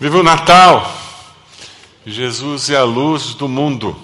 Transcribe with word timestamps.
Viva 0.00 0.18
o 0.18 0.22
Natal! 0.22 0.96
Jesus 2.06 2.70
é 2.70 2.76
a 2.76 2.84
luz 2.84 3.34
do 3.34 3.48
mundo. 3.48 3.96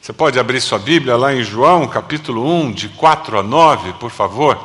Você 0.00 0.12
pode 0.12 0.36
abrir 0.36 0.60
sua 0.60 0.80
Bíblia 0.80 1.14
lá 1.14 1.32
em 1.32 1.44
João, 1.44 1.86
capítulo 1.86 2.44
1, 2.44 2.72
de 2.72 2.88
4 2.88 3.38
a 3.38 3.42
9, 3.44 3.92
por 4.00 4.10
favor. 4.10 4.58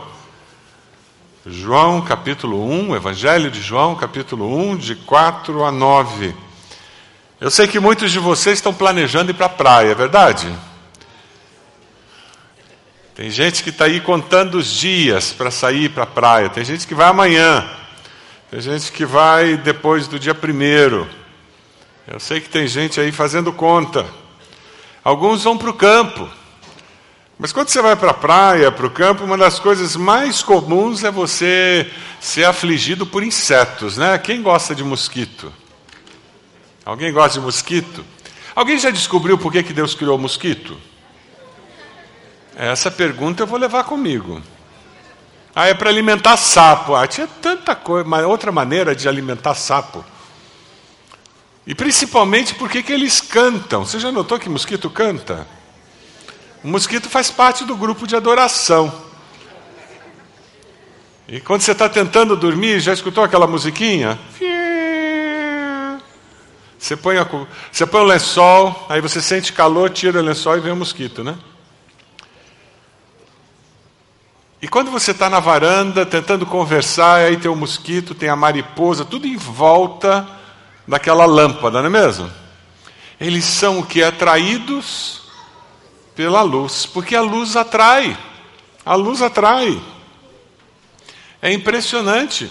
João, 1.45 2.01
capítulo 2.01 2.67
1, 2.67 2.95
Evangelho 2.95 3.51
de 3.51 3.61
João, 3.61 3.93
capítulo 3.93 4.51
1, 4.71 4.77
de 4.77 4.95
4 4.95 5.63
a 5.63 5.71
9. 5.71 6.33
Eu 7.39 7.51
sei 7.51 7.67
que 7.67 7.79
muitos 7.79 8.12
de 8.12 8.17
vocês 8.17 8.57
estão 8.57 8.73
planejando 8.73 9.29
ir 9.29 9.35
para 9.35 9.46
a 9.46 9.49
praia, 9.49 9.91
é 9.91 9.96
verdade? 9.96 10.51
Tem 13.13 13.29
gente 13.29 13.62
que 13.62 13.69
está 13.69 13.85
aí 13.85 14.01
contando 14.01 14.55
os 14.55 14.65
dias 14.65 15.33
para 15.33 15.51
sair 15.51 15.89
para 15.89 16.02
a 16.02 16.07
praia, 16.07 16.49
tem 16.49 16.66
gente 16.66 16.88
que 16.88 16.95
vai 16.95 17.07
amanhã. 17.07 17.63
Tem 18.49 18.61
gente 18.61 18.93
que 18.93 19.05
vai 19.05 19.57
depois 19.57 20.07
do 20.07 20.17
dia 20.17 20.34
primeiro. 20.34 21.05
Eu 22.07 22.17
sei 22.17 22.39
que 22.39 22.47
tem 22.47 22.65
gente 22.65 22.97
aí 22.97 23.11
fazendo 23.11 23.51
conta. 23.51 24.05
Alguns 25.03 25.43
vão 25.43 25.57
para 25.57 25.69
o 25.69 25.73
campo. 25.73 26.29
Mas 27.38 27.52
quando 27.52 27.67
você 27.67 27.81
vai 27.81 27.97
para 27.97 28.11
a 28.11 28.13
praia, 28.13 28.71
para 28.71 28.88
o 28.88 28.89
campo, 28.89 29.25
uma 29.25 29.38
das 29.38 29.59
coisas 29.59 29.97
mais 29.97 30.41
comuns 30.41 31.03
é 31.03 31.11
você 31.11 31.91
ser 32.21 32.45
afligido 32.45 33.05
por 33.05 33.21
insetos, 33.21 33.97
né? 33.97 34.17
Quem 34.17 34.41
gosta 34.41 34.73
de 34.73 34.83
mosquito? 34.83 35.52
Alguém 36.85 37.11
gosta 37.11 37.39
de 37.39 37.45
mosquito? 37.45 38.03
Alguém 38.55 38.79
já 38.79 38.89
descobriu 38.89 39.38
por 39.38 39.52
que, 39.52 39.61
que 39.61 39.73
Deus 39.73 39.93
criou 39.93 40.16
o 40.16 40.21
mosquito? 40.21 40.77
Essa 42.55 42.89
pergunta 42.89 43.43
eu 43.43 43.47
vou 43.47 43.59
levar 43.59 43.83
comigo. 43.83 44.41
Ah, 45.59 45.70
é 45.70 45.73
para 45.73 45.89
alimentar 45.89 46.38
sapo. 46.38 46.93
Ah, 46.93 47.07
tinha 47.07 47.25
tanta 47.25 47.75
coisa, 47.75 48.07
outra 48.27 48.52
maneira 48.52 48.95
de 48.95 49.09
alimentar 49.09 49.55
sapo. 49.55 50.05
E 51.66 51.73
principalmente 51.73 52.53
porque 52.53 52.83
que 52.83 52.93
eles 52.93 53.19
cantam. 53.19 53.83
Você 53.83 54.00
já 54.00 54.11
notou 54.11 54.38
que 54.38 54.47
mosquito 54.47 54.88
canta? 54.88 55.47
O 56.63 56.67
mosquito 56.67 57.09
faz 57.09 57.31
parte 57.31 57.66
do 57.66 57.75
grupo 57.75 58.05
de 58.05 58.16
adoração. 58.16 58.94
E 61.28 61.39
quando 61.39 61.61
você 61.61 61.72
está 61.72 61.89
tentando 61.89 62.35
dormir, 62.35 62.80
já 62.80 62.94
escutou 62.94 63.23
aquela 63.23 63.47
musiquinha? 63.47 64.19
Você 66.78 66.95
põe, 66.95 67.17
a, 67.17 67.28
você 67.72 67.88
põe 67.88 68.02
o 68.02 68.05
lençol, 68.05 68.85
aí 68.88 69.02
você 69.02 69.23
sente 69.23 69.52
calor, 69.53 69.89
tira 69.89 70.19
o 70.19 70.23
lençol 70.23 70.55
e 70.55 70.59
vem 70.59 70.72
o 70.72 70.75
mosquito, 70.75 71.23
né? 71.23 71.35
E 74.61 74.67
quando 74.67 74.89
você 74.89 75.11
está 75.11 75.30
na 75.30 75.39
varanda 75.39 76.05
tentando 76.05 76.45
conversar, 76.45 77.17
aí 77.17 77.38
tem 77.38 77.50
o 77.50 77.55
mosquito, 77.55 78.16
tem 78.16 78.30
a 78.30 78.36
mariposa, 78.36 79.05
tudo 79.05 79.27
em 79.27 79.38
volta 79.38 80.27
daquela 80.88 81.25
lâmpada, 81.25 81.80
não 81.80 81.88
é 81.88 81.89
mesmo? 81.89 82.31
Eles 83.19 83.45
são 83.45 83.80
o 83.80 83.85
que? 83.85 84.03
Atraídos 84.03 85.22
pela 86.16 86.41
luz, 86.41 86.88
porque 86.88 87.16
a 87.16 87.22
luz 87.22 87.55
atrai. 87.55 88.17
A 88.83 88.95
luz 88.95 89.22
atrai. 89.22 89.80
É 91.39 91.53
impressionante. 91.53 92.50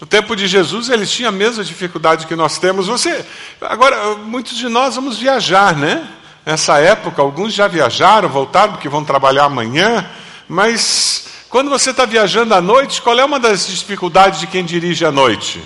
No 0.00 0.06
tempo 0.06 0.36
de 0.36 0.46
Jesus, 0.46 0.88
eles 0.88 1.10
tinham 1.10 1.30
a 1.30 1.32
mesma 1.32 1.64
dificuldade 1.64 2.28
que 2.28 2.36
nós 2.36 2.58
temos. 2.58 2.86
Você, 2.86 3.26
agora, 3.60 4.14
muitos 4.14 4.56
de 4.56 4.68
nós 4.68 4.94
vamos 4.94 5.18
viajar, 5.18 5.74
né? 5.74 6.08
Nessa 6.46 6.78
época, 6.78 7.20
alguns 7.20 7.52
já 7.52 7.66
viajaram, 7.66 8.28
voltaram 8.28 8.74
porque 8.74 8.88
vão 8.88 9.04
trabalhar 9.04 9.44
amanhã. 9.44 10.08
Mas 10.48 11.26
quando 11.50 11.68
você 11.68 11.90
está 11.90 12.06
viajando 12.06 12.54
à 12.54 12.60
noite, 12.60 13.02
qual 13.02 13.18
é 13.18 13.24
uma 13.24 13.38
das 13.38 13.66
dificuldades 13.66 14.40
de 14.40 14.46
quem 14.46 14.64
dirige 14.64 15.04
à 15.04 15.12
noite? 15.12 15.62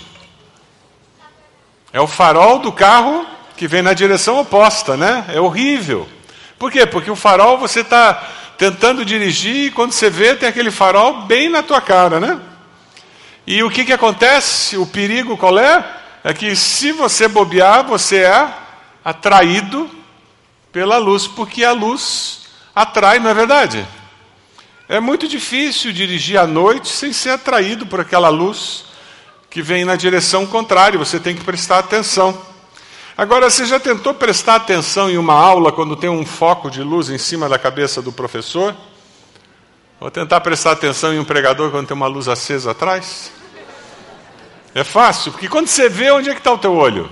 É 1.92 2.00
o 2.00 2.06
farol 2.06 2.58
do 2.58 2.72
carro 2.72 3.27
que 3.56 3.69
vem 3.69 3.83
na 3.83 3.92
direção 3.92 4.41
oposta, 4.41 4.97
né? 4.97 5.24
É 5.28 5.41
horrível. 5.41 6.08
Por 6.58 6.70
quê? 6.70 6.84
Porque 6.84 7.11
o 7.11 7.16
farol 7.16 7.58
você 7.58 7.80
está 7.80 8.23
tentando 8.58 9.05
dirigir 9.05 9.67
e 9.67 9.70
quando 9.70 9.92
você 9.92 10.11
vê 10.11 10.34
tem 10.34 10.48
aquele 10.48 10.70
farol 10.70 11.23
bem 11.23 11.48
na 11.48 11.62
tua 11.62 11.80
cara, 11.80 12.18
né? 12.18 12.40
E 13.46 13.62
o 13.62 13.70
que, 13.70 13.84
que 13.84 13.92
acontece? 13.92 14.77
O 14.77 14.86
perigo 14.86 15.36
qual 15.36 15.58
é? 15.58 15.84
É 16.24 16.33
que 16.33 16.55
se 16.55 16.92
você 16.92 17.27
bobear, 17.27 17.84
você 17.84 18.18
é 18.18 18.48
atraído 19.05 19.90
pela 20.70 20.96
luz, 20.98 21.27
porque 21.27 21.64
a 21.64 21.73
luz 21.73 22.46
atrai, 22.74 23.18
não 23.18 23.30
é 23.30 23.34
verdade? 23.34 23.86
É 24.92 25.01
muito 25.01 25.27
difícil 25.27 25.91
dirigir 25.91 26.39
à 26.39 26.47
noite 26.47 26.91
sem 26.91 27.14
ser 27.14 27.30
atraído 27.30 27.86
por 27.86 27.98
aquela 27.98 28.29
luz 28.29 28.85
que 29.48 29.63
vem 29.63 29.86
na 29.86 29.97
direção 29.97 30.47
contrária, 30.47 30.98
você 30.98 31.19
tem 31.19 31.35
que 31.35 31.42
prestar 31.42 31.79
atenção. 31.79 32.39
Agora, 33.17 33.48
você 33.48 33.64
já 33.64 33.81
tentou 33.81 34.13
prestar 34.13 34.57
atenção 34.57 35.08
em 35.08 35.17
uma 35.17 35.33
aula 35.33 35.73
quando 35.73 35.97
tem 35.97 36.11
um 36.11 36.27
foco 36.27 36.70
de 36.70 36.83
luz 36.83 37.08
em 37.08 37.17
cima 37.17 37.48
da 37.48 37.58
cabeça 37.58 38.02
do 38.02 38.13
professor? 38.13 38.77
Ou 39.98 40.11
tentar 40.11 40.42
prestar 40.42 40.73
atenção 40.73 41.14
em 41.14 41.19
um 41.19 41.25
pregador 41.25 41.70
quando 41.70 41.86
tem 41.86 41.97
uma 41.97 42.07
luz 42.07 42.29
acesa 42.29 42.73
atrás? 42.73 43.33
É 44.75 44.85
fácil, 44.85 45.33
porque 45.33 45.48
quando 45.48 45.69
você 45.69 45.89
vê, 45.89 46.11
onde 46.11 46.29
é 46.29 46.35
que 46.35 46.41
está 46.41 46.52
o 46.52 46.58
teu 46.58 46.75
olho? 46.75 47.11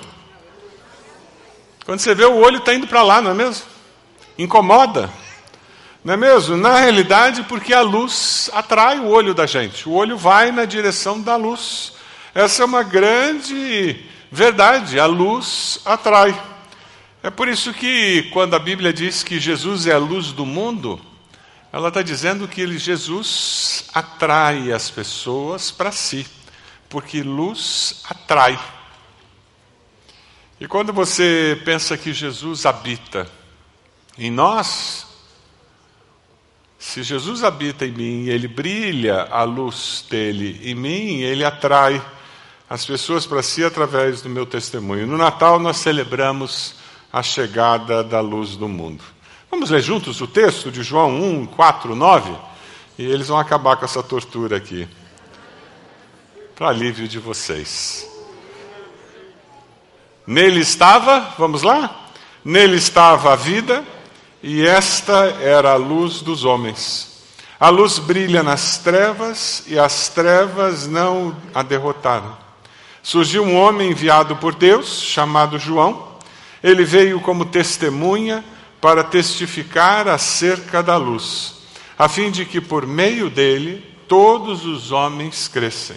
Quando 1.86 2.00
você 2.00 2.14
vê, 2.14 2.26
o 2.26 2.40
olho 2.40 2.58
está 2.58 2.74
indo 2.74 2.86
para 2.86 3.02
lá, 3.02 3.22
não 3.22 3.30
é 3.30 3.34
mesmo? 3.34 3.64
Incomoda. 4.36 5.08
Não 6.02 6.14
é 6.14 6.16
mesmo? 6.16 6.56
Na 6.56 6.78
realidade, 6.78 7.42
porque 7.42 7.74
a 7.74 7.82
luz 7.82 8.48
atrai 8.54 8.98
o 8.98 9.08
olho 9.08 9.34
da 9.34 9.46
gente. 9.46 9.86
O 9.86 9.92
olho 9.92 10.16
vai 10.16 10.50
na 10.50 10.64
direção 10.64 11.20
da 11.20 11.36
luz. 11.36 11.92
Essa 12.34 12.62
é 12.62 12.64
uma 12.64 12.82
grande 12.82 14.02
verdade. 14.30 14.98
A 14.98 15.04
luz 15.04 15.80
atrai. 15.84 16.40
É 17.22 17.28
por 17.28 17.48
isso 17.48 17.74
que, 17.74 18.30
quando 18.32 18.54
a 18.54 18.58
Bíblia 18.58 18.94
diz 18.94 19.22
que 19.22 19.38
Jesus 19.38 19.86
é 19.86 19.92
a 19.92 19.98
luz 19.98 20.32
do 20.32 20.46
mundo, 20.46 20.98
ela 21.70 21.88
está 21.88 22.00
dizendo 22.00 22.48
que 22.48 22.62
ele, 22.62 22.78
Jesus 22.78 23.84
atrai 23.92 24.72
as 24.72 24.90
pessoas 24.90 25.70
para 25.70 25.92
si, 25.92 26.26
porque 26.88 27.22
luz 27.22 28.02
atrai. 28.08 28.58
E 30.58 30.66
quando 30.66 30.94
você 30.94 31.60
pensa 31.62 31.96
que 31.96 32.14
Jesus 32.14 32.64
habita 32.64 33.30
em 34.16 34.30
nós, 34.30 35.09
se 36.80 37.02
Jesus 37.02 37.44
habita 37.44 37.84
em 37.84 37.92
mim, 37.92 38.28
ele 38.28 38.48
brilha 38.48 39.28
a 39.30 39.42
luz 39.42 40.02
dele 40.08 40.58
em 40.64 40.74
mim, 40.74 41.20
ele 41.20 41.44
atrai 41.44 42.02
as 42.70 42.86
pessoas 42.86 43.26
para 43.26 43.42
si 43.42 43.62
através 43.62 44.22
do 44.22 44.30
meu 44.30 44.46
testemunho. 44.46 45.06
No 45.06 45.18
Natal 45.18 45.58
nós 45.58 45.76
celebramos 45.76 46.76
a 47.12 47.22
chegada 47.22 48.02
da 48.02 48.20
luz 48.20 48.56
do 48.56 48.66
mundo. 48.66 49.04
Vamos 49.50 49.68
ler 49.68 49.82
juntos 49.82 50.22
o 50.22 50.26
texto 50.26 50.70
de 50.70 50.82
João 50.82 51.20
1, 51.20 51.46
4, 51.48 51.94
9? 51.94 52.34
E 52.98 53.04
eles 53.04 53.28
vão 53.28 53.38
acabar 53.38 53.76
com 53.76 53.84
essa 53.84 54.02
tortura 54.02 54.56
aqui. 54.56 54.88
Para 56.56 56.70
alívio 56.70 57.06
de 57.06 57.18
vocês. 57.18 58.08
Nele 60.26 60.60
estava, 60.60 61.34
vamos 61.38 61.62
lá? 61.62 62.08
Nele 62.42 62.76
estava 62.76 63.34
a 63.34 63.36
vida 63.36 63.84
e 64.42 64.66
esta 64.66 65.26
era 65.40 65.72
a 65.72 65.76
luz 65.76 66.22
dos 66.22 66.44
homens. 66.44 67.10
A 67.58 67.68
luz 67.68 67.98
brilha 67.98 68.42
nas 68.42 68.78
trevas 68.78 69.64
e 69.66 69.78
as 69.78 70.08
trevas 70.08 70.86
não 70.86 71.36
a 71.54 71.62
derrotaram. 71.62 72.36
Surgiu 73.02 73.42
um 73.42 73.54
homem 73.54 73.90
enviado 73.90 74.34
por 74.36 74.54
Deus, 74.54 75.02
chamado 75.02 75.58
João. 75.58 76.08
Ele 76.62 76.84
veio 76.84 77.20
como 77.20 77.44
testemunha 77.44 78.42
para 78.80 79.04
testificar 79.04 80.08
acerca 80.08 80.82
da 80.82 80.96
luz, 80.96 81.56
a 81.98 82.08
fim 82.08 82.30
de 82.30 82.46
que 82.46 82.62
por 82.62 82.86
meio 82.86 83.28
dele 83.28 83.84
todos 84.08 84.64
os 84.64 84.90
homens 84.90 85.46
crescem. 85.46 85.96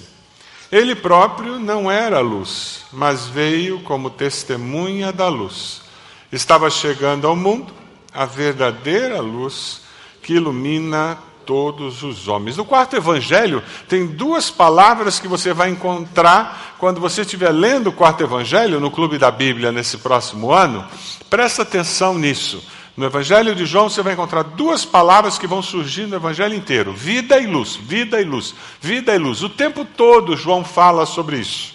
Ele 0.70 0.96
próprio 0.96 1.60
não 1.60 1.90
era 1.90 2.20
luz, 2.20 2.86
mas 2.92 3.28
veio 3.28 3.80
como 3.82 4.10
testemunha 4.10 5.14
da 5.14 5.30
luz. 5.30 5.82
Estava 6.30 6.70
chegando 6.70 7.26
ao 7.26 7.36
mundo 7.36 7.83
a 8.14 8.26
verdadeira 8.26 9.20
luz 9.20 9.82
que 10.22 10.34
ilumina 10.34 11.18
todos 11.46 12.04
os 12.04 12.28
homens. 12.28 12.58
No 12.58 12.66
quarto 12.66 12.96
evangelho, 12.96 13.62
tem 13.88 14.08
duas 14.08 14.50
palavras 14.50 15.20
que 15.20 15.28
você 15.28 15.54
vai 15.54 15.70
encontrar 15.70 16.76
quando 16.78 17.02
você 17.02 17.22
estiver 17.22 17.52
lendo 17.52 17.88
o 17.88 17.94
quarto 17.94 18.24
evangelho 18.24 18.80
no 18.80 18.92
Clube 18.92 19.18
da 19.18 19.32
Bíblia 19.32 19.72
nesse 19.72 19.98
próximo 19.98 20.52
ano. 20.52 20.86
Presta 21.30 21.64
atenção 21.64 22.18
nisso. 22.18 22.64
No 22.96 23.06
evangelho 23.06 23.56
de 23.56 23.66
João, 23.66 23.90
você 23.90 24.04
vai 24.04 24.14
encontrar 24.14 24.44
duas 24.44 24.86
palavras 24.86 25.40
que 25.40 25.48
vão 25.48 25.64
surgir 25.64 26.06
no 26.06 26.16
evangelho 26.16 26.54
inteiro: 26.54 26.94
vida 26.94 27.40
e 27.40 27.48
luz, 27.48 27.76
vida 27.76 28.22
e 28.22 28.24
luz, 28.24 28.54
vida 28.80 29.16
e 29.16 29.18
luz. 29.18 29.42
O 29.42 29.50
tempo 29.50 29.84
todo 29.84 30.38
João 30.38 30.64
fala 30.64 31.06
sobre 31.06 31.38
isso. 31.38 31.74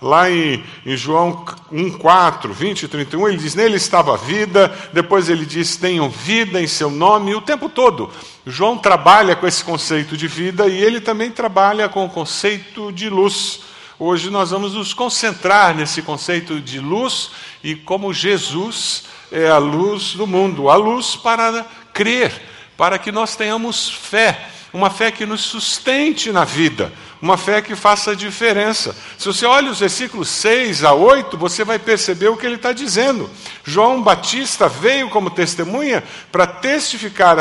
Lá 0.00 0.30
em, 0.30 0.62
em 0.86 0.96
João 0.96 1.44
1, 1.72 1.98
4, 1.98 2.52
20 2.52 2.82
e 2.84 2.88
31, 2.88 3.28
ele 3.28 3.36
diz: 3.36 3.56
Nele 3.56 3.76
estava 3.76 4.14
a 4.14 4.16
vida, 4.16 4.72
depois 4.92 5.28
ele 5.28 5.44
diz: 5.44 5.76
Tenham 5.76 6.08
vida 6.08 6.62
em 6.62 6.68
seu 6.68 6.88
nome, 6.88 7.32
e 7.32 7.34
o 7.34 7.40
tempo 7.40 7.68
todo. 7.68 8.08
João 8.46 8.78
trabalha 8.78 9.34
com 9.34 9.46
esse 9.46 9.64
conceito 9.64 10.16
de 10.16 10.28
vida 10.28 10.68
e 10.68 10.80
ele 10.80 11.00
também 11.00 11.30
trabalha 11.30 11.88
com 11.88 12.04
o 12.04 12.08
conceito 12.08 12.92
de 12.92 13.10
luz. 13.10 13.60
Hoje 13.98 14.30
nós 14.30 14.52
vamos 14.52 14.74
nos 14.74 14.94
concentrar 14.94 15.74
nesse 15.74 16.00
conceito 16.02 16.60
de 16.60 16.78
luz 16.78 17.32
e 17.64 17.74
como 17.74 18.14
Jesus 18.14 19.04
é 19.32 19.48
a 19.48 19.58
luz 19.58 20.14
do 20.14 20.26
mundo, 20.26 20.70
a 20.70 20.76
luz 20.76 21.16
para 21.16 21.66
crer, 21.92 22.32
para 22.76 22.98
que 22.98 23.10
nós 23.10 23.34
tenhamos 23.34 23.90
fé, 23.90 24.48
uma 24.78 24.90
fé 24.90 25.10
que 25.10 25.26
nos 25.26 25.40
sustente 25.40 26.30
na 26.30 26.44
vida, 26.44 26.92
uma 27.20 27.36
fé 27.36 27.60
que 27.60 27.74
faça 27.74 28.14
diferença. 28.14 28.94
Se 29.18 29.26
você 29.26 29.44
olha 29.44 29.72
os 29.72 29.80
versículos 29.80 30.28
6 30.28 30.84
a 30.84 30.92
8, 30.92 31.36
você 31.36 31.64
vai 31.64 31.80
perceber 31.80 32.28
o 32.28 32.36
que 32.36 32.46
ele 32.46 32.54
está 32.54 32.72
dizendo. 32.72 33.28
João 33.64 34.00
Batista 34.00 34.68
veio 34.68 35.10
como 35.10 35.30
testemunha 35.30 36.04
para 36.30 36.46
testificar 36.46 37.36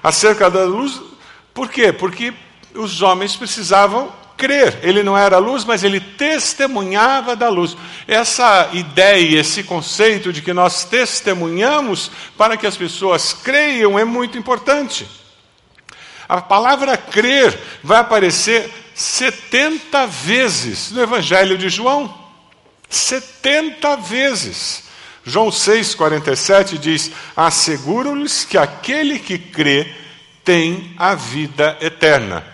acerca 0.00 0.48
da 0.48 0.62
luz. 0.62 1.00
Por 1.52 1.68
quê? 1.68 1.92
Porque 1.92 2.32
os 2.72 3.02
homens 3.02 3.34
precisavam 3.34 4.12
crer. 4.36 4.78
Ele 4.84 5.02
não 5.02 5.18
era 5.18 5.38
luz, 5.38 5.64
mas 5.64 5.82
ele 5.82 5.98
testemunhava 5.98 7.34
da 7.34 7.48
luz. 7.48 7.76
Essa 8.06 8.68
ideia, 8.72 9.40
esse 9.40 9.64
conceito 9.64 10.32
de 10.32 10.40
que 10.40 10.52
nós 10.52 10.84
testemunhamos 10.84 12.12
para 12.38 12.56
que 12.56 12.66
as 12.66 12.76
pessoas 12.76 13.32
creiam 13.32 13.98
é 13.98 14.04
muito 14.04 14.38
importante. 14.38 15.25
A 16.28 16.40
palavra 16.40 16.96
crer 16.96 17.58
vai 17.82 17.98
aparecer 17.98 18.70
70 18.94 20.06
vezes 20.06 20.90
no 20.90 21.02
Evangelho 21.02 21.56
de 21.56 21.68
João. 21.68 22.12
70 22.88 23.96
vezes. 23.96 24.84
João 25.24 25.48
6,47 25.48 26.78
diz: 26.78 27.10
Asseguro-lhes 27.36 28.44
que 28.44 28.56
aquele 28.56 29.18
que 29.18 29.38
crê 29.38 29.92
tem 30.44 30.94
a 30.96 31.14
vida 31.14 31.76
eterna. 31.80 32.44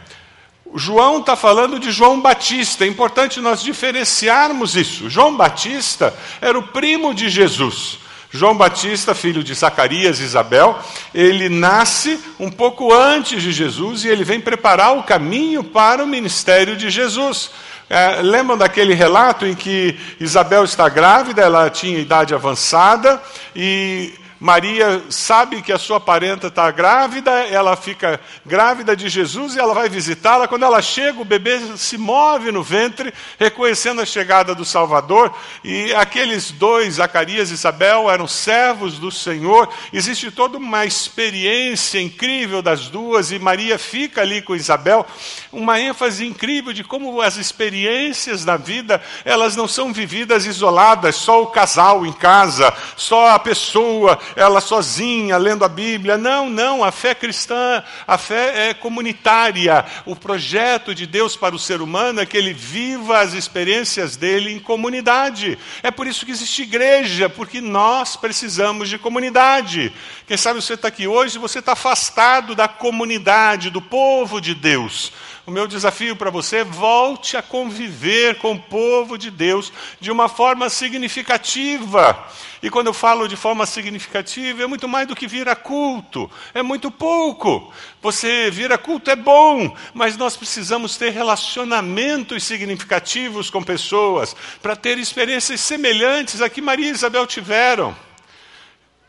João 0.74 1.20
está 1.20 1.36
falando 1.36 1.78
de 1.78 1.90
João 1.90 2.20
Batista, 2.20 2.84
é 2.84 2.88
importante 2.88 3.40
nós 3.40 3.62
diferenciarmos 3.62 4.74
isso. 4.74 5.10
João 5.10 5.36
Batista 5.36 6.14
era 6.40 6.58
o 6.58 6.68
primo 6.68 7.12
de 7.12 7.28
Jesus. 7.28 7.98
João 8.32 8.56
Batista, 8.56 9.14
filho 9.14 9.44
de 9.44 9.52
Zacarias 9.52 10.18
e 10.18 10.24
Isabel, 10.24 10.78
ele 11.14 11.50
nasce 11.50 12.18
um 12.40 12.50
pouco 12.50 12.92
antes 12.92 13.42
de 13.42 13.52
Jesus 13.52 14.04
e 14.04 14.08
ele 14.08 14.24
vem 14.24 14.40
preparar 14.40 14.96
o 14.96 15.02
caminho 15.02 15.62
para 15.62 16.02
o 16.02 16.06
ministério 16.06 16.74
de 16.74 16.88
Jesus. 16.88 17.50
É, 17.90 18.22
lembram 18.22 18.56
daquele 18.56 18.94
relato 18.94 19.44
em 19.44 19.54
que 19.54 19.98
Isabel 20.18 20.64
está 20.64 20.88
grávida, 20.88 21.42
ela 21.42 21.68
tinha 21.68 21.98
idade 21.98 22.34
avançada 22.34 23.22
e 23.54 24.14
Maria 24.42 25.04
sabe 25.08 25.62
que 25.62 25.72
a 25.72 25.78
sua 25.78 26.00
parenta 26.00 26.48
está 26.48 26.68
grávida, 26.72 27.30
ela 27.30 27.76
fica 27.76 28.18
grávida 28.44 28.96
de 28.96 29.08
Jesus 29.08 29.54
e 29.54 29.60
ela 29.60 29.72
vai 29.72 29.88
visitá-la. 29.88 30.48
Quando 30.48 30.64
ela 30.64 30.82
chega, 30.82 31.20
o 31.20 31.24
bebê 31.24 31.60
se 31.76 31.96
move 31.96 32.50
no 32.50 32.60
ventre, 32.60 33.14
reconhecendo 33.38 34.00
a 34.00 34.04
chegada 34.04 34.52
do 34.52 34.64
Salvador. 34.64 35.32
E 35.62 35.94
aqueles 35.94 36.50
dois, 36.50 36.94
Zacarias 36.94 37.52
e 37.52 37.54
Isabel, 37.54 38.10
eram 38.10 38.26
servos 38.26 38.98
do 38.98 39.12
Senhor. 39.12 39.68
Existe 39.92 40.28
toda 40.32 40.58
uma 40.58 40.84
experiência 40.84 42.00
incrível 42.00 42.60
das 42.60 42.88
duas, 42.88 43.30
e 43.30 43.38
Maria 43.38 43.78
fica 43.78 44.22
ali 44.22 44.42
com 44.42 44.56
Isabel. 44.56 45.06
Uma 45.52 45.78
ênfase 45.78 46.26
incrível 46.26 46.72
de 46.72 46.82
como 46.82 47.20
as 47.20 47.36
experiências 47.36 48.44
da 48.44 48.56
vida, 48.56 49.00
elas 49.24 49.54
não 49.54 49.68
são 49.68 49.92
vividas 49.92 50.46
isoladas, 50.46 51.14
só 51.14 51.44
o 51.44 51.46
casal 51.46 52.04
em 52.04 52.12
casa, 52.12 52.74
só 52.96 53.28
a 53.28 53.38
pessoa 53.38 54.18
ela 54.36 54.60
sozinha 54.60 55.36
lendo 55.36 55.64
a 55.64 55.68
Bíblia. 55.68 56.16
Não, 56.16 56.48
não, 56.48 56.84
a 56.84 56.90
fé 56.92 57.14
cristã, 57.14 57.82
a 58.06 58.18
fé 58.18 58.70
é 58.70 58.74
comunitária. 58.74 59.84
O 60.06 60.14
projeto 60.16 60.94
de 60.94 61.06
Deus 61.06 61.36
para 61.36 61.54
o 61.54 61.58
ser 61.58 61.80
humano 61.80 62.20
é 62.20 62.26
que 62.26 62.36
ele 62.36 62.52
viva 62.52 63.20
as 63.20 63.32
experiências 63.32 64.16
dele 64.16 64.52
em 64.52 64.58
comunidade. 64.58 65.58
É 65.82 65.90
por 65.90 66.06
isso 66.06 66.24
que 66.24 66.32
existe 66.32 66.62
igreja, 66.62 67.28
porque 67.28 67.60
nós 67.60 68.16
precisamos 68.16 68.88
de 68.88 68.98
comunidade. 68.98 69.92
Quem 70.26 70.36
sabe 70.36 70.60
você 70.60 70.74
está 70.74 70.88
aqui 70.88 71.06
hoje 71.06 71.36
e 71.36 71.40
você 71.40 71.58
está 71.58 71.72
afastado 71.72 72.54
da 72.54 72.68
comunidade, 72.68 73.70
do 73.70 73.80
povo 73.80 74.40
de 74.40 74.54
Deus. 74.54 75.12
O 75.44 75.50
meu 75.50 75.66
desafio 75.66 76.14
para 76.14 76.30
você 76.30 76.62
volte 76.62 77.36
a 77.36 77.42
conviver 77.42 78.38
com 78.38 78.52
o 78.52 78.58
povo 78.60 79.18
de 79.18 79.28
Deus 79.28 79.72
de 80.00 80.08
uma 80.08 80.28
forma 80.28 80.70
significativa. 80.70 82.28
E 82.62 82.70
quando 82.70 82.86
eu 82.86 82.94
falo 82.94 83.26
de 83.26 83.34
forma 83.34 83.66
significativa, 83.66 84.62
é 84.62 84.66
muito 84.68 84.86
mais 84.86 85.08
do 85.08 85.16
que 85.16 85.26
vir 85.26 85.48
a 85.48 85.56
culto, 85.56 86.30
é 86.54 86.62
muito 86.62 86.92
pouco. 86.92 87.72
Você 88.00 88.52
vir 88.52 88.70
a 88.72 88.78
culto 88.78 89.10
é 89.10 89.16
bom, 89.16 89.76
mas 89.92 90.16
nós 90.16 90.36
precisamos 90.36 90.96
ter 90.96 91.10
relacionamentos 91.10 92.44
significativos 92.44 93.50
com 93.50 93.64
pessoas 93.64 94.36
para 94.62 94.76
ter 94.76 94.96
experiências 94.96 95.60
semelhantes 95.60 96.40
a 96.40 96.48
que 96.48 96.62
Maria 96.62 96.86
e 96.86 96.92
Isabel 96.92 97.26
tiveram. 97.26 97.96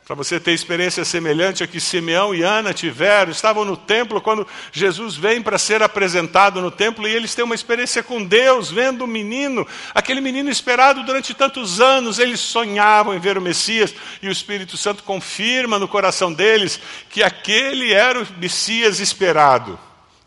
Para 0.05 0.15
você 0.15 0.37
ter 0.37 0.51
experiência 0.51 1.05
semelhante 1.05 1.63
a 1.63 1.67
que 1.67 1.79
Simeão 1.79 2.35
e 2.35 2.43
Ana 2.43 2.73
tiveram, 2.73 3.31
estavam 3.31 3.63
no 3.63 3.77
templo 3.77 4.19
quando 4.19 4.45
Jesus 4.69 5.15
vem 5.15 5.41
para 5.41 5.57
ser 5.57 5.81
apresentado 5.81 6.59
no 6.59 6.69
templo 6.69 7.07
e 7.07 7.11
eles 7.11 7.33
têm 7.33 7.45
uma 7.45 7.55
experiência 7.55 8.03
com 8.03 8.21
Deus, 8.21 8.69
vendo 8.69 9.05
o 9.05 9.07
menino, 9.07 9.65
aquele 9.95 10.19
menino 10.19 10.49
esperado 10.49 11.03
durante 11.03 11.33
tantos 11.33 11.79
anos. 11.79 12.19
Eles 12.19 12.41
sonhavam 12.41 13.15
em 13.15 13.19
ver 13.19 13.37
o 13.37 13.41
Messias 13.41 13.95
e 14.21 14.27
o 14.27 14.31
Espírito 14.31 14.75
Santo 14.75 15.03
confirma 15.03 15.79
no 15.79 15.87
coração 15.87 16.33
deles 16.33 16.81
que 17.09 17.23
aquele 17.23 17.93
era 17.93 18.21
o 18.21 18.27
Messias 18.37 18.99
esperado. 18.99 19.79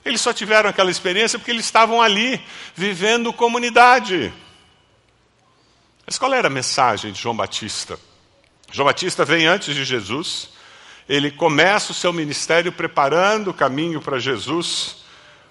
Eles 0.02 0.23
só 0.23 0.32
tiveram 0.32 0.70
aquela 0.70 0.90
experiência 0.90 1.38
porque 1.38 1.50
eles 1.50 1.67
estavam 1.67 2.00
ali, 2.00 2.40
vivendo 2.75 3.31
comunidade. 3.31 4.32
Mas 6.06 6.17
qual 6.17 6.32
era 6.32 6.46
a 6.46 6.50
mensagem 6.50 7.12
de 7.12 7.20
João 7.20 7.37
Batista? 7.37 7.99
João 8.73 8.87
Batista 8.87 9.25
vem 9.25 9.47
antes 9.47 9.75
de 9.75 9.85
Jesus, 9.85 10.51
ele 11.09 11.31
começa 11.31 11.93
o 11.93 11.95
seu 11.95 12.13
ministério 12.13 12.73
preparando 12.73 13.51
o 13.51 13.55
caminho 13.55 14.01
para 14.01 14.19
Jesus. 14.19 15.05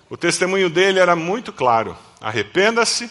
O 0.09 0.17
testemunho 0.17 0.69
dele 0.69 0.99
era 0.99 1.15
muito 1.15 1.53
claro: 1.53 1.97
arrependa-se, 2.19 3.09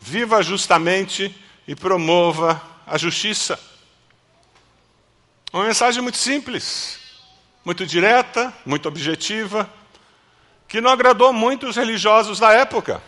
viva 0.00 0.42
justamente 0.42 1.34
e 1.66 1.74
promova 1.74 2.60
a 2.86 2.98
justiça. 2.98 3.58
Uma 5.52 5.64
mensagem 5.64 6.02
muito 6.02 6.18
simples, 6.18 6.98
muito 7.64 7.86
direta, 7.86 8.52
muito 8.64 8.86
objetiva, 8.88 9.68
que 10.68 10.80
não 10.80 10.90
agradou 10.90 11.32
muito 11.32 11.66
os 11.66 11.76
religiosos 11.76 12.38
da 12.38 12.52
época 12.52 13.02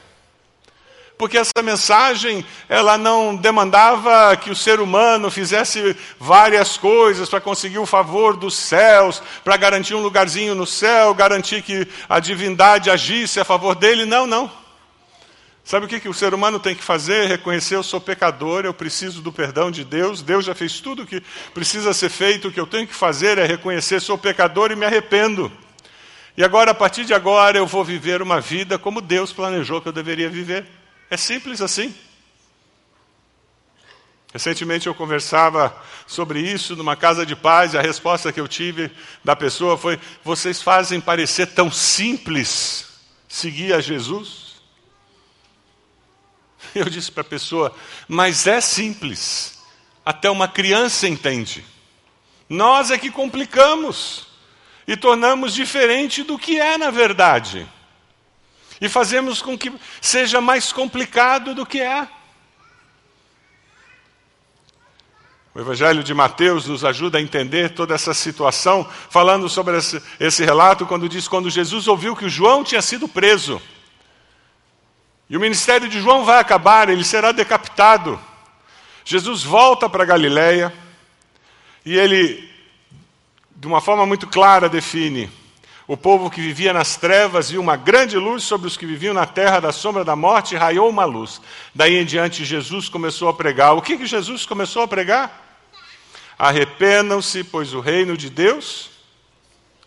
porque 1.16 1.38
essa 1.38 1.62
mensagem 1.62 2.44
ela 2.68 2.98
não 2.98 3.36
demandava 3.36 4.36
que 4.36 4.50
o 4.50 4.56
ser 4.56 4.80
humano 4.80 5.30
fizesse 5.30 5.96
várias 6.18 6.76
coisas 6.76 7.28
para 7.28 7.40
conseguir 7.40 7.78
o 7.78 7.86
favor 7.86 8.36
dos 8.36 8.56
céus, 8.56 9.22
para 9.44 9.56
garantir 9.56 9.94
um 9.94 10.02
lugarzinho 10.02 10.54
no 10.54 10.66
céu, 10.66 11.14
garantir 11.14 11.62
que 11.62 11.86
a 12.08 12.18
divindade 12.18 12.90
agisse 12.90 13.38
a 13.38 13.44
favor 13.44 13.74
dele. 13.74 14.04
Não, 14.04 14.26
não. 14.26 14.50
Sabe 15.64 15.86
o 15.86 15.88
que, 15.88 16.00
que 16.00 16.08
o 16.08 16.14
ser 16.14 16.34
humano 16.34 16.58
tem 16.58 16.74
que 16.74 16.82
fazer? 16.82 17.28
Reconhecer 17.28 17.76
eu 17.76 17.84
sou 17.84 18.00
pecador, 18.00 18.64
eu 18.64 18.74
preciso 18.74 19.22
do 19.22 19.32
perdão 19.32 19.70
de 19.70 19.84
Deus, 19.84 20.20
Deus 20.20 20.44
já 20.44 20.56
fez 20.56 20.80
tudo 20.80 21.04
o 21.04 21.06
que 21.06 21.22
precisa 21.54 21.94
ser 21.94 22.08
feito, 22.08 22.48
o 22.48 22.52
que 22.52 22.58
eu 22.58 22.66
tenho 22.66 22.86
que 22.86 22.94
fazer 22.94 23.38
é 23.38 23.46
reconhecer 23.46 24.00
sou 24.00 24.18
pecador 24.18 24.72
e 24.72 24.76
me 24.76 24.84
arrependo. 24.84 25.52
E 26.36 26.42
agora, 26.42 26.72
a 26.72 26.74
partir 26.74 27.04
de 27.04 27.14
agora, 27.14 27.58
eu 27.58 27.66
vou 27.66 27.84
viver 27.84 28.22
uma 28.22 28.40
vida 28.40 28.76
como 28.76 29.00
Deus 29.00 29.32
planejou 29.32 29.80
que 29.80 29.88
eu 29.88 29.92
deveria 29.92 30.28
viver. 30.28 30.66
É 31.12 31.16
simples 31.18 31.60
assim. 31.60 31.94
Recentemente 34.32 34.86
eu 34.86 34.94
conversava 34.94 35.78
sobre 36.06 36.40
isso 36.40 36.74
numa 36.74 36.96
casa 36.96 37.26
de 37.26 37.36
paz 37.36 37.74
e 37.74 37.78
a 37.78 37.82
resposta 37.82 38.32
que 38.32 38.40
eu 38.40 38.48
tive 38.48 38.90
da 39.22 39.36
pessoa 39.36 39.76
foi: 39.76 40.00
vocês 40.24 40.62
fazem 40.62 41.02
parecer 41.02 41.48
tão 41.48 41.70
simples 41.70 42.94
seguir 43.28 43.74
a 43.74 43.80
Jesus? 43.82 44.62
Eu 46.74 46.88
disse 46.88 47.12
para 47.12 47.20
a 47.20 47.24
pessoa: 47.24 47.76
mas 48.08 48.46
é 48.46 48.58
simples, 48.62 49.60
até 50.06 50.30
uma 50.30 50.48
criança 50.48 51.06
entende. 51.06 51.62
Nós 52.48 52.90
é 52.90 52.96
que 52.96 53.10
complicamos 53.10 54.28
e 54.88 54.96
tornamos 54.96 55.52
diferente 55.52 56.22
do 56.22 56.38
que 56.38 56.58
é 56.58 56.78
na 56.78 56.90
verdade 56.90 57.68
e 58.82 58.88
fazemos 58.88 59.40
com 59.40 59.56
que 59.56 59.72
seja 60.00 60.40
mais 60.40 60.72
complicado 60.72 61.54
do 61.54 61.64
que 61.64 61.80
é. 61.80 62.08
O 65.54 65.60
Evangelho 65.60 66.02
de 66.02 66.12
Mateus 66.12 66.66
nos 66.66 66.84
ajuda 66.84 67.16
a 67.16 67.20
entender 67.20 67.74
toda 67.74 67.94
essa 67.94 68.12
situação, 68.12 68.84
falando 69.08 69.48
sobre 69.48 69.78
esse, 69.78 70.02
esse, 70.18 70.44
relato, 70.44 70.84
quando 70.84 71.08
diz: 71.08 71.28
quando 71.28 71.48
Jesus 71.48 71.86
ouviu 71.86 72.16
que 72.16 72.28
João 72.28 72.64
tinha 72.64 72.82
sido 72.82 73.06
preso, 73.06 73.62
e 75.30 75.36
o 75.36 75.40
ministério 75.40 75.88
de 75.88 76.00
João 76.00 76.24
vai 76.24 76.40
acabar, 76.40 76.88
ele 76.88 77.04
será 77.04 77.30
decapitado. 77.30 78.18
Jesus 79.04 79.44
volta 79.44 79.88
para 79.88 80.04
Galiléia 80.04 80.74
e 81.86 81.96
ele, 81.96 82.50
de 83.54 83.68
uma 83.68 83.80
forma 83.80 84.04
muito 84.04 84.26
clara, 84.26 84.68
define: 84.68 85.30
O 85.86 85.96
povo 85.96 86.30
que 86.30 86.40
vivia 86.40 86.72
nas 86.72 86.96
trevas 86.96 87.50
viu 87.50 87.60
uma 87.60 87.76
grande 87.76 88.16
luz 88.16 88.44
sobre 88.44 88.68
os 88.68 88.76
que 88.76 88.86
viviam 88.86 89.12
na 89.12 89.26
terra 89.26 89.58
da 89.58 89.72
sombra 89.72 90.04
da 90.04 90.14
morte, 90.14 90.54
e 90.54 90.58
raiou 90.58 90.88
uma 90.88 91.04
luz. 91.04 91.40
Daí 91.74 91.96
em 91.96 92.04
diante, 92.04 92.44
Jesus 92.44 92.88
começou 92.88 93.28
a 93.28 93.34
pregar. 93.34 93.74
O 93.74 93.82
que, 93.82 93.98
que 93.98 94.06
Jesus 94.06 94.46
começou 94.46 94.82
a 94.82 94.88
pregar? 94.88 95.40
Arrependam-se, 96.38 97.44
pois 97.44 97.74
o 97.74 97.80
reino 97.80 98.16
de 98.16 98.30
Deus 98.30 98.90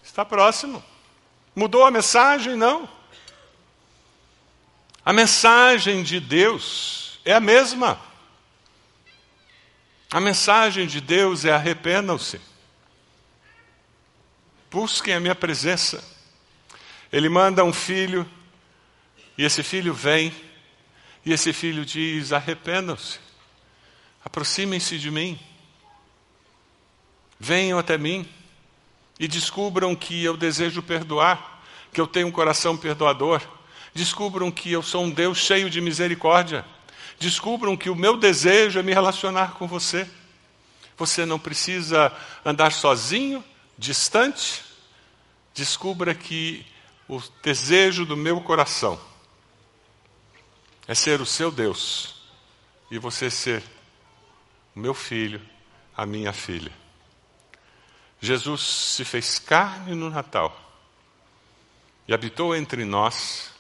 está 0.04 0.26
próximo. 0.26 0.84
Mudou 1.56 1.86
a 1.86 1.92
mensagem? 1.92 2.56
Não. 2.56 2.88
A 5.06 5.14
mensagem 5.14 6.04
de 6.04 6.20
Deus 6.20 7.20
é 7.24 7.34
a 7.34 7.40
mesma. 7.40 8.00
A 10.12 10.20
mensagem 10.20 10.88
de 10.88 11.00
Deus 11.00 11.46
é 11.46 11.54
arrependam-se. 11.54 12.40
Busquem 14.76 15.14
a 15.14 15.22
minha 15.22 15.34
presença. 15.34 16.04
Ele 17.10 17.30
manda 17.30 17.64
um 17.64 17.72
filho, 17.72 18.30
e 19.38 19.46
esse 19.46 19.64
filho 19.64 19.94
vem, 19.94 20.36
e 21.26 21.32
esse 21.32 21.54
filho 21.54 21.86
diz: 21.86 22.34
arrependam-se, 22.34 23.18
aproximem-se 24.26 25.00
de 25.00 25.10
mim, 25.10 25.40
venham 27.40 27.80
até 27.80 27.98
mim 27.98 28.28
e 29.18 29.30
descubram 29.30 29.96
que 29.96 30.22
eu 30.22 30.36
desejo 30.36 30.84
perdoar, 30.84 31.64
que 31.94 32.02
eu 32.02 32.06
tenho 32.06 32.28
um 32.28 32.32
coração 32.32 32.76
perdoador. 32.76 33.42
Descubram 33.94 34.52
que 34.52 34.74
eu 34.74 34.84
sou 34.84 35.06
um 35.06 35.10
Deus 35.10 35.38
cheio 35.38 35.70
de 35.70 35.80
misericórdia. 35.80 36.66
Descubram 37.18 37.78
que 37.78 37.90
o 37.90 37.96
meu 37.96 38.18
desejo 38.18 38.78
é 38.78 38.84
me 38.84 38.94
relacionar 38.94 39.54
com 39.54 39.70
você. 39.70 40.06
Você 40.98 41.26
não 41.26 41.40
precisa 41.40 42.12
andar 42.44 42.74
sozinho, 42.74 43.42
distante. 43.78 44.65
Descubra 45.56 46.14
que 46.14 46.66
o 47.08 47.22
desejo 47.42 48.06
do 48.06 48.18
meu 48.18 48.42
coração 48.42 49.00
é 50.86 50.94
ser 50.94 51.22
o 51.22 51.26
seu 51.26 51.50
Deus 51.50 52.16
e 52.92 53.00
você 53.00 53.32
ser 53.32 53.64
o 54.76 54.80
meu 54.80 54.94
filho, 54.94 55.42
a 55.96 56.06
minha 56.06 56.34
filha. 56.34 56.72
Jesus 58.20 58.62
se 58.62 59.06
fez 59.06 59.40
carne 59.40 59.96
no 59.96 60.10
Natal 60.10 60.60
e 62.08 62.14
habitou 62.14 62.56
entre 62.56 62.84
nós 62.84 63.52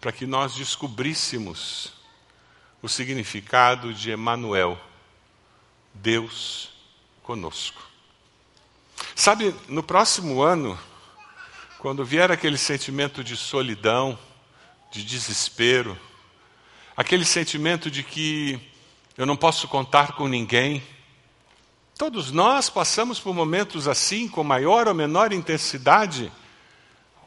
para 0.00 0.12
que 0.12 0.26
nós 0.26 0.54
descobríssemos 0.54 1.92
o 2.82 2.88
significado 2.88 3.94
de 3.94 4.10
Emanuel, 4.10 4.78
Deus 5.94 6.70
conosco. 7.22 7.82
Sabe, 9.14 9.54
no 9.68 9.82
próximo 9.82 10.42
ano, 10.42 10.78
quando 11.84 12.02
vier 12.02 12.30
aquele 12.30 12.56
sentimento 12.56 13.22
de 13.22 13.36
solidão, 13.36 14.18
de 14.90 15.04
desespero, 15.04 16.00
aquele 16.96 17.26
sentimento 17.26 17.90
de 17.90 18.02
que 18.02 18.58
eu 19.18 19.26
não 19.26 19.36
posso 19.36 19.68
contar 19.68 20.12
com 20.12 20.26
ninguém, 20.26 20.82
Todos 21.96 22.32
nós 22.32 22.68
passamos 22.68 23.20
por 23.20 23.32
momentos 23.32 23.86
assim, 23.86 24.26
com 24.26 24.42
maior 24.42 24.88
ou 24.88 24.94
menor 24.94 25.32
intensidade. 25.32 26.32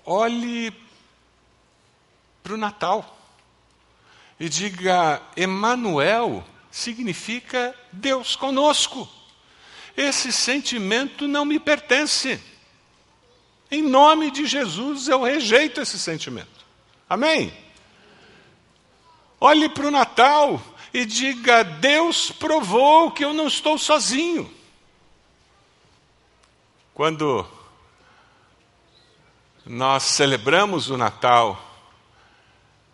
Olhe 0.04 0.74
para 2.44 2.54
o 2.54 2.58
Natal 2.58 3.18
e 4.38 4.50
diga: 4.50 5.22
Emanuel 5.38 6.44
significa 6.70 7.74
Deus 7.94 8.36
conosco. 8.36 9.08
Esse 9.96 10.34
sentimento 10.34 11.30
não 11.30 11.46
me 11.46 11.60
pertence. 11.62 12.57
Em 13.70 13.82
nome 13.82 14.32
de 14.32 14.46
Jesus 14.46 15.08
eu 15.08 15.24
rejeito 15.24 15.82
esse 15.82 16.00
sentimento. 16.00 16.66
Amém? 17.10 17.54
Olhe 19.40 19.70
para 19.70 19.88
o 19.88 19.92
Natal 19.92 20.62
e 20.94 21.06
diga: 21.06 21.64
Deus 21.64 22.32
provou 22.32 23.12
que 23.12 23.24
eu 23.24 23.34
não 23.34 23.48
estou 23.48 23.78
sozinho. 23.78 24.52
Quando 26.94 27.46
nós 29.66 30.04
celebramos 30.04 30.90
o 30.90 30.98
Natal 30.98 31.62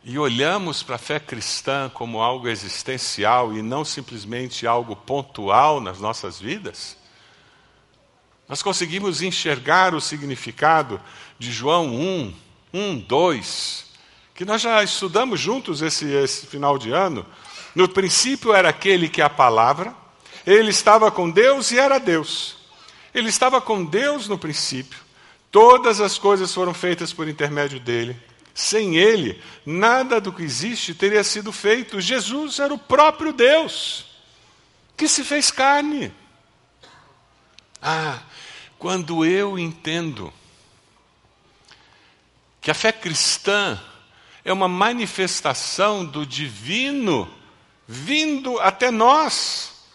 e 0.03 0.17
olhamos 0.17 0.83
para 0.83 0.95
a 0.95 0.99
fé 0.99 1.19
cristã 1.19 1.89
como 1.93 2.21
algo 2.21 2.49
existencial 2.49 3.53
e 3.53 3.61
não 3.61 3.85
simplesmente 3.85 4.67
algo 4.67 4.95
pontual 4.95 5.79
nas 5.79 5.99
nossas 5.99 6.39
vidas, 6.39 6.97
nós 8.53 8.61
conseguimos 8.61 9.23
enxergar 9.23 9.95
o 9.95 9.99
significado 9.99 11.01
de 11.39 11.51
João 11.51 11.87
1, 11.87 12.33
1, 12.71 12.99
2, 12.99 13.85
que 14.35 14.45
nós 14.45 14.61
já 14.61 14.83
estudamos 14.83 15.39
juntos 15.39 15.81
esse, 15.81 16.05
esse 16.05 16.45
final 16.45 16.77
de 16.77 16.91
ano. 16.91 17.25
No 17.73 17.89
princípio 17.89 18.53
era 18.53 18.69
aquele 18.69 19.09
que 19.09 19.23
é 19.23 19.25
a 19.25 19.29
palavra, 19.29 19.95
ele 20.45 20.69
estava 20.69 21.09
com 21.09 21.31
Deus 21.31 21.71
e 21.71 21.79
era 21.79 21.97
Deus. 21.97 22.57
Ele 23.11 23.27
estava 23.27 23.59
com 23.59 23.83
Deus 23.83 24.27
no 24.27 24.37
princípio. 24.37 24.99
Todas 25.49 25.99
as 25.99 26.19
coisas 26.19 26.53
foram 26.53 26.75
feitas 26.75 27.11
por 27.11 27.27
intermédio 27.27 27.79
dele. 27.79 28.15
Sem 28.53 28.97
ele, 28.97 29.41
nada 29.65 30.21
do 30.21 30.31
que 30.31 30.43
existe 30.43 30.93
teria 30.93 31.23
sido 31.23 31.51
feito. 31.51 31.99
Jesus 31.99 32.59
era 32.59 32.71
o 32.71 32.77
próprio 32.77 33.33
Deus 33.33 34.05
que 34.95 35.07
se 35.07 35.23
fez 35.23 35.49
carne. 35.49 36.13
Ah, 37.83 38.21
quando 38.83 39.23
eu 39.23 39.57
entendo 39.57 40.33
que 42.59 42.69
a 42.69 42.73
fé 42.73 42.91
cristã 42.91 43.81
é 44.43 44.51
uma 44.51 44.67
manifestação 44.67 46.03
do 46.03 46.25
divino 46.25 47.33
vindo 47.87 48.59
até 48.59 48.91
nós. 48.91 49.85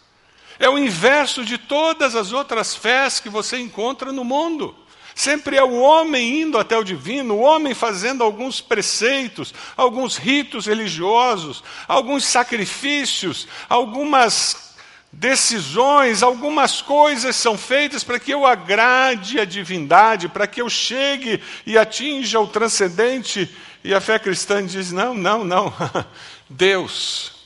É 0.59 0.71
o 0.71 0.79
inverso 0.79 1.45
de 1.45 1.59
todas 1.59 2.17
as 2.17 2.33
outras 2.33 2.75
fés 2.75 3.21
que 3.21 3.29
você 3.29 3.59
encontra 3.59 4.11
no 4.11 4.25
mundo. 4.25 4.75
Sempre 5.15 5.59
é 5.59 5.63
o 5.63 5.81
homem 5.81 6.41
indo 6.41 6.57
até 6.57 6.75
o 6.79 6.83
divino, 6.83 7.35
o 7.35 7.41
homem 7.41 7.75
fazendo 7.75 8.25
alguns 8.25 8.63
preceitos, 8.63 9.53
alguns 9.77 10.17
ritos 10.17 10.65
religiosos, 10.65 11.63
alguns 11.87 12.25
sacrifícios, 12.25 13.47
algumas 13.69 14.68
decisões, 15.13 16.23
algumas 16.23 16.83
coisas 16.83 17.35
são 17.37 17.57
feitas 17.57 18.05
para 18.05 18.19
que 18.19 18.31
eu 18.31 18.45
agrade 18.47 19.41
a 19.41 19.45
divindade, 19.45 20.29
para 20.29 20.47
que 20.47 20.61
eu 20.61 20.69
chegue 20.69 21.43
e 21.67 21.77
atinja 21.79 22.41
o 22.41 22.47
transcendente. 22.47 23.55
E 23.83 23.95
a 23.95 24.01
fé 24.01 24.19
cristã 24.19 24.65
diz: 24.65 24.93
não, 24.93 25.15
não, 25.15 25.45
não. 25.45 25.73
Deus 26.49 27.39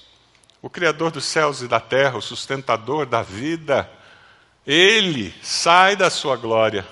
o 0.62 0.70
Criador 0.70 1.10
dos 1.10 1.24
céus 1.24 1.60
e 1.60 1.66
da 1.66 1.80
terra, 1.80 2.16
o 2.16 2.22
sustentador 2.22 3.04
da 3.04 3.20
vida, 3.20 3.90
ele 4.64 5.34
sai 5.42 5.96
da 5.96 6.08
sua 6.08 6.36
glória. 6.36 6.86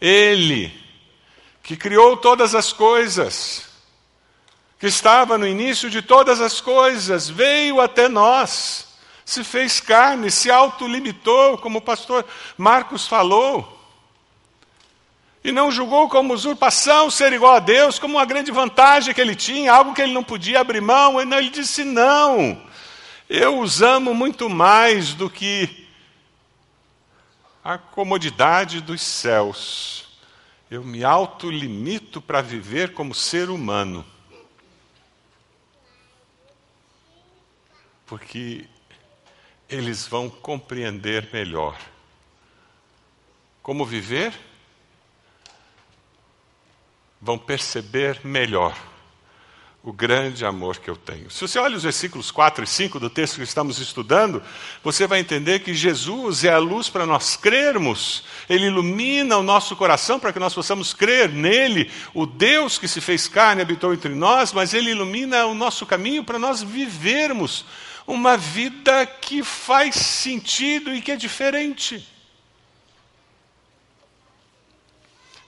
Ele, 0.00 0.74
que 1.62 1.76
criou 1.76 2.16
todas 2.16 2.56
as 2.56 2.72
coisas, 2.72 3.68
que 4.80 4.88
estava 4.88 5.38
no 5.38 5.46
início 5.46 5.88
de 5.88 6.02
todas 6.02 6.40
as 6.40 6.60
coisas, 6.60 7.28
veio 7.28 7.80
até 7.80 8.08
nós, 8.08 8.85
se 9.26 9.42
fez 9.42 9.80
carne, 9.80 10.30
se 10.30 10.52
autolimitou, 10.52 11.58
como 11.58 11.78
o 11.78 11.82
pastor 11.82 12.24
Marcos 12.56 13.08
falou. 13.08 13.76
E 15.42 15.50
não 15.50 15.68
julgou 15.68 16.08
como 16.08 16.32
usurpação 16.32 17.10
ser 17.10 17.32
igual 17.32 17.56
a 17.56 17.58
Deus, 17.58 17.98
como 17.98 18.18
uma 18.18 18.24
grande 18.24 18.52
vantagem 18.52 19.12
que 19.12 19.20
ele 19.20 19.34
tinha, 19.34 19.72
algo 19.72 19.92
que 19.92 20.00
ele 20.00 20.12
não 20.12 20.22
podia 20.22 20.60
abrir 20.60 20.80
mão. 20.80 21.20
Ele 21.20 21.50
disse: 21.50 21.82
Não, 21.82 22.62
eu 23.28 23.58
os 23.58 23.82
amo 23.82 24.14
muito 24.14 24.48
mais 24.48 25.12
do 25.12 25.28
que 25.28 25.88
a 27.64 27.76
comodidade 27.76 28.80
dos 28.80 29.02
céus. 29.02 30.06
Eu 30.70 30.84
me 30.84 31.02
autolimito 31.02 32.20
para 32.20 32.40
viver 32.40 32.92
como 32.92 33.12
ser 33.12 33.50
humano. 33.50 34.06
Porque 38.06 38.68
eles 39.68 40.06
vão 40.06 40.28
compreender 40.28 41.28
melhor. 41.32 41.76
Como 43.62 43.84
viver? 43.84 44.32
Vão 47.20 47.36
perceber 47.36 48.20
melhor 48.24 48.76
o 49.82 49.92
grande 49.92 50.44
amor 50.44 50.78
que 50.78 50.90
eu 50.90 50.96
tenho. 50.96 51.30
Se 51.30 51.40
você 51.40 51.60
olha 51.60 51.76
os 51.76 51.84
versículos 51.84 52.32
4 52.32 52.64
e 52.64 52.66
5 52.66 52.98
do 52.98 53.08
texto 53.08 53.36
que 53.36 53.42
estamos 53.44 53.78
estudando, 53.78 54.42
você 54.82 55.06
vai 55.06 55.20
entender 55.20 55.60
que 55.60 55.72
Jesus 55.72 56.42
é 56.42 56.52
a 56.52 56.58
luz 56.58 56.88
para 56.88 57.06
nós 57.06 57.36
crermos, 57.36 58.24
ele 58.48 58.66
ilumina 58.66 59.36
o 59.36 59.44
nosso 59.44 59.76
coração 59.76 60.18
para 60.18 60.32
que 60.32 60.40
nós 60.40 60.52
possamos 60.52 60.92
crer 60.92 61.28
nele, 61.28 61.88
o 62.12 62.26
Deus 62.26 62.78
que 62.78 62.88
se 62.88 63.00
fez 63.00 63.28
carne 63.28 63.62
habitou 63.62 63.94
entre 63.94 64.12
nós, 64.12 64.52
mas 64.52 64.74
ele 64.74 64.90
ilumina 64.90 65.46
o 65.46 65.54
nosso 65.54 65.86
caminho 65.86 66.24
para 66.24 66.38
nós 66.38 66.64
vivermos 66.64 67.64
uma 68.06 68.36
vida 68.36 69.04
que 69.06 69.42
faz 69.42 69.96
sentido 69.96 70.94
e 70.94 71.02
que 71.02 71.12
é 71.12 71.16
diferente. 71.16 72.06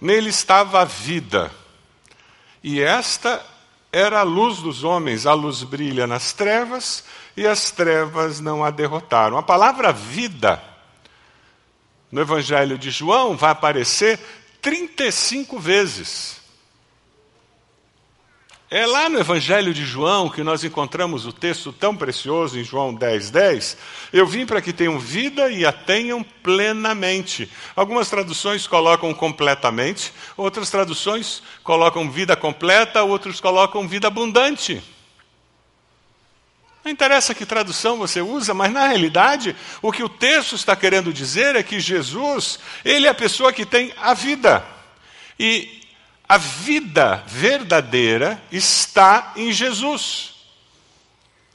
Nele 0.01 0.31
estava 0.31 0.81
a 0.83 0.85
vida. 0.85 1.51
E 2.63 2.81
esta 2.81 3.45
era 3.93 4.21
a 4.21 4.25
luz 4.25 4.59
dos 4.59 4.85
homens. 4.85 5.27
A 5.27 5.33
luz 5.33 5.63
brilha 5.63 6.07
nas 6.07 6.33
trevas 6.33 7.05
e 7.37 7.47
as 7.47 7.71
trevas 7.71 8.41
não 8.41 8.65
a 8.65 8.71
derrotaram. 8.71 9.39
A 9.39 9.43
palavra 9.43 9.93
vida 9.93 10.63
no 12.11 12.21
Evangelho 12.21 12.79
de 12.79 12.91
João 12.91 13.37
vai 13.37 13.51
aparecer 13.51 14.19
35 14.61 15.59
vezes. 15.59 16.38
É 18.71 18.85
lá 18.85 19.09
no 19.09 19.19
Evangelho 19.19 19.73
de 19.73 19.83
João 19.83 20.29
que 20.29 20.43
nós 20.43 20.63
encontramos 20.63 21.25
o 21.25 21.33
texto 21.33 21.73
tão 21.73 21.97
precioso 21.97 22.59
em 22.59 22.65
João 22.65 22.95
10, 22.95 23.31
10. 23.31 23.79
Eu 24.13 24.27
vim 24.27 24.45
para 24.45 24.61
que 24.61 24.75
tenham 24.75 24.99
vida 24.99 25.49
e 25.49 25.65
a 25.65 25.73
tenham 25.73 26.23
plenamente. 26.23 27.51
Algumas 27.75 28.11
traduções 28.11 28.67
colocam 28.67 29.15
completamente, 29.15 30.13
outras 30.37 30.69
traduções 30.69 31.43
colocam 31.65 32.11
vida 32.11 32.37
completa, 32.37 33.03
outros 33.03 33.41
colocam 33.41 33.89
vida 33.89 34.09
abundante. 34.09 34.83
Não 36.85 36.93
interessa 36.93 37.35
que 37.35 37.47
tradução 37.47 37.97
você 37.97 38.21
usa, 38.21 38.53
mas 38.53 38.71
na 38.71 38.87
realidade, 38.87 39.57
o 39.81 39.91
que 39.91 40.03
o 40.03 40.11
texto 40.11 40.55
está 40.55 40.77
querendo 40.77 41.11
dizer 41.11 41.57
é 41.57 41.63
que 41.63 41.81
Jesus, 41.81 42.59
ele 42.85 43.07
é 43.07 43.11
a 43.11 43.15
pessoa 43.15 43.51
que 43.51 43.65
tem 43.65 43.95
a 43.97 44.13
vida. 44.13 44.63
E 45.41 45.78
a 46.29 46.37
vida 46.37 47.25
verdadeira 47.27 48.43
está 48.53 49.33
em 49.35 49.51
Jesus. 49.51 50.35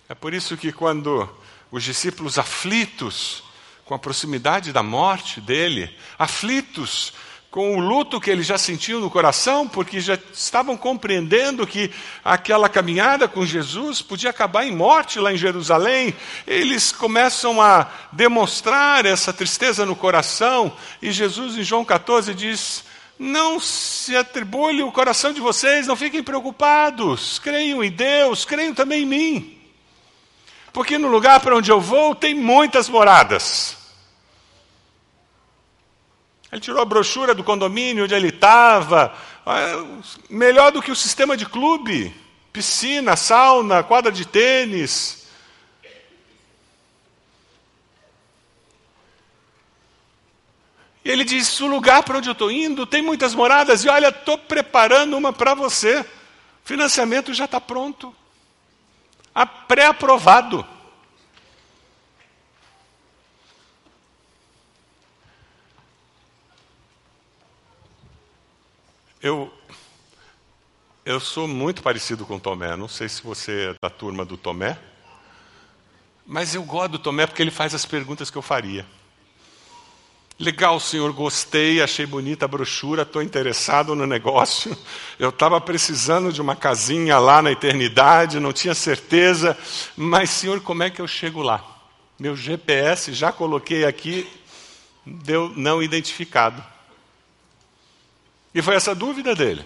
É 0.09 0.15
por 0.15 0.33
isso 0.33 0.57
que 0.57 0.71
quando 0.71 1.29
os 1.71 1.83
discípulos 1.83 2.39
aflitos 2.39 3.43
com 3.85 3.93
a 3.93 3.99
proximidade 3.99 4.71
da 4.71 4.81
morte 4.81 5.39
dele, 5.39 5.95
aflitos 6.17 7.13
com 7.51 7.77
o 7.77 7.79
luto 7.79 8.19
que 8.19 8.31
eles 8.31 8.47
já 8.47 8.57
sentiam 8.57 8.99
no 8.99 9.11
coração, 9.11 9.67
porque 9.67 9.99
já 9.99 10.17
estavam 10.33 10.75
compreendendo 10.75 11.67
que 11.67 11.91
aquela 12.25 12.67
caminhada 12.67 13.27
com 13.27 13.45
Jesus 13.45 14.01
podia 14.01 14.31
acabar 14.31 14.65
em 14.65 14.75
morte 14.75 15.19
lá 15.19 15.31
em 15.31 15.37
Jerusalém, 15.37 16.15
eles 16.47 16.91
começam 16.91 17.61
a 17.61 17.91
demonstrar 18.11 19.05
essa 19.05 19.31
tristeza 19.31 19.85
no 19.85 19.95
coração, 19.95 20.75
e 20.99 21.11
Jesus, 21.11 21.55
em 21.55 21.63
João 21.63 21.85
14, 21.85 22.33
diz: 22.33 22.83
não 23.23 23.57
se 23.57 24.15
atribule 24.17 24.83
o 24.83 24.91
coração 24.91 25.31
de 25.31 25.39
vocês, 25.39 25.87
não 25.87 25.95
fiquem 25.95 26.21
preocupados. 26.21 27.39
Creiam 27.39 27.81
em 27.81 27.89
Deus, 27.89 28.43
creiam 28.43 28.73
também 28.73 29.03
em 29.03 29.05
mim. 29.05 29.61
Porque 30.73 30.97
no 30.97 31.07
lugar 31.07 31.39
para 31.39 31.55
onde 31.55 31.71
eu 31.71 31.79
vou 31.79 32.13
tem 32.13 32.35
muitas 32.35 32.89
moradas. 32.89 33.77
Ele 36.51 36.59
tirou 36.59 36.81
a 36.81 36.85
brochura 36.85 37.33
do 37.33 37.43
condomínio 37.43 38.03
onde 38.03 38.13
ele 38.13 38.27
estava. 38.27 39.15
Ah, 39.45 39.83
melhor 40.29 40.71
do 40.71 40.81
que 40.81 40.91
o 40.91 40.95
sistema 40.95 41.37
de 41.37 41.45
clube: 41.45 42.13
piscina, 42.51 43.15
sauna, 43.15 43.83
quadra 43.83 44.11
de 44.11 44.27
tênis. 44.27 45.22
E 51.03 51.09
ele 51.09 51.23
diz: 51.23 51.59
O 51.59 51.67
lugar 51.67 52.03
para 52.03 52.17
onde 52.17 52.29
eu 52.29 52.33
estou 52.33 52.51
indo 52.51 52.85
tem 52.85 53.01
muitas 53.01 53.35
moradas, 53.35 53.83
e 53.83 53.89
olha, 53.89 54.07
estou 54.07 54.37
preparando 54.37 55.17
uma 55.17 55.33
para 55.33 55.53
você. 55.53 55.99
O 55.99 56.05
financiamento 56.65 57.33
já 57.33 57.45
está 57.45 57.59
pronto. 57.59 58.15
Pré-aprovado. 59.67 60.65
Eu, 69.21 69.53
eu 71.05 71.19
sou 71.19 71.47
muito 71.47 71.81
parecido 71.81 72.25
com 72.25 72.35
o 72.35 72.39
Tomé. 72.39 72.75
Não 72.75 72.89
sei 72.89 73.07
se 73.07 73.23
você 73.23 73.69
é 73.69 73.75
da 73.81 73.89
turma 73.89 74.25
do 74.25 74.37
Tomé, 74.37 74.77
mas 76.25 76.53
eu 76.53 76.63
gosto 76.63 76.91
do 76.91 76.99
Tomé 76.99 77.25
porque 77.25 77.41
ele 77.41 77.49
faz 77.49 77.73
as 77.73 77.85
perguntas 77.85 78.29
que 78.29 78.37
eu 78.37 78.41
faria. 78.41 78.85
Legal, 80.39 80.79
senhor, 80.79 81.13
gostei, 81.13 81.81
achei 81.81 82.05
bonita 82.05 82.45
a 82.45 82.47
brochura, 82.47 83.03
estou 83.03 83.21
interessado 83.21 83.95
no 83.95 84.07
negócio. 84.07 84.75
Eu 85.19 85.29
estava 85.29 85.61
precisando 85.61 86.33
de 86.33 86.41
uma 86.41 86.55
casinha 86.55 87.19
lá 87.19 87.41
na 87.41 87.51
eternidade, 87.51 88.39
não 88.39 88.51
tinha 88.51 88.73
certeza, 88.73 89.57
mas, 89.95 90.31
senhor, 90.31 90.59
como 90.61 90.83
é 90.83 90.89
que 90.89 90.99
eu 90.99 91.07
chego 91.07 91.41
lá? 91.41 91.63
Meu 92.19 92.35
GPS 92.35 93.13
já 93.13 93.31
coloquei 93.31 93.85
aqui, 93.85 94.27
deu 95.05 95.53
não 95.55 95.83
identificado. 95.83 96.63
E 98.55 98.61
foi 98.61 98.75
essa 98.75 98.95
dúvida 98.95 99.35
dele. 99.35 99.63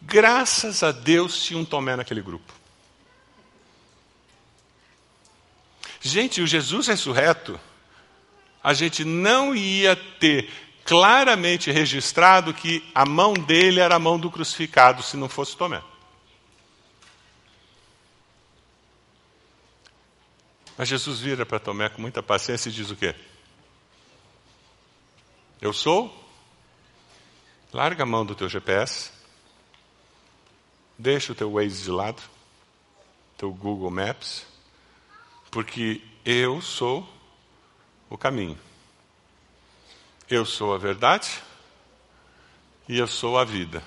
Graças 0.00 0.82
a 0.82 0.90
Deus 0.90 1.42
tinha 1.42 1.58
um 1.58 1.64
Tomé 1.64 1.96
naquele 1.96 2.22
grupo. 2.22 2.52
Gente, 6.00 6.40
o 6.40 6.46
Jesus 6.46 6.86
ressurreto 6.86 7.58
a 8.66 8.74
gente 8.74 9.04
não 9.04 9.54
ia 9.54 9.94
ter 9.94 10.50
claramente 10.84 11.70
registrado 11.70 12.52
que 12.52 12.84
a 12.92 13.06
mão 13.06 13.32
dele 13.32 13.78
era 13.78 13.94
a 13.94 13.98
mão 14.00 14.18
do 14.18 14.28
crucificado, 14.28 15.04
se 15.04 15.16
não 15.16 15.28
fosse 15.28 15.56
Tomé. 15.56 15.80
Mas 20.76 20.88
Jesus 20.88 21.20
vira 21.20 21.46
para 21.46 21.60
Tomé 21.60 21.88
com 21.88 22.02
muita 22.02 22.24
paciência 22.24 22.68
e 22.68 22.72
diz 22.72 22.90
o 22.90 22.96
quê? 22.96 23.14
Eu 25.62 25.72
sou? 25.72 26.12
Larga 27.72 28.02
a 28.02 28.06
mão 28.06 28.26
do 28.26 28.34
teu 28.34 28.48
GPS. 28.48 29.12
Deixa 30.98 31.30
o 31.30 31.36
teu 31.36 31.52
Waze 31.52 31.84
de 31.84 31.90
lado, 31.92 32.20
teu 33.38 33.52
Google 33.52 33.92
Maps, 33.92 34.44
porque 35.52 36.02
eu 36.24 36.60
sou 36.60 37.15
o 38.08 38.16
caminho. 38.16 38.58
Eu 40.28 40.44
sou 40.44 40.74
a 40.74 40.78
verdade 40.78 41.42
e 42.88 42.98
eu 42.98 43.06
sou 43.06 43.38
a 43.38 43.44
vida. 43.44 43.82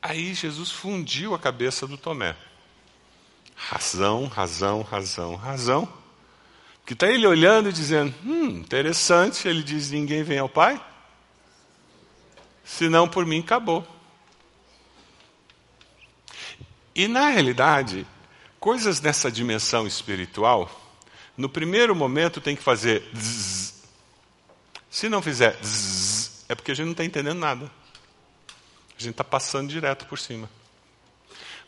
Aí 0.00 0.34
Jesus 0.34 0.70
fundiu 0.70 1.34
a 1.34 1.38
cabeça 1.38 1.86
do 1.86 1.96
Tomé. 1.96 2.36
Razão, 3.54 4.26
razão, 4.26 4.82
razão, 4.82 5.36
razão. 5.36 5.88
Que 6.84 6.94
está 6.94 7.06
ele 7.08 7.26
olhando 7.26 7.68
e 7.68 7.72
dizendo: 7.72 8.12
Hum, 8.24 8.48
interessante. 8.58 9.46
Ele 9.46 9.62
diz: 9.62 9.90
Ninguém 9.90 10.24
vem 10.24 10.38
ao 10.38 10.48
Pai? 10.48 10.84
Senão 12.64 13.08
por 13.08 13.24
mim 13.24 13.40
acabou. 13.40 13.86
E 16.94 17.06
na 17.06 17.28
realidade, 17.28 18.06
coisas 18.58 19.00
nessa 19.00 19.30
dimensão 19.30 19.86
espiritual 19.86 20.81
no 21.36 21.48
primeiro 21.48 21.94
momento 21.94 22.40
tem 22.40 22.54
que 22.54 22.62
fazer 22.62 23.02
zzz. 23.16 23.82
Se 24.90 25.08
não 25.08 25.22
fizer 25.22 25.58
zzz, 25.62 26.44
é 26.48 26.54
porque 26.54 26.72
a 26.72 26.74
gente 26.74 26.86
não 26.86 26.92
está 26.92 27.04
entendendo 27.04 27.38
nada. 27.38 27.70
A 28.98 29.02
gente 29.02 29.12
está 29.12 29.24
passando 29.24 29.70
direto 29.70 30.06
por 30.06 30.18
cima. 30.18 30.48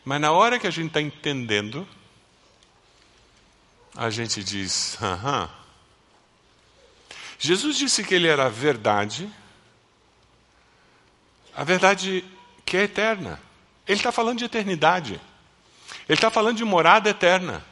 Mas 0.03 0.21
na 0.21 0.31
hora 0.31 0.59
que 0.59 0.67
a 0.67 0.71
gente 0.71 0.87
está 0.87 1.01
entendendo, 1.01 1.87
a 3.95 4.09
gente 4.09 4.43
diz, 4.43 4.97
aham. 5.01 5.49
Jesus 7.39 7.77
disse 7.77 8.03
que 8.03 8.13
ele 8.13 8.27
era 8.27 8.45
a 8.45 8.49
verdade, 8.49 9.29
a 11.55 11.63
verdade 11.63 12.23
que 12.65 12.77
é 12.77 12.83
eterna. 12.83 13.41
Ele 13.87 13.99
está 13.99 14.11
falando 14.11 14.37
de 14.37 14.45
eternidade. 14.45 15.19
Ele 16.07 16.17
está 16.17 16.29
falando 16.29 16.57
de 16.57 16.63
morada 16.63 17.09
eterna. 17.09 17.63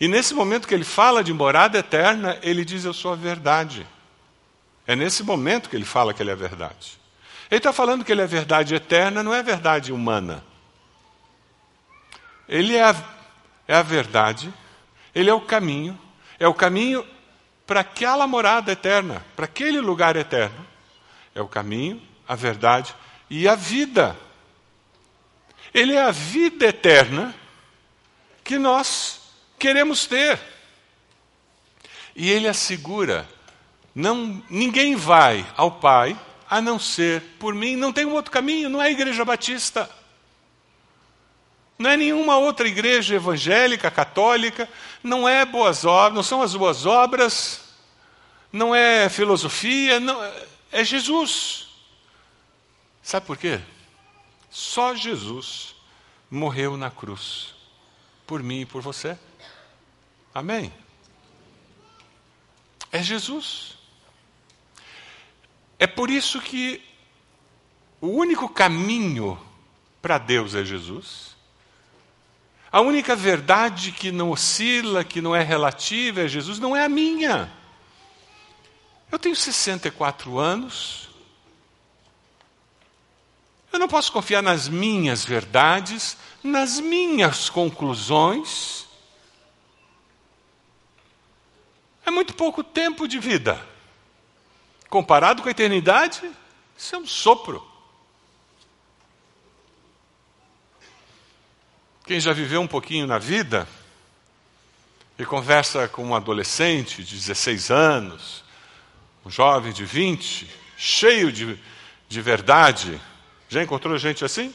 E 0.00 0.08
nesse 0.08 0.34
momento 0.34 0.66
que 0.66 0.74
ele 0.74 0.84
fala 0.84 1.22
de 1.22 1.32
morada 1.32 1.78
eterna, 1.78 2.38
ele 2.42 2.64
diz: 2.64 2.84
Eu 2.84 2.92
sou 2.92 3.12
a 3.12 3.16
verdade. 3.16 3.86
É 4.86 4.94
nesse 4.94 5.22
momento 5.22 5.68
que 5.68 5.76
ele 5.76 5.84
fala 5.84 6.12
que 6.12 6.22
ele 6.22 6.30
é 6.30 6.34
a 6.34 6.36
verdade. 6.36 6.98
Ele 7.50 7.58
está 7.58 7.72
falando 7.72 8.04
que 8.04 8.12
ele 8.12 8.20
é 8.20 8.24
a 8.24 8.28
verdade 8.28 8.74
eterna, 8.74 9.22
não 9.22 9.32
é 9.32 9.38
a 9.38 9.42
verdade 9.42 9.92
humana. 9.92 10.44
Ele 12.48 12.76
é 12.76 12.82
a, 12.82 12.94
é 13.66 13.74
a 13.74 13.82
verdade, 13.82 14.52
ele 15.14 15.30
é 15.30 15.34
o 15.34 15.40
caminho, 15.40 15.98
é 16.38 16.46
o 16.46 16.52
caminho 16.52 17.06
para 17.66 17.80
aquela 17.80 18.26
morada 18.26 18.72
eterna, 18.72 19.24
para 19.34 19.46
aquele 19.46 19.80
lugar 19.80 20.16
eterno. 20.16 20.66
É 21.34 21.40
o 21.40 21.48
caminho, 21.48 22.02
a 22.28 22.34
verdade 22.34 22.94
e 23.30 23.48
a 23.48 23.54
vida. 23.54 24.16
Ele 25.72 25.94
é 25.94 26.02
a 26.02 26.10
vida 26.10 26.66
eterna 26.66 27.34
que 28.44 28.58
nós 28.58 29.23
queremos 29.58 30.06
ter. 30.06 30.40
E 32.14 32.30
ele 32.30 32.48
assegura: 32.48 33.28
não, 33.94 34.42
ninguém 34.48 34.96
vai 34.96 35.46
ao 35.56 35.70
Pai 35.70 36.18
a 36.48 36.60
não 36.60 36.78
ser 36.78 37.22
por 37.38 37.54
mim. 37.54 37.76
Não 37.76 37.92
tem 37.92 38.04
um 38.04 38.14
outro 38.14 38.30
caminho, 38.30 38.68
não 38.68 38.80
é 38.82 38.86
a 38.86 38.90
Igreja 38.90 39.24
Batista. 39.24 39.90
Não 41.78 41.90
é 41.90 41.96
nenhuma 41.96 42.36
outra 42.36 42.68
igreja 42.68 43.16
evangélica, 43.16 43.90
católica, 43.90 44.68
não 45.02 45.28
é 45.28 45.44
boas 45.44 45.84
obras, 45.84 46.14
não 46.14 46.22
são 46.22 46.40
as 46.40 46.54
boas 46.54 46.86
obras, 46.86 47.62
não 48.52 48.72
é 48.72 49.08
filosofia, 49.08 49.98
não, 49.98 50.16
é 50.70 50.84
Jesus. 50.84 51.68
Sabe 53.02 53.26
por 53.26 53.36
quê? 53.36 53.60
Só 54.50 54.94
Jesus 54.94 55.74
morreu 56.30 56.76
na 56.76 56.90
cruz 56.90 57.54
por 58.24 58.42
mim 58.42 58.60
e 58.60 58.66
por 58.66 58.80
você. 58.80 59.18
Amém? 60.34 60.72
É 62.90 63.02
Jesus. 63.02 63.78
É 65.78 65.86
por 65.86 66.10
isso 66.10 66.40
que 66.40 66.82
o 68.00 68.08
único 68.08 68.48
caminho 68.48 69.40
para 70.02 70.18
Deus 70.18 70.54
é 70.54 70.64
Jesus. 70.64 71.34
A 72.70 72.80
única 72.80 73.14
verdade 73.14 73.92
que 73.92 74.10
não 74.10 74.30
oscila, 74.30 75.04
que 75.04 75.20
não 75.20 75.34
é 75.34 75.42
relativa 75.42 76.22
é 76.22 76.28
Jesus, 76.28 76.58
não 76.58 76.74
é 76.74 76.84
a 76.84 76.88
minha. 76.88 77.52
Eu 79.12 79.18
tenho 79.18 79.36
64 79.36 80.38
anos. 80.38 81.08
Eu 83.72 83.78
não 83.78 83.86
posso 83.86 84.10
confiar 84.10 84.42
nas 84.42 84.68
minhas 84.68 85.24
verdades, 85.24 86.16
nas 86.42 86.80
minhas 86.80 87.48
conclusões. 87.48 88.83
É 92.06 92.10
muito 92.10 92.34
pouco 92.34 92.62
tempo 92.62 93.08
de 93.08 93.18
vida. 93.18 93.60
Comparado 94.88 95.42
com 95.42 95.48
a 95.48 95.50
eternidade, 95.50 96.22
isso 96.76 96.94
é 96.94 96.98
um 96.98 97.06
sopro. 97.06 97.66
Quem 102.06 102.20
já 102.20 102.32
viveu 102.32 102.60
um 102.60 102.66
pouquinho 102.66 103.06
na 103.06 103.18
vida 103.18 103.66
e 105.18 105.24
conversa 105.24 105.88
com 105.88 106.04
um 106.04 106.14
adolescente 106.14 107.02
de 107.02 107.16
16 107.16 107.70
anos, 107.70 108.44
um 109.24 109.30
jovem 109.30 109.72
de 109.72 109.86
20, 109.86 110.50
cheio 110.76 111.32
de, 111.32 111.58
de 112.08 112.20
verdade, 112.20 113.00
já 113.48 113.62
encontrou 113.62 113.96
gente 113.96 114.24
assim? 114.24 114.54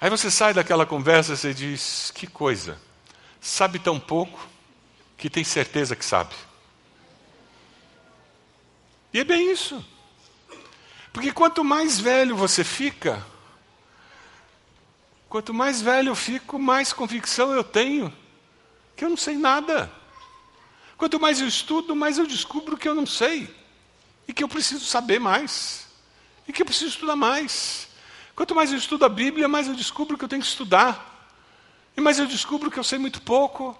Aí 0.00 0.08
você 0.08 0.30
sai 0.30 0.54
daquela 0.54 0.86
conversa 0.86 1.48
e 1.48 1.54
diz: 1.54 2.10
que 2.14 2.26
coisa, 2.26 2.80
sabe 3.38 3.78
tão 3.78 4.00
pouco 4.00 4.51
que 5.22 5.30
tem 5.30 5.44
certeza 5.44 5.96
que 5.96 6.04
sabe. 6.04 6.34
E 9.12 9.20
é 9.20 9.24
bem 9.24 9.50
isso. 9.50 9.84
Porque 11.12 11.32
quanto 11.32 11.62
mais 11.62 12.00
velho 12.00 12.36
você 12.36 12.64
fica, 12.64 13.24
Quanto 15.32 15.54
mais 15.54 15.80
velho 15.80 16.10
eu 16.10 16.14
fico, 16.14 16.58
mais 16.58 16.92
convicção 16.92 17.54
eu 17.54 17.64
tenho 17.64 18.12
que 18.94 19.02
eu 19.02 19.08
não 19.08 19.16
sei 19.16 19.34
nada. 19.34 19.90
Quanto 20.98 21.18
mais 21.18 21.40
eu 21.40 21.48
estudo, 21.48 21.96
mais 21.96 22.18
eu 22.18 22.26
descubro 22.26 22.76
que 22.76 22.86
eu 22.86 22.94
não 22.94 23.06
sei 23.06 23.48
e 24.28 24.32
que 24.34 24.44
eu 24.44 24.48
preciso 24.48 24.84
saber 24.84 25.18
mais 25.18 25.86
e 26.46 26.52
que 26.52 26.60
eu 26.60 26.66
preciso 26.66 26.90
estudar 26.90 27.16
mais. 27.16 27.88
Quanto 28.36 28.54
mais 28.54 28.72
eu 28.72 28.76
estudo 28.76 29.06
a 29.06 29.08
Bíblia, 29.08 29.48
mais 29.48 29.68
eu 29.68 29.74
descubro 29.74 30.18
que 30.18 30.24
eu 30.24 30.28
tenho 30.28 30.42
que 30.42 30.48
estudar 30.48 31.26
e 31.96 32.00
mais 32.02 32.18
eu 32.18 32.26
descubro 32.26 32.70
que 32.70 32.78
eu 32.78 32.84
sei 32.84 32.98
muito 32.98 33.22
pouco. 33.22 33.74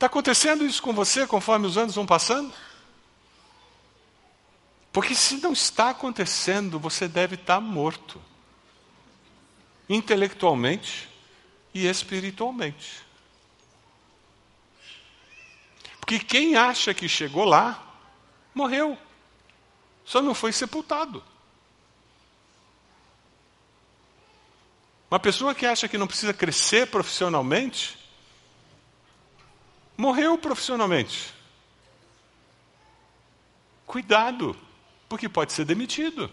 Está 0.00 0.06
acontecendo 0.06 0.64
isso 0.64 0.82
com 0.82 0.94
você 0.94 1.26
conforme 1.26 1.66
os 1.66 1.76
anos 1.76 1.94
vão 1.94 2.06
passando? 2.06 2.50
Porque 4.90 5.14
se 5.14 5.36
não 5.42 5.52
está 5.52 5.90
acontecendo, 5.90 6.80
você 6.80 7.06
deve 7.06 7.34
estar 7.34 7.60
morto 7.60 8.18
intelectualmente 9.90 11.06
e 11.74 11.86
espiritualmente. 11.86 13.02
Porque 16.00 16.18
quem 16.18 16.56
acha 16.56 16.94
que 16.94 17.06
chegou 17.06 17.44
lá, 17.44 17.86
morreu. 18.54 18.96
Só 20.02 20.22
não 20.22 20.32
foi 20.32 20.50
sepultado. 20.50 21.22
Uma 25.10 25.20
pessoa 25.20 25.54
que 25.54 25.66
acha 25.66 25.86
que 25.86 25.98
não 25.98 26.06
precisa 26.06 26.32
crescer 26.32 26.86
profissionalmente, 26.86 27.99
morreu 30.00 30.38
profissionalmente. 30.38 31.34
Cuidado, 33.86 34.56
porque 35.08 35.28
pode 35.28 35.52
ser 35.52 35.66
demitido. 35.66 36.30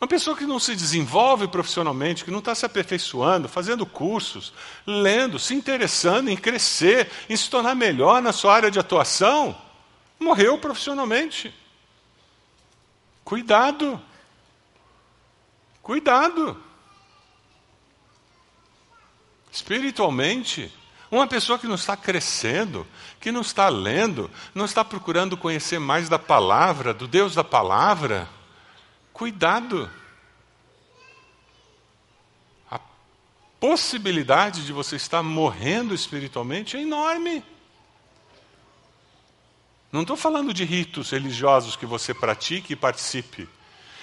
Uma 0.00 0.06
pessoa 0.06 0.36
que 0.36 0.46
não 0.46 0.58
se 0.58 0.76
desenvolve 0.76 1.48
profissionalmente, 1.48 2.24
que 2.24 2.30
não 2.30 2.38
está 2.38 2.54
se 2.54 2.64
aperfeiçoando, 2.64 3.48
fazendo 3.48 3.84
cursos, 3.84 4.52
lendo, 4.86 5.38
se 5.38 5.52
interessando 5.52 6.30
em 6.30 6.36
crescer, 6.36 7.10
em 7.28 7.36
se 7.36 7.50
tornar 7.50 7.74
melhor 7.74 8.22
na 8.22 8.32
sua 8.32 8.54
área 8.54 8.70
de 8.70 8.78
atuação, 8.78 9.60
morreu 10.18 10.56
profissionalmente. 10.56 11.52
Cuidado. 13.24 14.00
Cuidado. 15.82 16.62
Espiritualmente, 19.52 20.72
uma 21.10 21.26
pessoa 21.26 21.58
que 21.58 21.66
não 21.66 21.74
está 21.74 21.96
crescendo, 21.96 22.86
que 23.20 23.32
não 23.32 23.40
está 23.40 23.68
lendo, 23.68 24.30
não 24.54 24.64
está 24.64 24.84
procurando 24.84 25.36
conhecer 25.36 25.78
mais 25.78 26.08
da 26.08 26.18
palavra, 26.18 26.94
do 26.94 27.08
Deus 27.08 27.34
da 27.34 27.42
palavra, 27.42 28.28
Cuidado. 29.20 29.90
A 32.70 32.80
possibilidade 33.60 34.64
de 34.64 34.72
você 34.72 34.96
estar 34.96 35.22
morrendo 35.22 35.94
espiritualmente 35.94 36.78
é 36.78 36.80
enorme. 36.80 37.44
Não 39.92 40.00
estou 40.00 40.16
falando 40.16 40.54
de 40.54 40.64
ritos 40.64 41.10
religiosos 41.10 41.76
que 41.76 41.84
você 41.84 42.14
pratique 42.14 42.72
e 42.72 42.76
participe. 42.76 43.46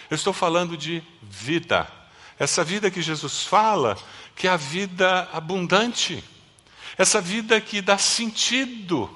Eu 0.07 0.13
estou 0.13 0.33
falando 0.33 0.77
de 0.77 1.01
vida. 1.23 1.91
Essa 2.37 2.63
vida 2.63 2.91
que 2.91 3.01
Jesus 3.01 3.41
fala, 3.41 3.97
que 4.35 4.47
é 4.47 4.51
a 4.51 4.55
vida 4.55 5.27
abundante. 5.33 6.23
Essa 6.97 7.21
vida 7.21 7.61
que 7.61 7.81
dá 7.81 7.97
sentido, 7.97 9.09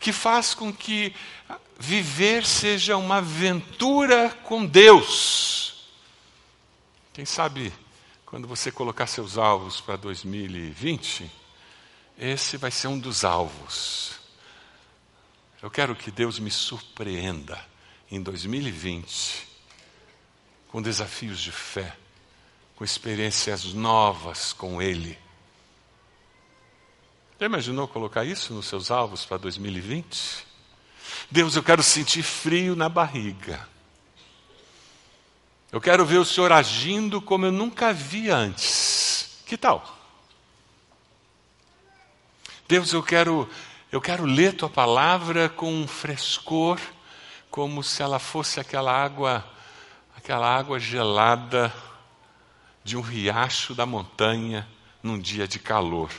que 0.00 0.12
faz 0.12 0.54
com 0.54 0.72
que 0.72 1.14
viver 1.78 2.44
seja 2.44 2.96
uma 2.96 3.18
aventura 3.18 4.30
com 4.42 4.66
Deus. 4.66 5.88
Quem 7.12 7.24
sabe, 7.24 7.72
quando 8.26 8.48
você 8.48 8.72
colocar 8.72 9.06
seus 9.06 9.38
alvos 9.38 9.80
para 9.80 9.96
2020, 9.96 11.30
esse 12.18 12.56
vai 12.56 12.70
ser 12.70 12.88
um 12.88 12.98
dos 12.98 13.24
alvos. 13.24 14.18
Eu 15.62 15.70
quero 15.70 15.94
que 15.94 16.10
Deus 16.10 16.38
me 16.38 16.50
surpreenda 16.50 17.64
em 18.10 18.20
2020 18.20 19.46
com 20.68 20.82
desafios 20.82 21.40
de 21.40 21.50
fé, 21.50 21.96
com 22.76 22.84
experiências 22.84 23.64
novas 23.72 24.52
com 24.52 24.82
Ele. 24.82 25.18
Já 27.40 27.46
imaginou 27.46 27.86
colocar 27.86 28.24
isso 28.24 28.52
nos 28.52 28.66
seus 28.66 28.90
alvos 28.90 29.24
para 29.24 29.36
2020? 29.36 30.44
Deus, 31.30 31.54
eu 31.54 31.62
quero 31.62 31.84
sentir 31.84 32.24
frio 32.24 32.74
na 32.74 32.88
barriga. 32.88 33.68
Eu 35.70 35.80
quero 35.80 36.04
ver 36.04 36.18
o 36.18 36.24
Senhor 36.24 36.50
agindo 36.50 37.22
como 37.22 37.46
eu 37.46 37.52
nunca 37.52 37.92
vi 37.92 38.28
antes. 38.28 39.40
Que 39.46 39.56
tal? 39.56 39.96
Deus, 42.66 42.92
eu 42.92 43.04
quero, 43.04 43.48
eu 43.92 44.00
quero 44.00 44.24
ler 44.24 44.54
tua 44.54 44.68
palavra 44.68 45.48
com 45.48 45.72
um 45.72 45.86
frescor, 45.86 46.80
como 47.52 47.84
se 47.84 48.02
ela 48.02 48.18
fosse 48.18 48.58
aquela 48.58 48.92
água, 48.92 49.48
aquela 50.16 50.52
água 50.52 50.80
gelada 50.80 51.72
de 52.82 52.96
um 52.96 53.00
riacho 53.00 53.76
da 53.76 53.86
montanha 53.86 54.68
num 55.00 55.16
dia 55.16 55.46
de 55.46 55.60
calor. 55.60 56.10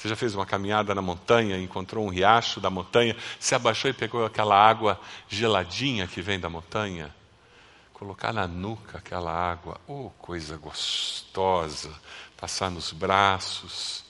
Você 0.00 0.08
já 0.08 0.16
fez 0.16 0.34
uma 0.34 0.46
caminhada 0.46 0.94
na 0.94 1.02
montanha, 1.02 1.58
encontrou 1.58 2.06
um 2.06 2.08
riacho 2.08 2.58
da 2.58 2.70
montanha, 2.70 3.14
se 3.38 3.54
abaixou 3.54 3.90
e 3.90 3.92
pegou 3.92 4.24
aquela 4.24 4.56
água 4.56 4.98
geladinha 5.28 6.06
que 6.06 6.22
vem 6.22 6.40
da 6.40 6.48
montanha? 6.48 7.14
Colocar 7.92 8.32
na 8.32 8.46
nuca 8.46 8.96
aquela 8.96 9.30
água, 9.30 9.78
oh, 9.86 10.08
coisa 10.16 10.56
gostosa, 10.56 11.92
passar 12.34 12.70
nos 12.70 12.92
braços, 12.92 14.02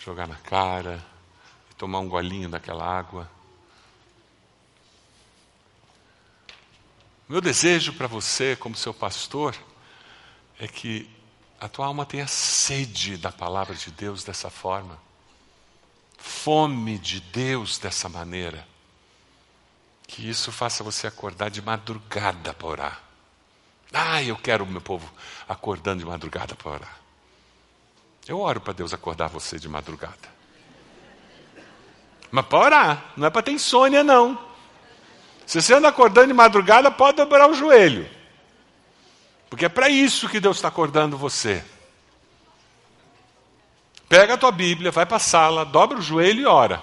jogar 0.00 0.26
na 0.26 0.34
cara 0.34 1.00
e 1.70 1.74
tomar 1.74 2.00
um 2.00 2.08
golinho 2.08 2.48
daquela 2.48 2.84
água. 2.84 3.30
Meu 7.28 7.40
desejo 7.40 7.92
para 7.92 8.08
você, 8.08 8.56
como 8.56 8.74
seu 8.74 8.92
pastor, 8.92 9.54
é 10.58 10.66
que 10.66 11.08
a 11.62 11.68
tua 11.68 11.86
alma 11.86 12.04
tenha 12.04 12.26
sede 12.26 13.16
da 13.16 13.30
palavra 13.30 13.72
de 13.76 13.88
Deus 13.92 14.24
dessa 14.24 14.50
forma, 14.50 14.98
fome 16.18 16.98
de 16.98 17.20
Deus 17.20 17.78
dessa 17.78 18.08
maneira, 18.08 18.66
que 20.08 20.28
isso 20.28 20.50
faça 20.50 20.82
você 20.82 21.06
acordar 21.06 21.50
de 21.50 21.62
madrugada 21.62 22.52
para 22.52 22.66
orar. 22.66 23.02
Ah, 23.92 24.20
eu 24.20 24.36
quero 24.36 24.64
o 24.64 24.66
meu 24.66 24.80
povo 24.80 25.08
acordando 25.48 26.00
de 26.00 26.04
madrugada 26.04 26.56
para 26.56 26.72
orar. 26.72 26.96
Eu 28.26 28.40
oro 28.40 28.60
para 28.60 28.72
Deus 28.72 28.92
acordar 28.92 29.28
você 29.28 29.56
de 29.56 29.68
madrugada. 29.68 30.32
Mas 32.32 32.44
para 32.46 32.58
orar, 32.58 33.12
não 33.16 33.28
é 33.28 33.30
para 33.30 33.42
ter 33.42 33.52
insônia, 33.52 34.02
não. 34.02 34.36
Se 35.46 35.62
você 35.62 35.74
anda 35.74 35.86
acordando 35.86 36.26
de 36.26 36.34
madrugada, 36.34 36.90
pode 36.90 37.18
dobrar 37.18 37.48
o 37.48 37.54
joelho. 37.54 38.10
Porque 39.52 39.66
é 39.66 39.68
para 39.68 39.90
isso 39.90 40.30
que 40.30 40.40
Deus 40.40 40.56
está 40.56 40.68
acordando 40.68 41.18
você. 41.18 41.62
Pega 44.08 44.32
a 44.32 44.38
tua 44.38 44.50
Bíblia, 44.50 44.90
vai 44.90 45.04
para 45.04 45.18
a 45.18 45.20
sala, 45.20 45.62
dobra 45.62 45.98
o 45.98 46.00
joelho 46.00 46.40
e 46.40 46.46
ora. 46.46 46.82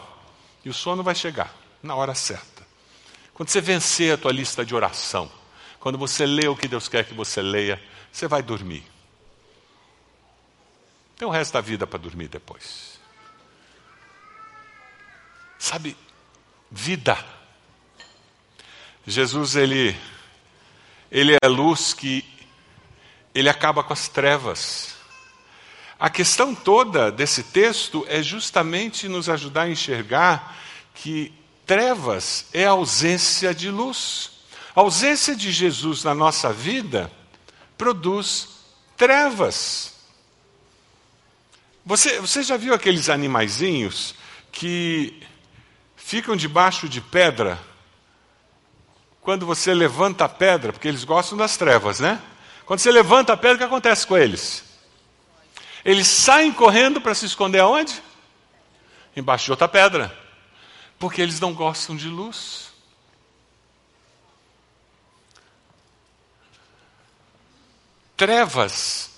E 0.64 0.70
o 0.70 0.74
sono 0.74 1.02
vai 1.02 1.16
chegar 1.16 1.52
na 1.82 1.96
hora 1.96 2.14
certa. 2.14 2.64
Quando 3.34 3.50
você 3.50 3.60
vencer 3.60 4.14
a 4.14 4.18
tua 4.20 4.32
lista 4.32 4.64
de 4.64 4.76
oração, 4.76 5.32
quando 5.80 5.98
você 5.98 6.28
lê 6.28 6.48
o 6.48 6.56
que 6.56 6.68
Deus 6.68 6.88
quer 6.88 7.04
que 7.06 7.14
você 7.16 7.42
leia, 7.42 7.82
você 8.12 8.28
vai 8.28 8.44
dormir. 8.44 8.86
Tem 11.18 11.28
o 11.28 11.32
resto 11.32 11.54
da 11.54 11.62
vida 11.62 11.88
para 11.88 11.98
dormir 11.98 12.28
depois. 12.28 13.00
Sabe, 15.58 15.98
vida. 16.70 17.18
Jesus, 19.08 19.56
ele, 19.56 20.00
ele 21.10 21.36
é 21.44 21.48
luz 21.48 21.96
que 21.96 22.38
ele 23.40 23.50
acaba 23.50 23.84
com 23.84 23.94
as 23.94 24.08
trevas. 24.08 24.96
A 26.00 26.10
questão 26.10 26.54
toda 26.54 27.12
desse 27.12 27.44
texto 27.44 28.06
é 28.08 28.22
justamente 28.22 29.08
nos 29.08 29.30
ajudar 29.30 29.64
a 29.64 29.70
enxergar 29.70 30.58
que 30.94 31.34
trevas 31.66 32.46
é 32.54 32.66
ausência 32.66 33.54
de 33.54 33.70
luz. 33.70 34.32
A 34.76 34.82
ausência 34.82 35.36
de 35.36 35.52
Jesus 35.52 36.04
na 36.04 36.14
nossa 36.14 36.54
vida 36.54 37.12
produz 37.78 38.50
trevas. 38.96 39.94
Você, 41.86 42.20
você 42.20 42.44
já 42.44 42.58
viu 42.58 42.74
aqueles 42.74 43.10
animaizinhos 43.10 44.16
que 44.52 45.22
ficam 45.96 46.36
debaixo 46.36 46.88
de 46.90 47.02
pedra 47.02 47.60
quando 49.22 49.46
você 49.46 49.74
levanta 49.74 50.26
a 50.26 50.30
pedra, 50.30 50.74
porque 50.74 50.88
eles 50.88 51.04
gostam 51.04 51.38
das 51.38 51.56
trevas, 51.56 52.00
né? 52.00 52.22
Quando 52.70 52.82
você 52.82 52.92
levanta 52.92 53.34
a 53.34 53.36
pedra, 53.36 53.56
o 53.56 53.58
que 53.58 53.64
acontece 53.64 54.06
com 54.06 54.16
eles? 54.16 54.64
Eles 55.84 56.06
saem 56.06 56.54
correndo 56.54 57.02
para 57.02 57.16
se 57.16 57.26
esconder 57.26 57.58
aonde? 57.62 58.00
Embaixo 59.16 59.46
de 59.46 59.52
outra 59.54 59.68
pedra. 59.68 60.16
Porque 61.00 61.20
eles 61.20 61.40
não 61.40 61.52
gostam 61.52 61.96
de 61.96 62.08
luz. 62.08 62.72
Trevas, 68.16 69.14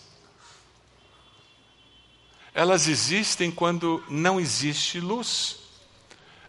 elas 2.54 2.88
existem 2.88 3.52
quando 3.52 4.02
não 4.08 4.40
existe 4.40 4.98
luz. 5.02 5.58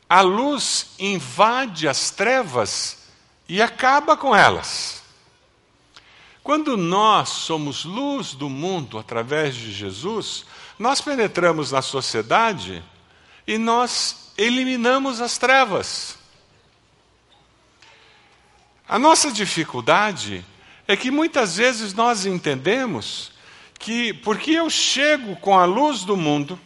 A 0.08 0.20
luz 0.20 0.90
invade 1.00 1.88
as 1.88 2.12
trevas 2.12 3.08
e 3.48 3.60
acaba 3.60 4.16
com 4.16 4.36
elas. 4.36 5.01
Quando 6.42 6.76
nós 6.76 7.28
somos 7.28 7.84
luz 7.84 8.34
do 8.34 8.48
mundo 8.48 8.98
através 8.98 9.54
de 9.54 9.70
Jesus, 9.70 10.44
nós 10.76 11.00
penetramos 11.00 11.70
na 11.70 11.80
sociedade 11.80 12.82
e 13.46 13.56
nós 13.58 14.32
eliminamos 14.36 15.20
as 15.20 15.38
trevas. 15.38 16.18
A 18.88 18.98
nossa 18.98 19.30
dificuldade 19.30 20.44
é 20.88 20.96
que 20.96 21.10
muitas 21.10 21.56
vezes 21.58 21.94
nós 21.94 22.26
entendemos 22.26 23.30
que, 23.78 24.12
porque 24.12 24.50
eu 24.50 24.68
chego 24.68 25.36
com 25.36 25.56
a 25.56 25.64
luz 25.64 26.02
do 26.02 26.16
mundo, 26.16 26.58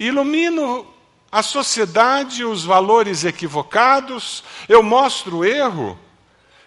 ilumino 0.00 0.86
a 1.30 1.42
sociedade, 1.42 2.44
os 2.44 2.64
valores 2.64 3.24
equivocados, 3.24 4.42
eu 4.68 4.82
mostro 4.82 5.38
o 5.38 5.44
erro, 5.44 5.98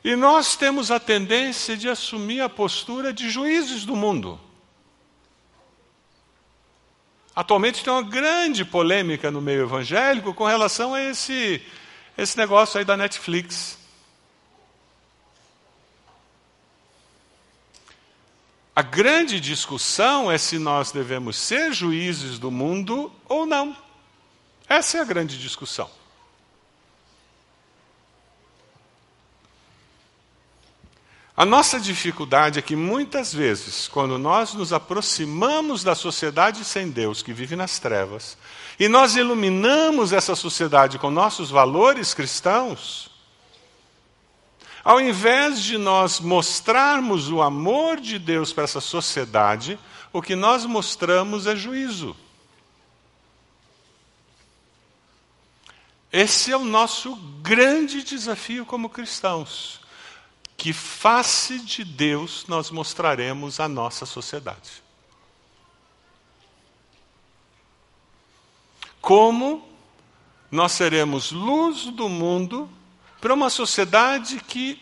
e 0.03 0.15
nós 0.15 0.55
temos 0.55 0.89
a 0.89 0.99
tendência 0.99 1.77
de 1.77 1.87
assumir 1.87 2.41
a 2.41 2.49
postura 2.49 3.13
de 3.13 3.29
juízes 3.29 3.85
do 3.85 3.95
mundo. 3.95 4.39
Atualmente 7.35 7.83
tem 7.83 7.93
uma 7.93 8.01
grande 8.01 8.65
polêmica 8.65 9.31
no 9.31 9.41
meio 9.41 9.63
evangélico 9.63 10.33
com 10.33 10.45
relação 10.45 10.93
a 10.93 11.01
esse, 11.01 11.63
esse 12.17 12.37
negócio 12.37 12.77
aí 12.77 12.83
da 12.83 12.97
Netflix. 12.97 13.77
A 18.75 18.81
grande 18.81 19.39
discussão 19.39 20.31
é 20.31 20.37
se 20.37 20.57
nós 20.57 20.91
devemos 20.91 21.37
ser 21.37 21.71
juízes 21.73 22.39
do 22.39 22.49
mundo 22.49 23.11
ou 23.29 23.45
não. 23.45 23.77
Essa 24.67 24.97
é 24.97 25.01
a 25.01 25.05
grande 25.05 25.37
discussão. 25.37 26.00
A 31.41 31.45
nossa 31.45 31.79
dificuldade 31.79 32.59
é 32.59 32.61
que 32.61 32.75
muitas 32.75 33.33
vezes, 33.33 33.87
quando 33.87 34.19
nós 34.19 34.53
nos 34.53 34.71
aproximamos 34.71 35.83
da 35.83 35.95
sociedade 35.95 36.63
sem 36.63 36.91
Deus, 36.91 37.23
que 37.23 37.33
vive 37.33 37.55
nas 37.55 37.79
trevas, 37.79 38.37
e 38.79 38.87
nós 38.87 39.15
iluminamos 39.15 40.13
essa 40.13 40.35
sociedade 40.35 40.99
com 40.99 41.09
nossos 41.09 41.49
valores 41.49 42.13
cristãos, 42.13 43.09
ao 44.83 45.01
invés 45.01 45.63
de 45.63 45.79
nós 45.79 46.19
mostrarmos 46.19 47.31
o 47.31 47.41
amor 47.41 47.99
de 47.99 48.19
Deus 48.19 48.53
para 48.53 48.65
essa 48.65 48.79
sociedade, 48.79 49.79
o 50.13 50.21
que 50.21 50.35
nós 50.35 50.63
mostramos 50.63 51.47
é 51.47 51.55
juízo. 51.55 52.15
Esse 56.13 56.51
é 56.51 56.55
o 56.55 56.63
nosso 56.63 57.15
grande 57.41 58.03
desafio 58.03 58.63
como 58.63 58.87
cristãos 58.87 59.80
que 60.61 60.73
face 60.73 61.57
de 61.57 61.83
Deus 61.83 62.45
nós 62.47 62.69
mostraremos 62.69 63.59
à 63.59 63.67
nossa 63.67 64.05
sociedade. 64.05 64.83
Como 69.01 69.67
nós 70.51 70.73
seremos 70.73 71.31
luz 71.31 71.85
do 71.85 72.07
mundo 72.07 72.69
para 73.19 73.33
uma 73.33 73.49
sociedade 73.49 74.39
que 74.39 74.79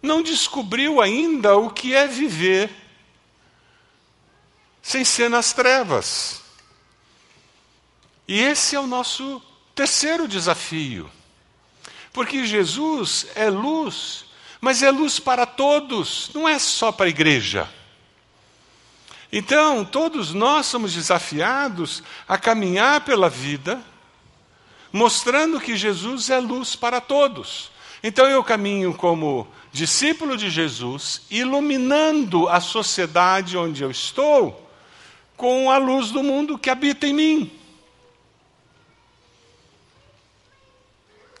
não 0.00 0.22
descobriu 0.22 1.00
ainda 1.00 1.56
o 1.56 1.70
que 1.70 1.92
é 1.92 2.06
viver 2.06 2.72
sem 4.80 5.04
ser 5.04 5.28
nas 5.28 5.52
trevas. 5.52 6.40
E 8.28 8.38
esse 8.38 8.76
é 8.76 8.80
o 8.80 8.86
nosso 8.86 9.42
terceiro 9.74 10.28
desafio. 10.28 11.10
Porque 12.12 12.46
Jesus 12.46 13.26
é 13.34 13.50
luz 13.50 14.26
mas 14.64 14.82
é 14.82 14.90
luz 14.90 15.20
para 15.20 15.44
todos, 15.44 16.30
não 16.32 16.48
é 16.48 16.58
só 16.58 16.90
para 16.90 17.04
a 17.04 17.10
igreja. 17.10 17.68
Então, 19.30 19.84
todos 19.84 20.32
nós 20.32 20.64
somos 20.64 20.94
desafiados 20.94 22.02
a 22.26 22.38
caminhar 22.38 23.02
pela 23.02 23.28
vida, 23.28 23.78
mostrando 24.90 25.60
que 25.60 25.76
Jesus 25.76 26.30
é 26.30 26.38
luz 26.38 26.74
para 26.74 26.98
todos. 26.98 27.70
Então, 28.02 28.26
eu 28.26 28.42
caminho 28.42 28.94
como 28.94 29.46
discípulo 29.70 30.34
de 30.34 30.48
Jesus, 30.48 31.20
iluminando 31.30 32.48
a 32.48 32.58
sociedade 32.58 33.58
onde 33.58 33.82
eu 33.82 33.90
estou, 33.90 34.66
com 35.36 35.70
a 35.70 35.76
luz 35.76 36.10
do 36.10 36.22
mundo 36.22 36.56
que 36.56 36.70
habita 36.70 37.06
em 37.06 37.12
mim. 37.12 37.52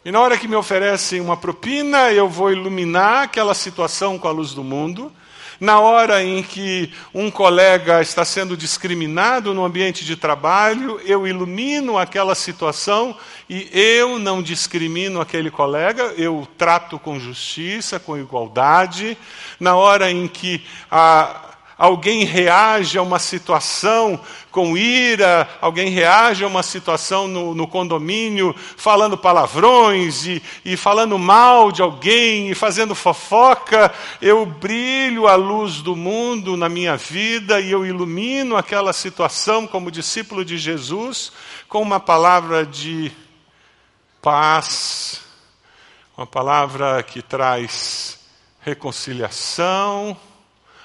E 0.04 0.12
na 0.12 0.20
hora 0.20 0.36
que 0.36 0.46
me 0.46 0.54
oferecem 0.54 1.18
uma 1.18 1.34
propina, 1.34 2.12
eu 2.12 2.28
vou 2.28 2.52
iluminar 2.52 3.22
aquela 3.22 3.54
situação 3.54 4.18
com 4.18 4.28
a 4.28 4.30
luz 4.30 4.52
do 4.52 4.62
mundo. 4.62 5.10
Na 5.58 5.80
hora 5.80 6.22
em 6.22 6.42
que 6.42 6.92
um 7.14 7.30
colega 7.30 8.02
está 8.02 8.22
sendo 8.22 8.54
discriminado 8.54 9.54
no 9.54 9.64
ambiente 9.64 10.04
de 10.04 10.14
trabalho, 10.14 11.00
eu 11.06 11.26
ilumino 11.26 11.96
aquela 11.96 12.34
situação 12.34 13.16
e 13.48 13.66
eu 13.72 14.18
não 14.18 14.42
discrimino 14.42 15.22
aquele 15.22 15.50
colega, 15.50 16.12
eu 16.18 16.46
trato 16.58 16.98
com 16.98 17.18
justiça, 17.18 17.98
com 17.98 18.18
igualdade. 18.18 19.16
Na 19.58 19.74
hora 19.74 20.10
em 20.10 20.28
que 20.28 20.62
a, 20.90 21.53
alguém 21.76 22.24
reage 22.24 22.96
a 22.98 23.02
uma 23.02 23.18
situação 23.18 24.20
com 24.50 24.76
ira, 24.76 25.48
alguém 25.60 25.88
reage 25.90 26.44
a 26.44 26.46
uma 26.46 26.62
situação 26.62 27.26
no, 27.26 27.54
no 27.54 27.66
condomínio 27.66 28.54
falando 28.76 29.18
palavrões 29.18 30.26
e, 30.26 30.42
e, 30.64 30.76
falando 30.76 31.18
mal 31.18 31.72
de 31.72 31.82
alguém 31.82 32.50
e 32.50 32.54
fazendo 32.54 32.94
fofoca, 32.94 33.92
eu 34.22 34.46
brilho 34.46 35.26
a 35.26 35.34
luz 35.34 35.82
do 35.82 35.96
mundo 35.96 36.56
na 36.56 36.68
minha 36.68 36.96
vida 36.96 37.60
e 37.60 37.70
eu 37.70 37.84
ilumino 37.84 38.56
aquela 38.56 38.92
situação 38.92 39.66
como 39.66 39.90
discípulo 39.90 40.44
de 40.44 40.56
Jesus 40.56 41.32
com 41.68 41.82
uma 41.82 41.98
palavra 41.98 42.64
de 42.64 43.10
paz, 44.22 45.20
uma 46.16 46.26
palavra 46.26 47.02
que 47.02 47.20
traz 47.20 48.20
reconciliação 48.60 50.16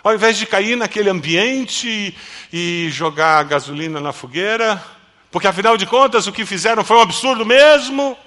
ao 0.04 0.14
invés 0.14 0.38
de 0.38 0.46
cair 0.46 0.76
naquele 0.76 1.10
ambiente 1.10 2.16
e 2.52 2.90
jogar 2.90 3.44
gasolina 3.44 4.00
na 4.00 4.14
fogueira, 4.14 4.84
Porque 5.32 5.48
afinal 5.48 5.78
de 5.78 5.86
contas 5.86 6.26
o 6.26 6.32
que 6.32 6.46
fizeram 6.46 6.84
foi 6.84 6.98
um 6.98 7.02
absurdo 7.02 7.46
mesmo. 7.46 8.18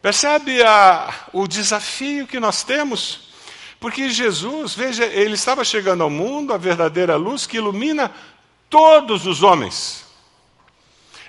Percebe 0.00 0.62
a, 0.62 1.12
o 1.32 1.46
desafio 1.46 2.26
que 2.26 2.40
nós 2.40 2.62
temos? 2.62 3.28
Porque 3.78 4.08
Jesus, 4.08 4.74
veja, 4.74 5.04
ele 5.04 5.34
estava 5.34 5.62
chegando 5.62 6.02
ao 6.02 6.10
mundo, 6.10 6.54
a 6.54 6.58
verdadeira 6.58 7.16
luz 7.16 7.46
que 7.46 7.58
ilumina 7.58 8.10
todos 8.70 9.26
os 9.26 9.42
homens. 9.42 10.06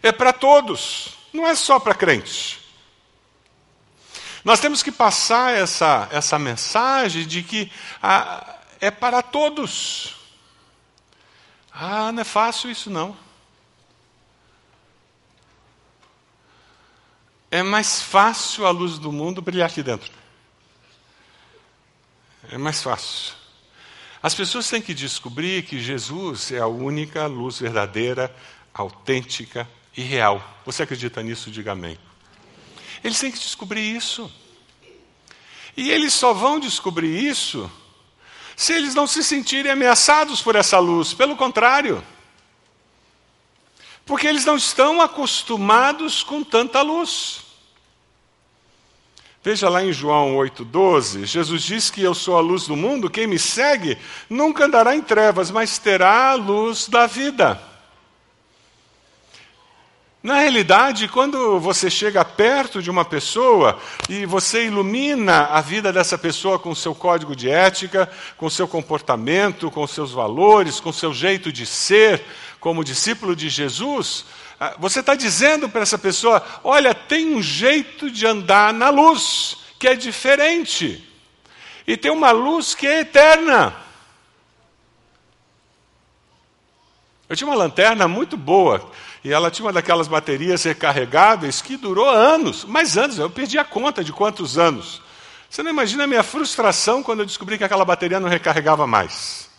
É 0.01 0.11
para 0.11 0.31
todos, 0.31 1.17
não 1.33 1.45
é 1.45 1.53
só 1.53 1.79
para 1.79 1.93
crentes. 1.93 2.59
Nós 4.43 4.59
temos 4.59 4.81
que 4.81 4.91
passar 4.91 5.53
essa, 5.53 6.07
essa 6.11 6.39
mensagem 6.39 7.27
de 7.27 7.43
que 7.43 7.71
ah, 8.01 8.55
é 8.81 8.89
para 8.89 9.21
todos. 9.21 10.15
Ah, 11.71 12.11
não 12.11 12.21
é 12.21 12.25
fácil 12.25 12.71
isso 12.71 12.89
não. 12.89 13.15
É 17.51 17.61
mais 17.61 18.01
fácil 18.01 18.65
a 18.65 18.71
luz 18.71 18.97
do 18.97 19.11
mundo 19.11 19.41
brilhar 19.41 19.69
aqui 19.69 19.83
dentro. 19.83 20.11
É 22.49 22.57
mais 22.57 22.81
fácil. 22.81 23.35
As 24.23 24.33
pessoas 24.33 24.69
têm 24.69 24.81
que 24.81 24.93
descobrir 24.93 25.63
que 25.63 25.79
Jesus 25.79 26.51
é 26.51 26.59
a 26.59 26.67
única 26.67 27.27
luz 27.27 27.59
verdadeira, 27.59 28.35
autêntica 28.73 29.69
e 29.95 30.01
real. 30.01 30.43
Você 30.65 30.83
acredita 30.83 31.21
nisso? 31.21 31.51
Diga 31.51 31.73
amém. 31.73 31.99
Eles 33.03 33.19
têm 33.19 33.31
que 33.31 33.39
descobrir 33.39 33.95
isso. 33.95 34.31
E 35.75 35.91
eles 35.91 36.13
só 36.13 36.33
vão 36.33 36.59
descobrir 36.59 37.27
isso 37.27 37.69
se 38.55 38.73
eles 38.73 38.93
não 38.93 39.07
se 39.07 39.23
sentirem 39.23 39.71
ameaçados 39.71 40.41
por 40.41 40.55
essa 40.55 40.79
luz. 40.79 41.13
Pelo 41.13 41.35
contrário. 41.35 42.03
Porque 44.05 44.27
eles 44.27 44.45
não 44.45 44.57
estão 44.57 45.01
acostumados 45.01 46.23
com 46.23 46.43
tanta 46.43 46.81
luz. 46.81 47.41
Veja 49.43 49.69
lá 49.69 49.83
em 49.83 49.91
João 49.91 50.35
8,12, 50.35 51.25
Jesus 51.25 51.63
diz 51.63 51.89
que 51.89 52.03
eu 52.03 52.13
sou 52.13 52.37
a 52.37 52.41
luz 52.41 52.67
do 52.67 52.75
mundo, 52.75 53.09
quem 53.09 53.25
me 53.25 53.39
segue 53.39 53.97
nunca 54.29 54.65
andará 54.65 54.95
em 54.95 55.01
trevas, 55.01 55.49
mas 55.49 55.79
terá 55.79 56.29
a 56.29 56.35
luz 56.35 56.87
da 56.87 57.07
vida. 57.07 57.70
Na 60.23 60.35
realidade, 60.35 61.07
quando 61.07 61.59
você 61.59 61.89
chega 61.89 62.23
perto 62.23 62.79
de 62.79 62.91
uma 62.91 63.03
pessoa 63.03 63.81
e 64.07 64.23
você 64.23 64.65
ilumina 64.67 65.45
a 65.47 65.61
vida 65.61 65.91
dessa 65.91 66.15
pessoa 66.15 66.59
com 66.59 66.75
seu 66.75 66.93
código 66.93 67.35
de 67.35 67.49
ética, 67.49 68.07
com 68.37 68.47
seu 68.47 68.67
comportamento, 68.67 69.71
com 69.71 69.87
seus 69.87 70.11
valores, 70.11 70.79
com 70.79 70.93
seu 70.93 71.11
jeito 71.11 71.51
de 71.51 71.65
ser, 71.65 72.23
como 72.59 72.83
discípulo 72.83 73.35
de 73.35 73.49
Jesus, 73.49 74.25
ah, 74.59 74.75
você 74.77 74.99
está 74.99 75.15
dizendo 75.15 75.67
para 75.67 75.81
essa 75.81 75.97
pessoa: 75.97 76.45
olha, 76.63 76.93
tem 76.93 77.33
um 77.35 77.41
jeito 77.41 78.11
de 78.11 78.27
andar 78.27 78.71
na 78.71 78.91
luz 78.91 79.57
que 79.79 79.87
é 79.87 79.95
diferente, 79.95 81.03
e 81.87 81.97
tem 81.97 82.11
uma 82.11 82.29
luz 82.29 82.75
que 82.75 82.85
é 82.85 82.99
eterna. 82.99 83.75
Eu 87.27 87.35
tinha 87.35 87.47
uma 87.47 87.55
lanterna 87.55 88.07
muito 88.07 88.37
boa 88.37 88.91
e 89.23 89.31
ela 89.31 89.51
tinha 89.51 89.65
uma 89.65 89.73
daquelas 89.73 90.07
baterias 90.07 90.63
recarregáveis 90.63 91.61
que 91.61 91.77
durou 91.77 92.09
anos, 92.09 92.65
mais 92.65 92.97
anos, 92.97 93.19
eu 93.19 93.29
perdi 93.29 93.57
a 93.57 93.63
conta 93.63 94.03
de 94.03 94.11
quantos 94.11 94.57
anos. 94.57 95.01
Você 95.49 95.61
não 95.61 95.69
imagina 95.69 96.05
a 96.05 96.07
minha 96.07 96.23
frustração 96.23 97.03
quando 97.03 97.19
eu 97.19 97.25
descobri 97.25 97.57
que 97.57 97.63
aquela 97.63 97.85
bateria 97.85 98.19
não 98.19 98.29
recarregava 98.29 98.87
mais. 98.87 99.49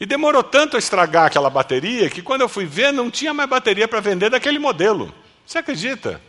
E 0.00 0.06
demorou 0.06 0.42
tanto 0.42 0.76
a 0.76 0.78
estragar 0.78 1.26
aquela 1.26 1.50
bateria 1.50 2.08
que 2.08 2.22
quando 2.22 2.40
eu 2.40 2.48
fui 2.48 2.64
ver 2.64 2.92
não 2.92 3.10
tinha 3.10 3.34
mais 3.34 3.48
bateria 3.48 3.86
para 3.86 4.00
vender 4.00 4.30
daquele 4.30 4.58
modelo. 4.58 5.14
Você 5.46 5.58
acredita? 5.58 6.20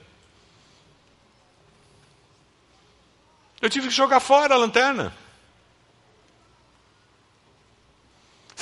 Eu 3.62 3.70
tive 3.70 3.88
que 3.88 3.94
jogar 3.94 4.20
fora 4.20 4.54
a 4.54 4.58
lanterna. 4.58 5.14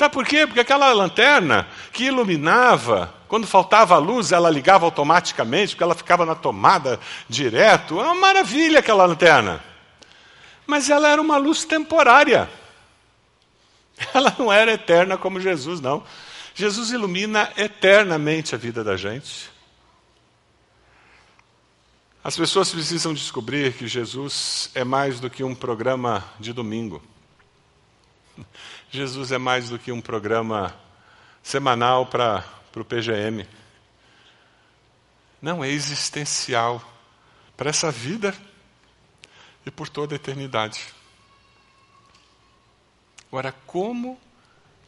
Sabe 0.02 0.16
por 0.16 0.26
quê? 0.26 0.48
Porque 0.48 0.60
aquela 0.60 0.92
lanterna 0.94 1.68
que 1.94 2.06
iluminava, 2.06 3.14
quando 3.28 3.46
faltava 3.46 3.96
luz, 4.00 4.32
ela 4.32 4.50
ligava 4.50 4.84
automaticamente, 4.84 5.76
porque 5.76 5.84
ela 5.84 5.94
ficava 5.94 6.26
na 6.26 6.34
tomada 6.34 7.00
direto. 7.30 8.00
É 8.00 8.06
uma 8.06 8.16
maravilha 8.16 8.80
aquela 8.80 9.06
lanterna. 9.06 9.64
Mas 10.66 10.90
ela 10.90 11.08
era 11.08 11.22
uma 11.22 11.38
luz 11.38 11.66
temporária. 11.66 12.50
Ela 14.12 14.36
não 14.40 14.52
era 14.52 14.72
eterna 14.72 15.20
como 15.20 15.40
Jesus, 15.40 15.80
não. 15.80 16.04
Jesus 16.56 16.90
ilumina 16.90 17.52
eternamente 17.56 18.56
a 18.56 18.58
vida 18.58 18.84
da 18.84 18.98
gente. 18.98 19.52
As 22.24 22.36
pessoas 22.36 22.72
precisam 22.72 23.14
descobrir 23.14 23.74
que 23.74 23.88
Jesus 23.88 24.72
é 24.74 24.84
mais 24.84 25.20
do 25.20 25.30
que 25.30 25.44
um 25.44 25.54
programa 25.54 26.26
de 26.40 26.52
domingo. 26.52 27.04
Jesus 28.94 29.32
é 29.32 29.38
mais 29.38 29.70
do 29.70 29.80
que 29.80 29.90
um 29.90 30.02
programa 30.02 30.76
semanal 31.42 32.06
para 32.08 32.44
o 32.76 32.84
PGM. 32.84 33.48
Não, 35.42 35.64
é 35.64 35.70
existencial 35.70 36.84
para 37.56 37.70
essa 37.70 37.90
vida 37.90 38.36
e 39.66 39.72
por 39.72 39.88
toda 39.88 40.14
a 40.14 40.18
eternidade. 40.18 40.88
Agora, 43.30 43.56
como 43.66 44.20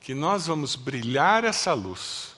que 0.02 0.14
nós 0.14 0.48
vamos 0.48 0.76
brilhar 0.76 1.46
essa 1.46 1.74
luz 1.74 2.36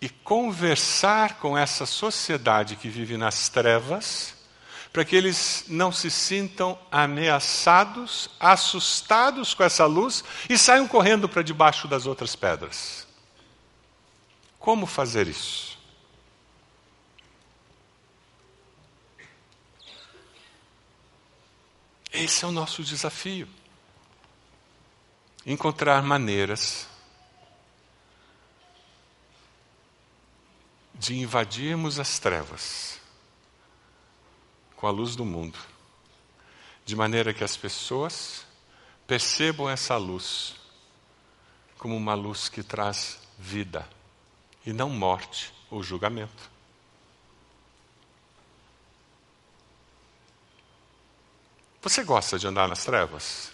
e 0.00 0.08
conversar 0.08 1.38
com 1.38 1.56
essa 1.56 1.86
sociedade 1.86 2.74
que 2.74 2.88
vive 2.88 3.16
nas 3.16 3.48
trevas? 3.48 4.33
Para 4.94 5.04
que 5.04 5.16
eles 5.16 5.64
não 5.66 5.90
se 5.90 6.08
sintam 6.08 6.78
ameaçados, 6.88 8.30
assustados 8.38 9.52
com 9.52 9.64
essa 9.64 9.86
luz 9.86 10.22
e 10.48 10.56
saiam 10.56 10.86
correndo 10.86 11.28
para 11.28 11.42
debaixo 11.42 11.88
das 11.88 12.06
outras 12.06 12.36
pedras. 12.36 13.04
Como 14.56 14.86
fazer 14.86 15.26
isso? 15.26 15.76
Esse 22.12 22.44
é 22.44 22.48
o 22.48 22.52
nosso 22.52 22.84
desafio. 22.84 23.48
Encontrar 25.44 26.04
maneiras 26.04 26.86
de 30.94 31.16
invadirmos 31.16 31.98
as 31.98 32.20
trevas 32.20 32.93
com 34.84 34.88
a 34.88 34.90
luz 34.90 35.16
do 35.16 35.24
mundo, 35.24 35.58
de 36.84 36.94
maneira 36.94 37.32
que 37.32 37.42
as 37.42 37.56
pessoas 37.56 38.44
percebam 39.06 39.70
essa 39.70 39.96
luz 39.96 40.56
como 41.78 41.96
uma 41.96 42.12
luz 42.12 42.50
que 42.50 42.62
traz 42.62 43.18
vida 43.38 43.88
e 44.66 44.74
não 44.74 44.90
morte 44.90 45.54
ou 45.70 45.82
julgamento. 45.82 46.50
Você 51.80 52.04
gosta 52.04 52.38
de 52.38 52.46
andar 52.46 52.68
nas 52.68 52.84
trevas? 52.84 53.52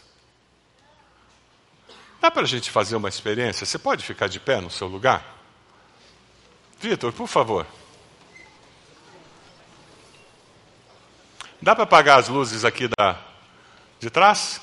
Dá 2.21 2.29
para 2.29 2.43
a 2.43 2.49
gente 2.49 2.73
fazer 2.73 2.97
uma 2.97 3.09
experiência? 3.09 3.65
Você 3.65 3.79
pode 3.79 4.05
ficar 4.05 4.27
de 4.27 4.41
pé 4.41 4.61
no 4.61 4.69
seu 4.69 4.89
lugar? 4.89 5.25
Vitor, 6.81 7.13
por 7.13 7.29
favor. 7.29 7.65
Dá 11.63 11.75
para 11.75 11.85
apagar 11.85 12.19
as 12.19 12.29
luzes 12.29 12.65
aqui 12.65 12.89
da, 12.89 13.19
de 13.99 14.09
trás? 14.09 14.61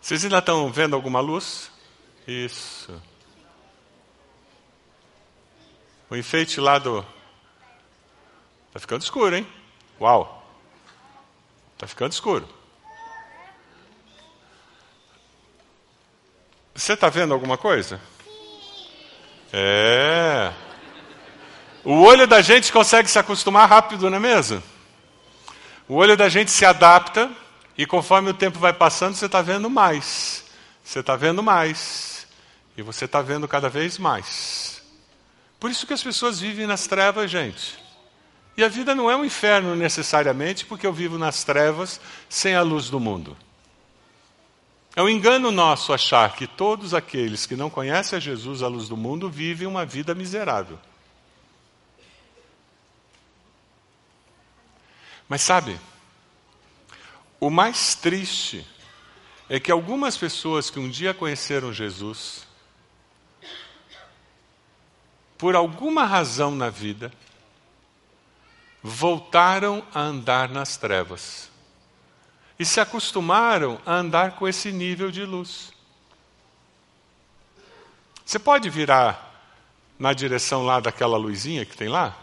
Vocês 0.00 0.24
ainda 0.24 0.38
estão 0.38 0.72
vendo 0.72 0.94
alguma 0.94 1.20
luz? 1.20 1.70
Isso. 2.26 3.02
O 6.08 6.16
enfeite 6.16 6.60
lá 6.60 6.78
do. 6.78 7.04
Está 8.68 8.80
ficando 8.80 9.02
escuro, 9.02 9.34
hein? 9.34 9.46
Uau! 10.00 10.45
Está 11.76 11.86
ficando 11.86 12.12
escuro. 12.12 12.48
Você 16.74 16.94
está 16.94 17.10
vendo 17.10 17.34
alguma 17.34 17.58
coisa? 17.58 18.00
É. 19.52 20.52
O 21.84 22.02
olho 22.02 22.26
da 22.26 22.40
gente 22.40 22.72
consegue 22.72 23.08
se 23.08 23.18
acostumar 23.18 23.68
rápido, 23.68 24.08
não 24.08 24.16
é 24.16 24.20
mesmo? 24.20 24.62
O 25.86 25.94
olho 25.96 26.16
da 26.16 26.30
gente 26.30 26.50
se 26.50 26.64
adapta 26.64 27.30
e 27.76 27.84
conforme 27.84 28.30
o 28.30 28.34
tempo 28.34 28.58
vai 28.58 28.72
passando, 28.72 29.14
você 29.14 29.26
está 29.26 29.42
vendo 29.42 29.68
mais. 29.68 30.44
Você 30.82 31.00
está 31.00 31.14
vendo 31.14 31.42
mais. 31.42 32.26
E 32.74 32.80
você 32.80 33.04
está 33.04 33.20
vendo 33.20 33.46
cada 33.46 33.68
vez 33.68 33.98
mais. 33.98 34.82
Por 35.60 35.70
isso 35.70 35.86
que 35.86 35.92
as 35.92 36.02
pessoas 36.02 36.40
vivem 36.40 36.66
nas 36.66 36.86
trevas, 36.86 37.30
gente. 37.30 37.85
E 38.56 38.64
a 38.64 38.68
vida 38.68 38.94
não 38.94 39.10
é 39.10 39.16
um 39.16 39.24
inferno 39.24 39.76
necessariamente 39.76 40.64
porque 40.64 40.86
eu 40.86 40.92
vivo 40.92 41.18
nas 41.18 41.44
trevas 41.44 42.00
sem 42.28 42.54
a 42.54 42.62
luz 42.62 42.88
do 42.88 42.98
mundo. 42.98 43.36
É 44.94 45.02
um 45.02 45.10
engano 45.10 45.50
nosso 45.50 45.92
achar 45.92 46.34
que 46.34 46.46
todos 46.46 46.94
aqueles 46.94 47.44
que 47.44 47.54
não 47.54 47.68
conhecem 47.68 48.16
a 48.16 48.20
Jesus, 48.20 48.62
a 48.62 48.68
luz 48.68 48.88
do 48.88 48.96
mundo, 48.96 49.28
vivem 49.28 49.68
uma 49.68 49.84
vida 49.84 50.14
miserável. 50.14 50.78
Mas 55.28 55.42
sabe, 55.42 55.78
o 57.38 57.50
mais 57.50 57.94
triste 57.94 58.66
é 59.50 59.60
que 59.60 59.70
algumas 59.70 60.16
pessoas 60.16 60.70
que 60.70 60.78
um 60.78 60.88
dia 60.88 61.12
conheceram 61.12 61.74
Jesus, 61.74 62.46
por 65.36 65.54
alguma 65.54 66.06
razão 66.06 66.54
na 66.54 66.70
vida, 66.70 67.12
voltaram 68.86 69.82
a 69.92 70.00
andar 70.00 70.48
nas 70.48 70.76
trevas 70.76 71.50
e 72.56 72.64
se 72.64 72.78
acostumaram 72.78 73.80
a 73.84 73.94
andar 73.94 74.36
com 74.36 74.46
esse 74.46 74.70
nível 74.70 75.10
de 75.10 75.24
luz. 75.24 75.72
Você 78.24 78.38
pode 78.38 78.70
virar 78.70 79.44
na 79.98 80.12
direção 80.12 80.64
lá 80.64 80.78
daquela 80.78 81.16
luzinha 81.16 81.64
que 81.64 81.76
tem 81.76 81.88
lá? 81.88 82.16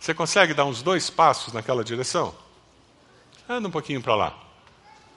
Você 0.00 0.14
consegue 0.14 0.54
dar 0.54 0.64
uns 0.64 0.82
dois 0.82 1.10
passos 1.10 1.52
naquela 1.52 1.84
direção? 1.84 2.34
Anda 3.46 3.68
um 3.68 3.70
pouquinho 3.70 4.00
para 4.00 4.14
lá. 4.14 4.34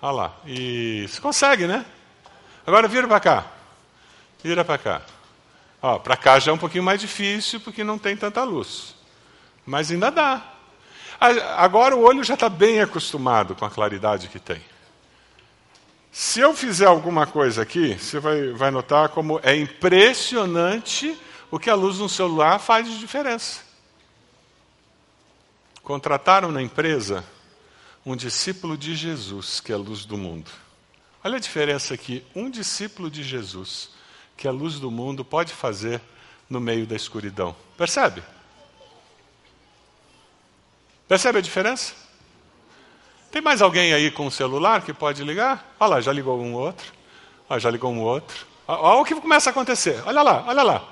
Olha 0.01 0.11
lá. 0.11 0.33
E 0.45 1.07
você 1.07 1.21
consegue, 1.21 1.65
né? 1.65 1.85
Agora 2.67 2.87
vira 2.89 3.07
para 3.07 3.19
cá. 3.21 3.51
Vira 4.43 4.65
para 4.65 4.77
cá. 4.77 5.01
Para 6.03 6.17
cá 6.17 6.39
já 6.39 6.51
é 6.51 6.53
um 6.53 6.57
pouquinho 6.57 6.83
mais 6.83 6.99
difícil 6.99 7.61
porque 7.61 7.83
não 7.83 7.97
tem 7.97 8.17
tanta 8.17 8.43
luz. 8.43 8.94
Mas 9.65 9.91
ainda 9.91 10.11
dá. 10.11 10.53
Agora 11.57 11.95
o 11.95 12.01
olho 12.01 12.23
já 12.23 12.33
está 12.35 12.49
bem 12.49 12.81
acostumado 12.81 13.55
com 13.55 13.65
a 13.65 13.69
claridade 13.69 14.27
que 14.27 14.39
tem. 14.39 14.61
Se 16.11 16.39
eu 16.39 16.53
fizer 16.53 16.85
alguma 16.85 17.25
coisa 17.27 17.61
aqui, 17.61 17.95
você 17.95 18.19
vai, 18.19 18.51
vai 18.51 18.71
notar 18.71 19.09
como 19.09 19.39
é 19.43 19.55
impressionante 19.55 21.17
o 21.51 21.59
que 21.59 21.69
a 21.69 21.75
luz 21.75 21.99
no 21.99 22.07
celular 22.07 22.59
faz 22.59 22.87
de 22.87 22.97
diferença. 22.99 23.61
Contrataram 25.83 26.51
na 26.51 26.61
empresa 26.61 27.23
um 28.05 28.15
discípulo 28.15 28.77
de 28.77 28.95
Jesus, 28.95 29.59
que 29.59 29.71
é 29.71 29.75
a 29.75 29.77
luz 29.77 30.05
do 30.05 30.17
mundo. 30.17 30.49
Olha 31.23 31.37
a 31.37 31.39
diferença 31.39 31.93
aqui: 31.93 32.25
um 32.35 32.49
discípulo 32.49 33.09
de 33.09 33.23
Jesus, 33.23 33.89
que 34.37 34.47
é 34.47 34.49
a 34.49 34.53
luz 34.53 34.79
do 34.79 34.91
mundo, 34.91 35.25
pode 35.25 35.53
fazer 35.53 35.99
no 36.49 36.59
meio 36.59 36.85
da 36.85 36.95
escuridão. 36.95 37.55
Percebe? 37.77 38.23
Percebe 41.07 41.39
a 41.39 41.41
diferença? 41.41 41.93
Tem 43.31 43.41
mais 43.41 43.61
alguém 43.61 43.93
aí 43.93 44.09
com 44.09 44.27
o 44.27 44.31
celular 44.31 44.81
que 44.81 44.93
pode 44.93 45.23
ligar? 45.23 45.75
Olha 45.79 45.89
lá, 45.89 46.01
já 46.01 46.11
ligou 46.11 46.39
um 46.39 46.53
outro. 46.53 46.93
Olha, 47.49 47.59
já 47.59 47.69
ligou 47.69 47.91
um 47.91 48.01
outro. 48.01 48.45
Olha 48.67 49.01
o 49.01 49.05
que 49.05 49.13
começa 49.13 49.49
a 49.49 49.51
acontecer. 49.51 50.01
Olha 50.05 50.21
lá, 50.21 50.43
olha 50.47 50.63
lá. 50.63 50.87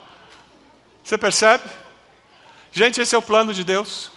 Você 1.04 1.18
percebe? 1.18 1.64
Gente, 2.72 3.02
esse 3.02 3.16
é 3.16 3.18
o 3.18 3.22
plano 3.22 3.54
de 3.54 3.64
Deus. 3.64 4.12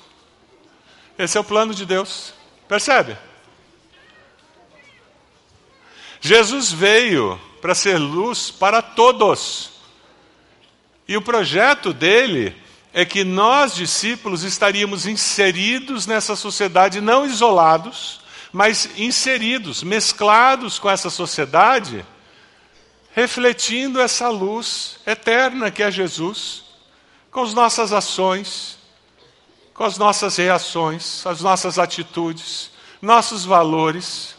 Esse 1.18 1.38
é 1.38 1.40
o 1.40 1.44
plano 1.44 1.74
de 1.74 1.86
Deus. 1.86 2.34
Percebe? 2.68 3.16
Jesus 6.20 6.72
veio 6.72 7.40
para 7.60 7.74
ser 7.74 7.96
luz 7.98 8.50
para 8.50 8.82
todos. 8.82 9.70
E 11.08 11.16
o 11.16 11.22
projeto 11.22 11.92
dele 11.92 12.56
é 12.98 13.04
que 13.04 13.24
nós, 13.24 13.74
discípulos, 13.74 14.42
estaríamos 14.42 15.04
inseridos 15.04 16.06
nessa 16.06 16.34
sociedade, 16.34 16.98
não 16.98 17.26
isolados, 17.26 18.22
mas 18.50 18.88
inseridos, 18.96 19.82
mesclados 19.82 20.78
com 20.78 20.88
essa 20.88 21.10
sociedade, 21.10 22.02
refletindo 23.14 24.00
essa 24.00 24.30
luz 24.30 24.98
eterna 25.04 25.70
que 25.70 25.82
é 25.82 25.90
Jesus, 25.90 26.64
com 27.30 27.42
as 27.42 27.52
nossas 27.52 27.92
ações, 27.92 28.78
com 29.74 29.84
as 29.84 29.98
nossas 29.98 30.34
reações, 30.36 31.26
as 31.26 31.42
nossas 31.42 31.78
atitudes, 31.78 32.70
nossos 33.02 33.44
valores, 33.44 34.36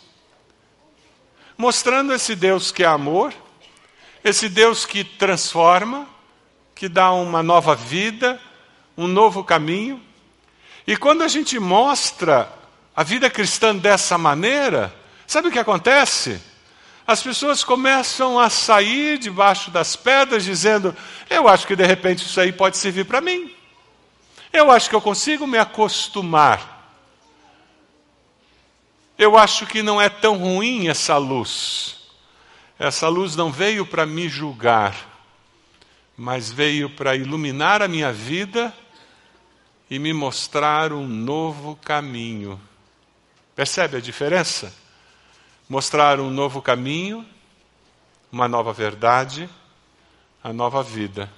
mostrando 1.56 2.12
esse 2.12 2.36
Deus 2.36 2.72
que 2.72 2.82
é 2.82 2.88
amor, 2.88 3.32
esse 4.24 4.50
Deus 4.50 4.84
que 4.84 5.04
transforma, 5.04 6.17
que 6.78 6.88
dá 6.88 7.12
uma 7.12 7.42
nova 7.42 7.76
vida, 7.76 8.40
um 8.96 9.08
novo 9.08 9.44
caminho. 9.44 10.02
E 10.86 10.96
quando 10.96 11.24
a 11.24 11.28
gente 11.28 11.60
mostra 11.60 12.52
a 12.96 13.04
vida 13.04 13.30
cristã 13.30 13.76
dessa 13.76 14.18
maneira, 14.18 14.94
sabe 15.26 15.48
o 15.48 15.52
que 15.52 15.60
acontece? 15.60 16.40
As 17.06 17.24
pessoas 17.24 17.64
começam 17.64 18.40
a 18.40 18.50
sair 18.50 19.18
debaixo 19.18 19.72
das 19.72 19.96
pedras 19.96 20.44
dizendo: 20.44 20.96
Eu 21.30 21.48
acho 21.48 21.66
que 21.66 21.76
de 21.76 21.86
repente 21.86 22.26
isso 22.26 22.40
aí 22.40 22.52
pode 22.52 22.78
servir 22.78 23.06
para 23.06 23.22
mim. 23.22 23.54
Eu 24.54 24.70
acho 24.70 24.90
que 24.90 24.96
eu 24.96 25.02
consigo 25.02 25.48
me 25.48 25.58
acostumar. 25.58 26.76
Eu 29.18 29.36
acho 29.36 29.66
que 29.66 29.82
não 29.82 30.00
é 30.00 30.10
tão 30.10 30.38
ruim 30.38 30.90
essa 30.90 31.18
luz. 31.18 31.98
Essa 32.78 33.08
luz 33.08 33.36
não 33.36 33.52
veio 33.52 33.86
para 33.86 34.06
me 34.06 34.30
julgar, 34.30 34.94
mas 36.18 36.52
veio 36.52 36.90
para 36.90 37.16
iluminar 37.16 37.84
a 37.84 37.88
minha 37.88 38.12
vida 38.12 38.74
e 39.88 40.00
me 40.00 40.12
mostrar 40.12 40.92
um 40.92 41.08
novo 41.08 41.76
caminho. 41.76 42.60
Percebe 43.56 43.98
a 43.98 44.02
diferença? 44.02 44.74
Mostrar 45.70 46.20
um 46.20 46.32
novo 46.32 46.60
caminho, 46.60 47.24
uma 48.32 48.48
nova 48.48 48.74
verdade, 48.74 49.48
a 50.44 50.52
nova 50.52 50.82
vida. 50.82 51.32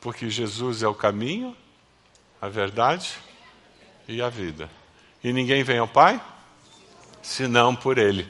Porque 0.00 0.30
Jesus 0.30 0.82
é 0.82 0.88
o 0.88 0.94
caminho, 0.94 1.54
a 2.40 2.48
verdade 2.48 3.12
e 4.08 4.22
a 4.22 4.30
vida. 4.30 4.70
E 5.22 5.30
ninguém 5.32 5.62
vem 5.62 5.78
ao 5.78 5.88
Pai 5.88 6.20
senão 7.22 7.74
por 7.74 7.98
Ele. 7.98 8.26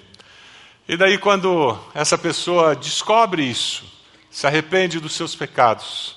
E 0.89 0.97
daí, 0.97 1.17
quando 1.17 1.79
essa 1.95 2.19
pessoa 2.19 2.77
descobre 2.77 3.43
isso, 3.43 3.85
se 4.35 4.49
arrepende 4.49 4.99
dos 4.99 5.13
seus 5.13 5.37
pecados, 5.37 6.17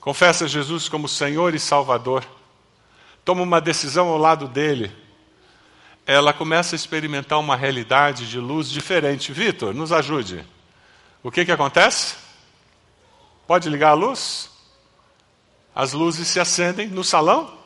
confessa 0.00 0.48
Jesus 0.48 0.88
como 0.88 1.06
Senhor 1.06 1.54
e 1.54 1.60
Salvador, 1.60 2.26
toma 3.24 3.42
uma 3.42 3.60
decisão 3.60 4.08
ao 4.08 4.18
lado 4.18 4.48
dele, 4.48 4.90
ela 6.04 6.32
começa 6.32 6.74
a 6.74 6.76
experimentar 6.76 7.38
uma 7.38 7.54
realidade 7.54 8.28
de 8.28 8.40
luz 8.40 8.68
diferente. 8.68 9.32
Vitor, 9.32 9.72
nos 9.72 9.92
ajude. 9.92 10.44
O 11.22 11.30
que, 11.30 11.44
que 11.44 11.52
acontece? 11.52 12.16
Pode 13.46 13.68
ligar 13.68 13.90
a 13.90 13.94
luz? 13.94 14.50
As 15.72 15.92
luzes 15.92 16.26
se 16.26 16.40
acendem 16.40 16.88
no 16.88 17.04
salão? 17.04 17.56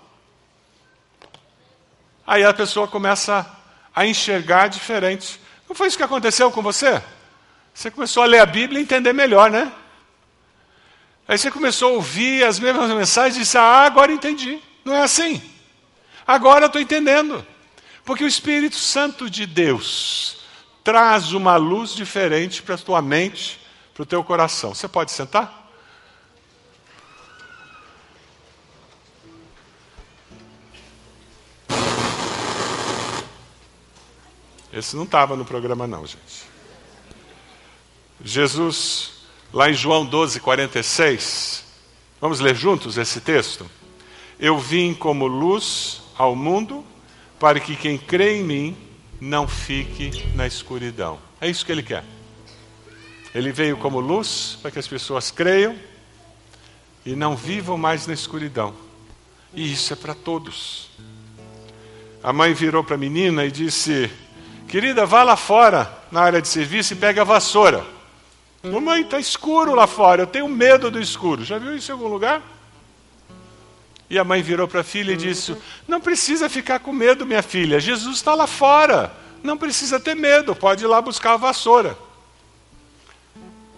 Aí 2.26 2.44
a 2.44 2.52
pessoa 2.52 2.86
começa 2.86 3.50
a 3.94 4.04
enxergar 4.04 4.68
diferente. 4.68 5.40
Não 5.66 5.74
foi 5.74 5.88
isso 5.88 5.96
que 5.96 6.02
aconteceu 6.02 6.52
com 6.52 6.60
você? 6.60 7.02
Você 7.74 7.90
começou 7.90 8.22
a 8.22 8.26
ler 8.26 8.38
a 8.38 8.46
Bíblia 8.46 8.78
e 8.78 8.82
entender 8.82 9.12
melhor, 9.12 9.50
né? 9.50 9.70
Aí 11.26 11.36
você 11.36 11.50
começou 11.50 11.90
a 11.90 11.92
ouvir 11.94 12.44
as 12.44 12.60
mesmas 12.60 12.88
mensagens 12.90 13.36
e 13.36 13.40
disse: 13.40 13.58
Ah, 13.58 13.84
agora 13.84 14.12
entendi. 14.12 14.62
Não 14.84 14.94
é 14.94 15.02
assim. 15.02 15.42
Agora 16.24 16.66
estou 16.66 16.80
entendendo. 16.80 17.44
Porque 18.04 18.22
o 18.22 18.28
Espírito 18.28 18.76
Santo 18.76 19.28
de 19.28 19.44
Deus 19.44 20.44
traz 20.84 21.32
uma 21.32 21.56
luz 21.56 21.94
diferente 21.94 22.62
para 22.62 22.76
a 22.76 22.78
tua 22.78 23.02
mente, 23.02 23.60
para 23.92 24.02
o 24.02 24.06
teu 24.06 24.22
coração. 24.22 24.72
Você 24.74 24.86
pode 24.86 25.10
sentar? 25.10 25.62
Esse 34.72 34.94
não 34.96 35.04
estava 35.04 35.36
no 35.36 35.44
programa, 35.44 35.86
não, 35.86 36.04
gente. 36.06 36.53
Jesus 38.22 39.14
Lá 39.54 39.70
em 39.70 39.74
João 39.74 40.04
12, 40.04 40.40
46, 40.40 41.64
vamos 42.20 42.40
ler 42.40 42.56
juntos 42.56 42.98
esse 42.98 43.20
texto? 43.20 43.70
Eu 44.36 44.58
vim 44.58 44.92
como 44.92 45.28
luz 45.28 46.02
ao 46.18 46.34
mundo 46.34 46.84
para 47.38 47.60
que 47.60 47.76
quem 47.76 47.96
crê 47.96 48.40
em 48.40 48.42
mim 48.42 48.76
não 49.20 49.46
fique 49.46 50.10
na 50.34 50.44
escuridão. 50.44 51.20
É 51.40 51.48
isso 51.48 51.64
que 51.64 51.70
ele 51.70 51.84
quer. 51.84 52.02
Ele 53.32 53.52
veio 53.52 53.76
como 53.76 54.00
luz 54.00 54.58
para 54.60 54.72
que 54.72 54.78
as 54.80 54.88
pessoas 54.88 55.30
creiam 55.30 55.78
e 57.06 57.14
não 57.14 57.36
vivam 57.36 57.78
mais 57.78 58.08
na 58.08 58.12
escuridão. 58.12 58.74
E 59.54 59.72
isso 59.72 59.92
é 59.92 59.96
para 59.96 60.16
todos. 60.16 60.90
A 62.24 62.32
mãe 62.32 62.52
virou 62.52 62.82
para 62.82 62.96
a 62.96 62.98
menina 62.98 63.44
e 63.44 63.52
disse: 63.52 64.10
Querida, 64.66 65.06
vá 65.06 65.22
lá 65.22 65.36
fora 65.36 65.96
na 66.10 66.22
área 66.22 66.42
de 66.42 66.48
serviço 66.48 66.94
e 66.94 66.96
pega 66.96 67.20
a 67.20 67.24
vassoura. 67.24 67.93
Mamãe, 68.64 69.02
está 69.02 69.18
escuro 69.18 69.74
lá 69.74 69.86
fora, 69.86 70.22
eu 70.22 70.26
tenho 70.26 70.48
medo 70.48 70.90
do 70.90 70.98
escuro. 70.98 71.44
Já 71.44 71.58
viu 71.58 71.76
isso 71.76 71.90
em 71.90 71.92
algum 71.92 72.08
lugar? 72.08 72.40
E 74.08 74.18
a 74.18 74.24
mãe 74.24 74.42
virou 74.42 74.66
para 74.66 74.80
a 74.80 74.84
filha 74.84 75.12
e 75.12 75.16
disse: 75.16 75.54
Não 75.86 76.00
precisa 76.00 76.48
ficar 76.48 76.78
com 76.80 76.92
medo, 76.92 77.26
minha 77.26 77.42
filha. 77.42 77.78
Jesus 77.78 78.16
está 78.16 78.34
lá 78.34 78.46
fora. 78.46 79.12
Não 79.42 79.58
precisa 79.58 80.00
ter 80.00 80.14
medo, 80.14 80.56
pode 80.56 80.84
ir 80.84 80.86
lá 80.86 81.02
buscar 81.02 81.34
a 81.34 81.36
vassoura. 81.36 81.98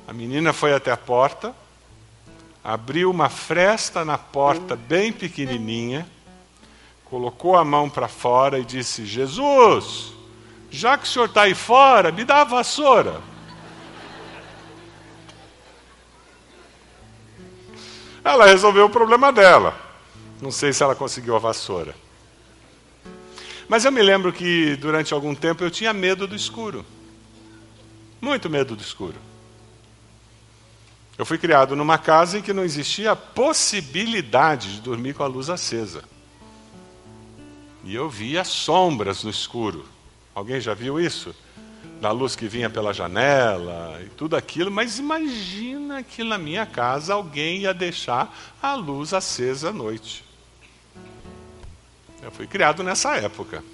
A 0.07 0.12
menina 0.12 0.53
foi 0.53 0.72
até 0.72 0.93
a 0.93 0.97
porta, 0.97 1.53
abriu 2.62 3.11
uma 3.11 3.28
fresta 3.28 4.05
na 4.05 4.16
porta 4.16 4.76
bem 4.76 5.12
pequenininha, 5.12 6.07
colocou 7.05 7.57
a 7.57 7.64
mão 7.64 7.91
para 7.91 8.07
fora 8.07 8.61
e 8.61 8.64
disse: 8.64 9.05
Jesus, 9.05 10.12
já 10.70 10.97
que 10.97 11.05
o 11.05 11.09
senhor 11.09 11.24
está 11.24 11.43
aí 11.43 11.55
fora, 11.55 12.12
me 12.12 12.24
dá 12.24 12.43
a 12.43 12.45
vassoura. 12.45 13.20
Ela 18.27 18.47
resolveu 18.47 18.87
o 18.87 18.91
problema 18.91 19.33
dela. 19.33 19.81
Não 20.43 20.51
sei 20.51 20.72
se 20.72 20.83
ela 20.83 20.97
conseguiu 20.97 21.37
a 21.37 21.39
vassoura. 21.39 21.95
Mas 23.68 23.85
eu 23.85 23.93
me 23.93 24.03
lembro 24.03 24.33
que 24.33 24.74
durante 24.74 25.14
algum 25.14 25.33
tempo 25.33 25.62
eu 25.62 25.70
tinha 25.70 25.93
medo 25.93 26.27
do 26.27 26.35
escuro. 26.35 26.85
Muito 28.20 28.51
medo 28.51 28.74
do 28.74 28.83
escuro. 28.83 29.14
Eu 31.16 31.24
fui 31.24 31.39
criado 31.39 31.77
numa 31.77 31.99
casa 31.99 32.39
em 32.39 32.43
que 32.43 32.53
não 32.53 32.64
existia 32.64 33.12
a 33.12 33.16
possibilidade 33.16 34.74
de 34.74 34.81
dormir 34.81 35.14
com 35.14 35.22
a 35.22 35.29
luz 35.29 35.49
acesa. 35.49 36.03
E 37.85 37.95
eu 37.95 38.11
via 38.11 38.43
sombras 38.43 39.22
no 39.22 39.31
escuro. 39.31 39.85
Alguém 40.35 40.61
já 40.61 40.74
viu 40.74 40.99
isso? 40.99 41.33
Da 42.01 42.11
luz 42.11 42.37
que 42.37 42.47
vinha 42.47 42.68
pela 42.68 42.93
janela 42.93 44.01
e 44.05 44.09
tudo 44.11 44.37
aquilo, 44.37 44.70
mas 44.70 44.99
imagina 44.99 46.03
que 46.03 46.22
na 46.22 46.37
minha 46.37 46.66
casa 46.66 47.14
alguém 47.14 47.61
ia 47.61 47.72
deixar 47.72 48.37
a 48.62 48.74
luz 48.74 49.14
acesa 49.14 49.70
à 49.70 49.72
noite. 49.72 50.24
Eu 52.22 52.30
fui 52.30 52.47
criado 52.47 52.82
nessa 52.82 53.16
época. 53.16 53.64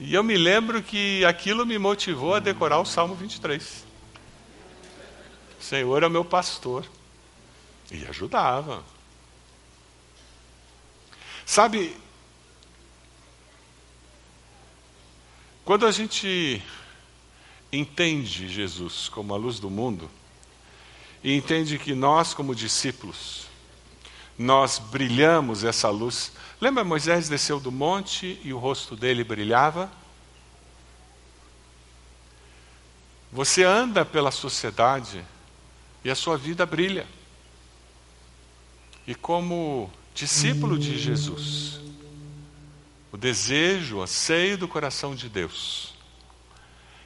E 0.00 0.14
eu 0.14 0.22
me 0.22 0.36
lembro 0.36 0.82
que 0.82 1.24
aquilo 1.24 1.66
me 1.66 1.78
motivou 1.78 2.34
a 2.34 2.38
decorar 2.40 2.78
o 2.78 2.84
Salmo 2.84 3.14
23. 3.14 3.84
O 5.60 5.64
Senhor 5.64 6.02
é 6.02 6.06
o 6.06 6.10
meu 6.10 6.24
pastor. 6.24 6.84
E 7.90 8.04
ajudava. 8.06 8.82
Sabe, 11.44 11.96
quando 15.68 15.84
a 15.84 15.92
gente 15.92 16.62
entende 17.70 18.48
Jesus 18.48 19.06
como 19.10 19.34
a 19.34 19.36
luz 19.36 19.60
do 19.60 19.68
mundo, 19.68 20.10
e 21.22 21.36
entende 21.36 21.78
que 21.78 21.94
nós, 21.94 22.32
como 22.32 22.54
discípulos, 22.54 23.46
nós 24.38 24.78
brilhamos 24.78 25.64
essa 25.64 25.90
luz. 25.90 26.32
Lembra 26.58 26.84
Moisés 26.84 27.28
desceu 27.28 27.60
do 27.60 27.70
monte 27.70 28.40
e 28.42 28.50
o 28.50 28.56
rosto 28.56 28.96
dele 28.96 29.22
brilhava? 29.22 29.92
Você 33.30 33.62
anda 33.62 34.06
pela 34.06 34.30
sociedade 34.30 35.22
e 36.02 36.08
a 36.08 36.14
sua 36.14 36.38
vida 36.38 36.64
brilha. 36.64 37.06
E 39.06 39.14
como 39.14 39.92
discípulo 40.14 40.78
de 40.78 40.98
Jesus, 40.98 41.78
o 43.10 43.16
desejo, 43.16 43.96
o 43.96 44.02
anseio 44.02 44.58
do 44.58 44.68
coração 44.68 45.14
de 45.14 45.28
Deus 45.28 45.94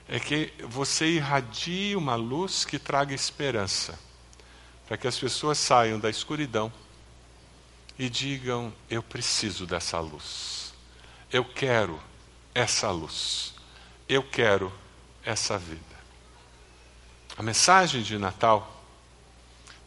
é 0.08 0.18
que 0.18 0.52
você 0.68 1.06
irradie 1.06 1.94
uma 1.94 2.16
luz 2.16 2.64
que 2.64 2.78
traga 2.78 3.14
esperança, 3.14 3.98
para 4.86 4.96
que 4.96 5.06
as 5.06 5.18
pessoas 5.18 5.58
saiam 5.58 5.98
da 5.98 6.10
escuridão 6.10 6.72
e 7.98 8.10
digam: 8.10 8.72
Eu 8.90 9.02
preciso 9.02 9.64
dessa 9.64 10.00
luz. 10.00 10.74
Eu 11.32 11.44
quero 11.44 11.98
essa 12.54 12.90
luz. 12.90 13.54
Eu 14.08 14.22
quero 14.22 14.72
essa 15.24 15.56
vida. 15.56 15.80
A 17.38 17.42
mensagem 17.42 18.02
de 18.02 18.18
Natal 18.18 18.84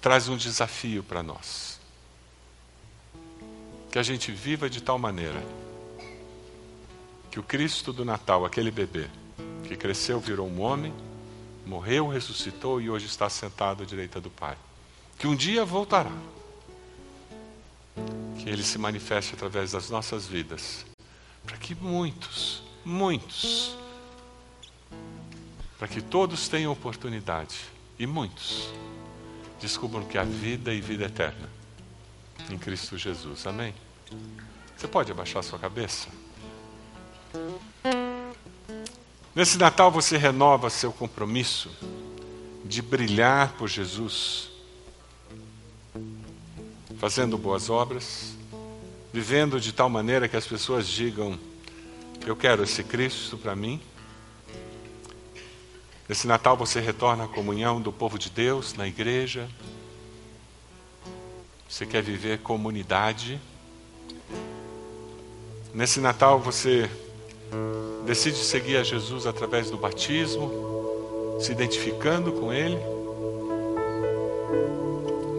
traz 0.01 0.27
um 0.27 0.37
desafio 0.37 1.03
para 1.03 1.21
nós. 1.21 1.79
Que 3.91 3.99
a 3.99 4.03
gente 4.03 4.31
viva 4.31 4.69
de 4.69 4.81
tal 4.81 4.97
maneira 4.97 5.43
que 7.35 7.39
o 7.41 7.43
Cristo 7.43 7.91
do 7.91 8.05
Natal, 8.05 8.45
aquele 8.45 8.71
bebê 8.71 9.09
que 9.67 9.75
cresceu, 9.75 10.21
virou 10.21 10.47
um 10.47 10.61
homem, 10.61 10.93
morreu, 11.65 12.07
ressuscitou 12.07 12.79
e 12.79 12.89
hoje 12.89 13.07
está 13.07 13.29
sentado 13.29 13.83
à 13.83 13.85
direita 13.85 14.21
do 14.21 14.29
Pai, 14.29 14.57
que 15.19 15.27
um 15.27 15.35
dia 15.35 15.65
voltará 15.65 16.13
que 18.39 18.47
Ele 18.47 18.63
se 18.63 18.77
manifeste 18.77 19.33
através 19.33 19.73
das 19.73 19.89
nossas 19.89 20.25
vidas, 20.25 20.85
para 21.45 21.57
que 21.57 21.75
muitos, 21.75 22.63
muitos, 22.85 23.75
para 25.77 25.89
que 25.89 26.01
todos 26.01 26.47
tenham 26.47 26.71
oportunidade 26.71 27.65
e 27.99 28.07
muitos 28.07 28.69
descubram 29.59 30.05
que 30.05 30.17
há 30.17 30.23
vida 30.23 30.73
e 30.73 30.79
vida 30.79 31.03
eterna 31.03 31.49
em 32.49 32.57
Cristo 32.57 32.97
Jesus. 32.97 33.45
Amém? 33.45 33.75
Você 34.77 34.87
pode 34.87 35.11
abaixar 35.11 35.43
sua 35.43 35.59
cabeça? 35.59 36.07
Nesse 39.35 39.57
Natal 39.57 39.91
você 39.91 40.17
renova 40.17 40.69
seu 40.69 40.93
compromisso 40.93 41.69
de 42.63 42.81
brilhar 42.81 43.53
por 43.53 43.67
Jesus 43.67 44.49
fazendo 46.97 47.37
boas 47.37 47.69
obras, 47.69 48.33
vivendo 49.13 49.59
de 49.59 49.71
tal 49.71 49.89
maneira 49.89 50.27
que 50.27 50.35
as 50.35 50.47
pessoas 50.47 50.87
digam: 50.87 51.37
Eu 52.25 52.35
quero 52.35 52.63
esse 52.63 52.83
Cristo 52.83 53.37
para 53.37 53.55
mim. 53.55 53.81
Nesse 56.07 56.27
Natal 56.27 56.55
você 56.55 56.79
retorna 56.79 57.25
à 57.25 57.27
comunhão 57.27 57.81
do 57.81 57.91
povo 57.91 58.17
de 58.17 58.29
Deus 58.29 58.73
na 58.73 58.87
igreja. 58.87 59.49
Você 61.67 61.85
quer 61.85 62.01
viver 62.01 62.39
comunidade. 62.39 63.39
Nesse 65.73 65.99
Natal 65.99 66.39
você 66.39 66.89
decide 68.05 68.37
seguir 68.37 68.77
a 68.77 68.83
Jesus 68.83 69.25
através 69.25 69.69
do 69.69 69.77
batismo, 69.77 70.51
se 71.39 71.51
identificando 71.51 72.31
com 72.31 72.53
Ele. 72.53 72.79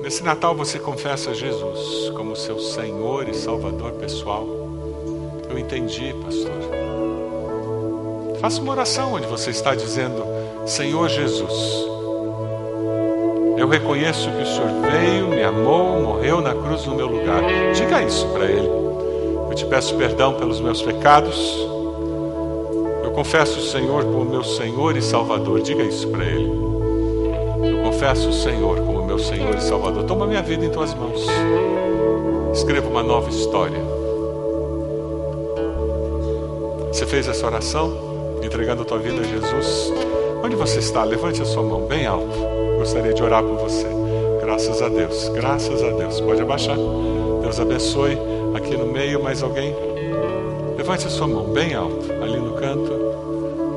Nesse 0.03 0.23
Natal 0.23 0.55
você 0.55 0.79
confessa 0.79 1.35
Jesus 1.35 2.11
como 2.11 2.37
seu 2.37 2.59
Senhor 2.59 3.29
e 3.29 3.35
Salvador 3.35 3.93
pessoal. 3.93 4.47
Eu 5.49 5.59
entendi, 5.59 6.15
pastor. 6.23 6.53
Faça 8.41 8.61
uma 8.61 8.73
oração 8.73 9.15
onde 9.15 9.27
você 9.27 9.51
está 9.51 9.75
dizendo: 9.75 10.25
Senhor 10.67 11.09
Jesus, 11.09 11.53
eu 13.57 13.67
reconheço 13.69 14.31
que 14.31 14.43
o 14.43 14.47
Senhor 14.47 14.69
veio, 14.91 15.29
me 15.29 15.43
amou, 15.43 16.01
morreu 16.01 16.41
na 16.41 16.55
cruz 16.55 16.85
no 16.85 16.95
meu 16.95 17.07
lugar. 17.07 17.43
Diga 17.75 18.03
isso 18.03 18.27
para 18.29 18.45
Ele. 18.45 18.69
Eu 18.69 19.55
te 19.55 19.65
peço 19.65 19.97
perdão 19.97 20.35
pelos 20.35 20.61
meus 20.61 20.83
pecados. 20.83 21.76
Confesso 23.17 23.61
o 23.61 23.63
Senhor 23.63 24.05
como 24.05 24.27
meu 24.27 24.45
Senhor 24.45 24.95
e 24.95 25.01
Salvador. 25.01 25.63
Diga 25.63 25.83
isso 25.83 26.07
para 26.09 26.23
Ele. 26.23 26.51
Eu 26.51 27.83
confesso 27.83 28.29
o 28.29 28.33
Senhor 28.33 28.77
como 28.81 29.07
meu 29.07 29.19
Senhor 29.19 29.55
e 29.55 29.61
Salvador. 29.63 30.05
Toma 30.05 30.27
minha 30.27 30.43
vida 30.43 30.67
em 30.67 30.69
tuas 30.69 30.93
mãos. 30.93 31.27
Escreva 32.53 32.87
uma 32.87 33.03
nova 33.03 33.31
história. 33.31 33.81
Você 36.93 37.07
fez 37.07 37.27
essa 37.27 37.47
oração, 37.47 37.91
entregando 38.43 38.83
a 38.83 38.85
tua 38.85 38.99
vida 38.99 39.23
a 39.23 39.25
Jesus? 39.25 39.95
Onde 40.45 40.55
você 40.55 40.81
está? 40.81 41.03
Levante 41.03 41.41
a 41.41 41.47
sua 41.47 41.63
mão 41.63 41.87
bem 41.87 42.05
alto. 42.05 42.37
Gostaria 42.77 43.15
de 43.15 43.23
orar 43.23 43.43
por 43.43 43.57
você. 43.57 43.87
Graças 44.43 44.83
a 44.83 44.91
Deus. 44.91 45.31
Graças 45.31 45.83
a 45.83 45.91
Deus. 45.91 46.21
Pode 46.21 46.43
abaixar. 46.43 46.77
Deus 47.41 47.59
abençoe. 47.59 48.19
Aqui 48.55 48.77
no 48.77 48.85
meio, 48.85 49.23
mais 49.23 49.43
alguém? 49.43 49.75
Levante 50.77 51.07
a 51.07 51.11
sua 51.11 51.27
mão 51.27 51.45
bem 51.45 51.73
alto. 51.73 52.13
Ali 52.23 52.39
no 52.39 52.53
canto. 52.53 52.96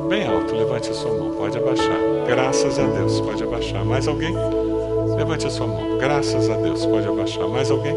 Bem 0.10 0.28
alto. 0.28 0.56
Levante 0.56 0.90
a 0.90 0.94
sua 0.94 1.14
mão. 1.14 1.36
Pode 1.36 1.56
abaixar. 1.56 1.98
Graças 2.26 2.80
a 2.80 2.84
Deus. 2.84 3.22
Pode 3.22 3.44
abaixar. 3.44 3.86
Mais 3.86 4.08
alguém? 4.08 4.36
Levante 5.16 5.46
a 5.46 5.52
sua 5.52 5.68
mão. 5.68 6.00
Graças 6.00 6.50
a 6.50 6.56
Deus. 6.56 6.84
Pode 6.84 7.08
abaixar. 7.08 7.48
Mais 7.48 7.70
alguém? 7.70 7.96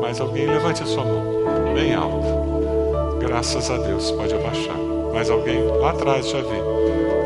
Mais 0.00 0.20
alguém? 0.20 0.46
Levante 0.46 0.84
a 0.84 0.86
sua 0.86 1.04
mão. 1.04 1.74
Bem 1.74 1.92
alto. 1.92 3.18
Graças 3.18 3.68
a 3.68 3.78
Deus. 3.78 4.12
Pode 4.12 4.32
abaixar. 4.32 4.76
Mais 5.12 5.28
alguém? 5.28 5.66
Lá 5.66 5.90
atrás 5.90 6.28
já 6.28 6.38
vi. 6.38 6.62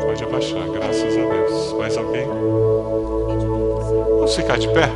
Pode 0.07 0.23
abaixar. 0.23 0.67
Graças 0.71 1.15
a 1.15 1.21
Deus. 1.21 1.73
Mais 1.73 1.95
alguém? 1.97 2.27
Vamos 4.15 4.35
ficar 4.35 4.57
de 4.57 4.69
pé? 4.69 4.89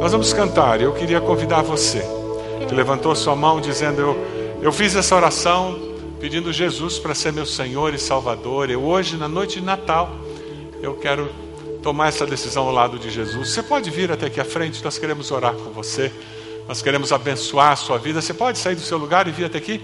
Nós 0.00 0.10
vamos 0.10 0.32
cantar. 0.32 0.80
Eu 0.80 0.92
queria 0.94 1.20
convidar 1.20 1.62
você 1.62 2.02
que 2.66 2.74
levantou 2.74 3.14
sua 3.14 3.36
mão 3.36 3.60
dizendo: 3.60 4.00
Eu, 4.00 4.16
eu 4.62 4.72
fiz 4.72 4.96
essa 4.96 5.14
oração 5.14 5.87
pedindo 6.20 6.52
Jesus 6.52 6.98
para 6.98 7.14
ser 7.14 7.32
meu 7.32 7.46
Senhor 7.46 7.94
e 7.94 7.98
Salvador. 7.98 8.70
Eu 8.70 8.82
hoje, 8.82 9.16
na 9.16 9.28
noite 9.28 9.60
de 9.60 9.64
Natal, 9.64 10.16
eu 10.82 10.94
quero 10.94 11.28
tomar 11.82 12.08
essa 12.08 12.26
decisão 12.26 12.66
ao 12.66 12.72
lado 12.72 12.98
de 12.98 13.10
Jesus. 13.10 13.48
Você 13.48 13.62
pode 13.62 13.90
vir 13.90 14.10
até 14.10 14.26
aqui 14.26 14.40
à 14.40 14.44
frente, 14.44 14.82
nós 14.84 14.98
queremos 14.98 15.30
orar 15.30 15.54
com 15.54 15.70
você. 15.70 16.12
Nós 16.66 16.82
queremos 16.82 17.12
abençoar 17.12 17.72
a 17.72 17.76
sua 17.76 17.96
vida. 17.96 18.20
Você 18.20 18.34
pode 18.34 18.58
sair 18.58 18.74
do 18.74 18.82
seu 18.82 18.98
lugar 18.98 19.26
e 19.26 19.30
vir 19.30 19.46
até 19.46 19.56
aqui? 19.56 19.80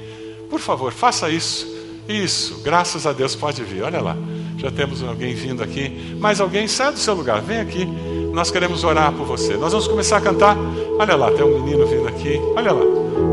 Por 0.50 0.60
favor, 0.60 0.92
faça 0.92 1.30
isso. 1.30 1.66
Isso, 2.06 2.60
graças 2.62 3.06
a 3.06 3.12
Deus, 3.12 3.34
pode 3.34 3.62
vir. 3.64 3.82
Olha 3.82 4.02
lá, 4.02 4.14
já 4.58 4.70
temos 4.70 5.02
alguém 5.02 5.34
vindo 5.34 5.62
aqui. 5.62 6.14
Mais 6.20 6.40
alguém, 6.40 6.68
sai 6.68 6.92
do 6.92 6.98
seu 6.98 7.14
lugar, 7.14 7.40
vem 7.40 7.60
aqui. 7.60 7.86
Nós 8.34 8.50
queremos 8.50 8.84
orar 8.84 9.12
por 9.12 9.24
você. 9.24 9.56
Nós 9.56 9.72
vamos 9.72 9.88
começar 9.88 10.18
a 10.18 10.20
cantar. 10.20 10.58
Olha 10.98 11.16
lá, 11.16 11.30
tem 11.30 11.42
um 11.42 11.62
menino 11.62 11.86
vindo 11.86 12.06
aqui. 12.06 12.38
Olha 12.54 12.72
lá, 12.72 12.82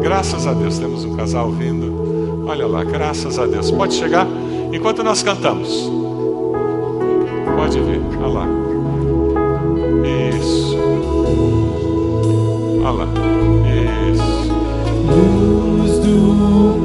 graças 0.01 0.47
a 0.47 0.53
Deus, 0.53 0.79
temos 0.79 1.03
um 1.03 1.17
casal 1.17 1.51
vindo. 1.51 1.90
Olha 2.45 2.67
lá, 2.67 2.83
graças 2.83 3.37
a 3.39 3.45
Deus. 3.45 3.71
Pode 3.71 3.93
chegar 3.93 4.27
enquanto 4.71 5.03
nós 5.03 5.23
cantamos. 5.23 5.89
Pode 7.55 7.79
vir, 7.79 8.01
olha 8.17 8.27
lá. 8.27 8.47
Isso. 10.37 10.77
Olha 12.83 12.91
lá. 12.91 13.07
Isso. 14.11 14.51
Luz 15.07 15.99
do 15.99 16.07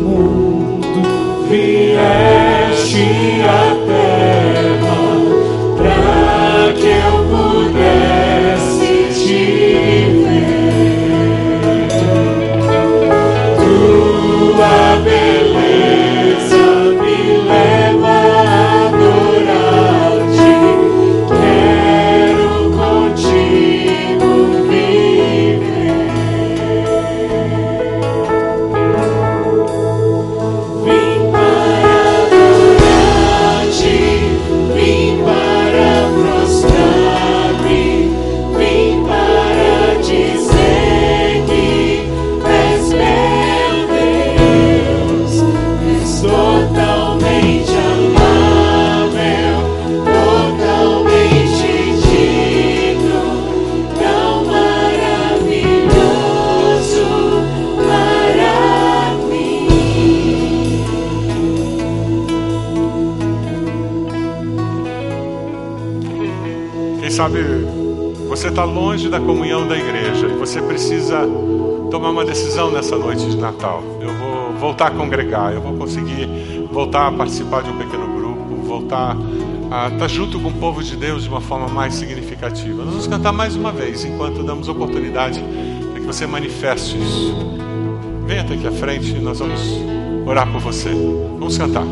mundo, 0.02 1.02
vieste 1.48 3.06
à 3.42 3.65
está 68.56 68.64
longe 68.64 69.10
da 69.10 69.20
comunhão 69.20 69.68
da 69.68 69.76
igreja 69.76 70.26
e 70.28 70.32
você 70.34 70.62
precisa 70.62 71.28
tomar 71.90 72.08
uma 72.08 72.24
decisão 72.24 72.70
nessa 72.70 72.96
noite 72.96 73.28
de 73.28 73.36
Natal. 73.36 73.82
Eu 74.00 74.08
vou 74.14 74.54
voltar 74.54 74.86
a 74.86 74.90
congregar, 74.92 75.52
eu 75.52 75.60
vou 75.60 75.74
conseguir 75.74 76.26
voltar 76.72 77.08
a 77.08 77.12
participar 77.12 77.62
de 77.62 77.68
um 77.68 77.76
pequeno 77.76 78.06
grupo, 78.16 78.56
voltar 78.66 79.14
a 79.70 79.88
estar 79.88 80.08
junto 80.08 80.40
com 80.40 80.48
o 80.48 80.52
povo 80.54 80.82
de 80.82 80.96
Deus 80.96 81.24
de 81.24 81.28
uma 81.28 81.42
forma 81.42 81.68
mais 81.68 81.96
significativa. 81.96 82.82
Nós 82.82 82.92
vamos 82.92 83.06
cantar 83.06 83.30
mais 83.30 83.54
uma 83.54 83.72
vez 83.72 84.06
enquanto 84.06 84.42
damos 84.42 84.68
oportunidade 84.70 85.44
para 85.90 86.00
que 86.00 86.06
você 86.06 86.26
manifeste 86.26 86.96
isso. 86.96 87.36
Venha 88.26 88.40
até 88.40 88.54
aqui 88.54 88.66
à 88.66 88.72
frente, 88.72 89.12
nós 89.18 89.38
vamos 89.38 89.60
orar 90.24 90.50
por 90.50 90.62
você. 90.62 90.88
Vamos 91.38 91.58
cantar. 91.58 91.84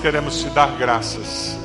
Queremos 0.00 0.40
te 0.40 0.50
dar 0.50 0.76
graças. 0.76 1.58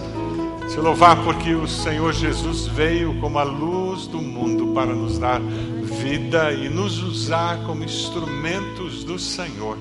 Te 0.70 0.80
louvar 0.80 1.24
porque 1.24 1.54
o 1.54 1.68
Senhor 1.68 2.14
Jesus 2.14 2.68
veio 2.68 3.20
como 3.20 3.40
a 3.40 3.44
luz 3.44 4.08
do 4.08 4.20
mundo 4.20 4.74
para 4.74 4.94
nos 4.94 5.18
dar 5.18 5.40
vida 5.40 6.52
e 6.52 6.68
nos 6.70 7.02
usar 7.02 7.64
como 7.66 7.84
instrumentos 7.84 9.04
do 9.04 9.18
Senhor, 9.18 9.78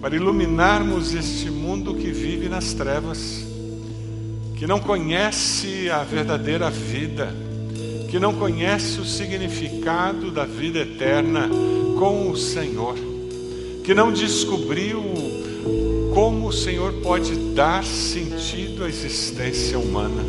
para 0.00 0.14
iluminarmos 0.14 1.14
este 1.14 1.50
mundo 1.50 1.94
que 1.94 2.10
vive 2.10 2.48
nas 2.48 2.72
trevas, 2.72 3.44
que 4.56 4.66
não 4.66 4.78
conhece 4.78 5.90
a 5.90 6.04
verdadeira 6.04 6.70
vida, 6.70 7.34
que 8.10 8.18
não 8.18 8.34
conhece 8.34 9.00
o 9.00 9.04
significado 9.04 10.30
da 10.30 10.44
vida 10.44 10.78
eterna 10.80 11.48
com 11.98 12.30
o 12.30 12.36
Senhor 12.36 13.10
que 13.90 13.94
não 13.94 14.12
descobriu 14.12 15.02
como 16.12 16.48
o 16.48 16.52
Senhor 16.52 16.92
pode 17.02 17.34
dar 17.54 17.84
sentido 17.84 18.84
à 18.84 18.88
existência 18.88 19.78
humana. 19.78 20.24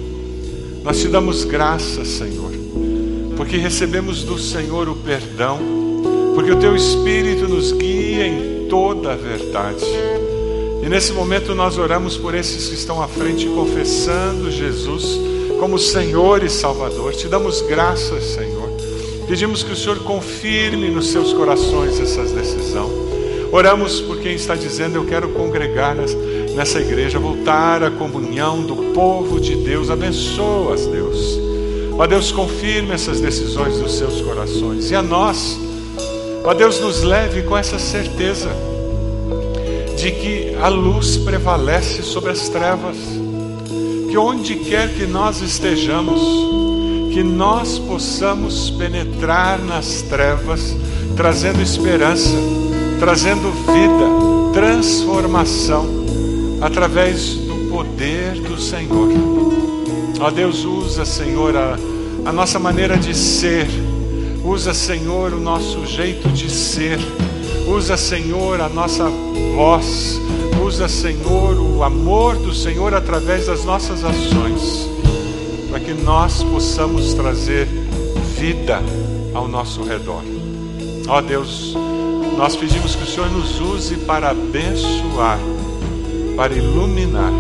Nós 0.84 1.00
te 1.00 1.08
damos 1.08 1.44
graças, 1.44 2.08
Senhor, 2.08 2.52
porque 3.38 3.58
recebemos 3.58 4.24
do 4.24 4.38
Senhor 4.38 4.90
o 4.90 4.96
perdão, 4.96 5.60
porque 6.34 6.52
o 6.52 6.60
teu 6.60 6.76
Espírito 6.76 7.48
nos 7.48 7.72
guia 7.72 8.28
em 8.28 8.68
toda 8.68 9.14
a 9.14 9.16
verdade. 9.16 9.86
E 10.84 10.90
nesse 10.90 11.14
momento 11.14 11.54
nós 11.54 11.78
oramos 11.78 12.18
por 12.18 12.34
esses 12.34 12.68
que 12.68 12.76
estão 12.76 13.02
à 13.02 13.08
frente 13.08 13.46
confessando 13.48 14.50
Jesus 14.52 15.20
como 15.60 15.78
Senhor 15.78 16.44
e 16.44 16.50
Salvador. 16.50 17.14
Te 17.14 17.28
damos 17.28 17.62
graças, 17.62 18.24
Senhor. 18.24 18.70
Pedimos 19.28 19.64
que 19.64 19.72
o 19.72 19.76
Senhor 19.76 20.00
confirme 20.00 20.90
nos 20.90 21.08
seus 21.12 21.32
corações 21.34 22.00
essa 22.00 22.24
decisão. 22.24 23.01
Oramos 23.52 24.00
por 24.00 24.20
quem 24.20 24.34
está 24.34 24.56
dizendo: 24.56 24.96
Eu 24.96 25.06
quero 25.06 25.30
congregar 25.30 25.96
nessa 26.56 26.80
igreja, 26.80 27.20
voltar 27.20 27.84
à 27.84 27.92
comunhão 27.92 28.62
do 28.62 28.76
povo 28.94 29.40
de 29.40 29.56
Deus. 29.56 29.90
Abençoa-as, 29.90 30.86
Deus. 30.88 31.40
Ó 31.98 32.08
Deus, 32.08 32.32
confirme 32.32 32.94
essas 32.94 33.20
decisões 33.20 33.78
dos 33.78 33.98
seus 33.98 34.22
corações. 34.22 34.90
E 34.90 34.96
a 34.96 35.02
nós, 35.02 35.60
Ó 36.44 36.54
Deus, 36.54 36.80
nos 36.80 37.04
leve 37.04 37.44
com 37.44 37.58
essa 37.58 37.78
certeza 37.78 38.50
de 39.98 40.12
que 40.12 40.56
a 40.60 40.68
luz 40.68 41.18
prevalece 41.18 42.02
sobre 42.02 42.32
as 42.32 42.50
trevas, 42.50 42.98
que 44.10 44.18
onde 44.18 44.56
quer 44.56 44.92
que 44.94 45.06
nós 45.06 45.42
estejamos, 45.42 46.20
que 47.14 47.22
nós 47.22 47.78
possamos 47.78 48.72
penetrar 48.72 49.60
nas 49.60 50.02
trevas, 50.02 50.76
trazendo 51.16 51.62
esperança, 51.62 52.36
trazendo 53.02 53.52
vida, 53.52 54.54
transformação, 54.54 55.88
através 56.62 57.34
do 57.34 57.68
poder 57.72 58.34
do 58.42 58.62
Senhor. 58.62 59.10
Ó 60.20 60.30
Deus, 60.30 60.64
usa, 60.64 61.04
Senhor, 61.04 61.58
a, 61.58 61.80
a 62.24 62.32
nossa 62.32 62.60
maneira 62.60 62.96
de 62.96 63.18
ser, 63.18 63.66
usa, 64.46 64.72
Senhor, 64.72 65.34
o 65.34 65.40
nosso 65.40 65.84
jeito 65.88 66.30
de 66.30 66.48
ser, 66.48 67.00
usa, 67.68 67.98
Senhor, 67.98 68.62
a 68.62 68.70
nossa 68.70 69.10
voz, 69.56 70.22
usa, 70.64 70.88
Senhor, 70.88 71.60
o 71.60 71.82
amor 71.82 72.36
do 72.36 72.54
Senhor 72.54 72.94
através 72.94 73.48
das 73.48 73.66
nossas 73.66 74.04
ações, 74.04 74.88
para 75.72 75.80
que 75.80 75.94
nós 75.96 76.44
possamos 76.44 77.16
trazer 77.16 77.68
vida 78.38 78.80
ao 79.34 79.48
nosso 79.48 79.82
redor. 79.82 80.22
Ó 81.08 81.20
Deus, 81.20 81.76
nós 82.38 82.56
pedimos 82.56 82.96
que 82.96 83.04
o 83.04 83.08
Senhor 83.08 83.30
nos 83.30 83.60
use 83.60 83.98
para 83.98 84.30
abençoar, 84.32 85.40
para 86.36 86.54
iluminar 86.54 87.32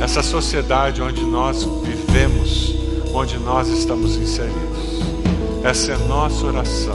essa 0.00 0.22
sociedade 0.22 1.00
onde 1.00 1.24
nós 1.24 1.66
vivemos, 1.84 2.74
onde 3.14 3.38
nós 3.38 3.68
estamos 3.68 4.16
inseridos. 4.16 5.00
Essa 5.62 5.92
é 5.92 5.96
nossa 6.08 6.46
oração, 6.46 6.94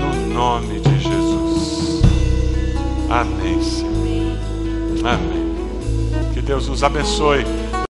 no 0.00 0.34
nome 0.34 0.80
de 0.80 0.98
Jesus. 0.98 2.02
Amém, 3.08 3.62
Senhor. 3.62 3.86
Amém. 5.04 6.34
Que 6.34 6.42
Deus 6.42 6.68
nos 6.68 6.82
abençoe. 6.82 7.44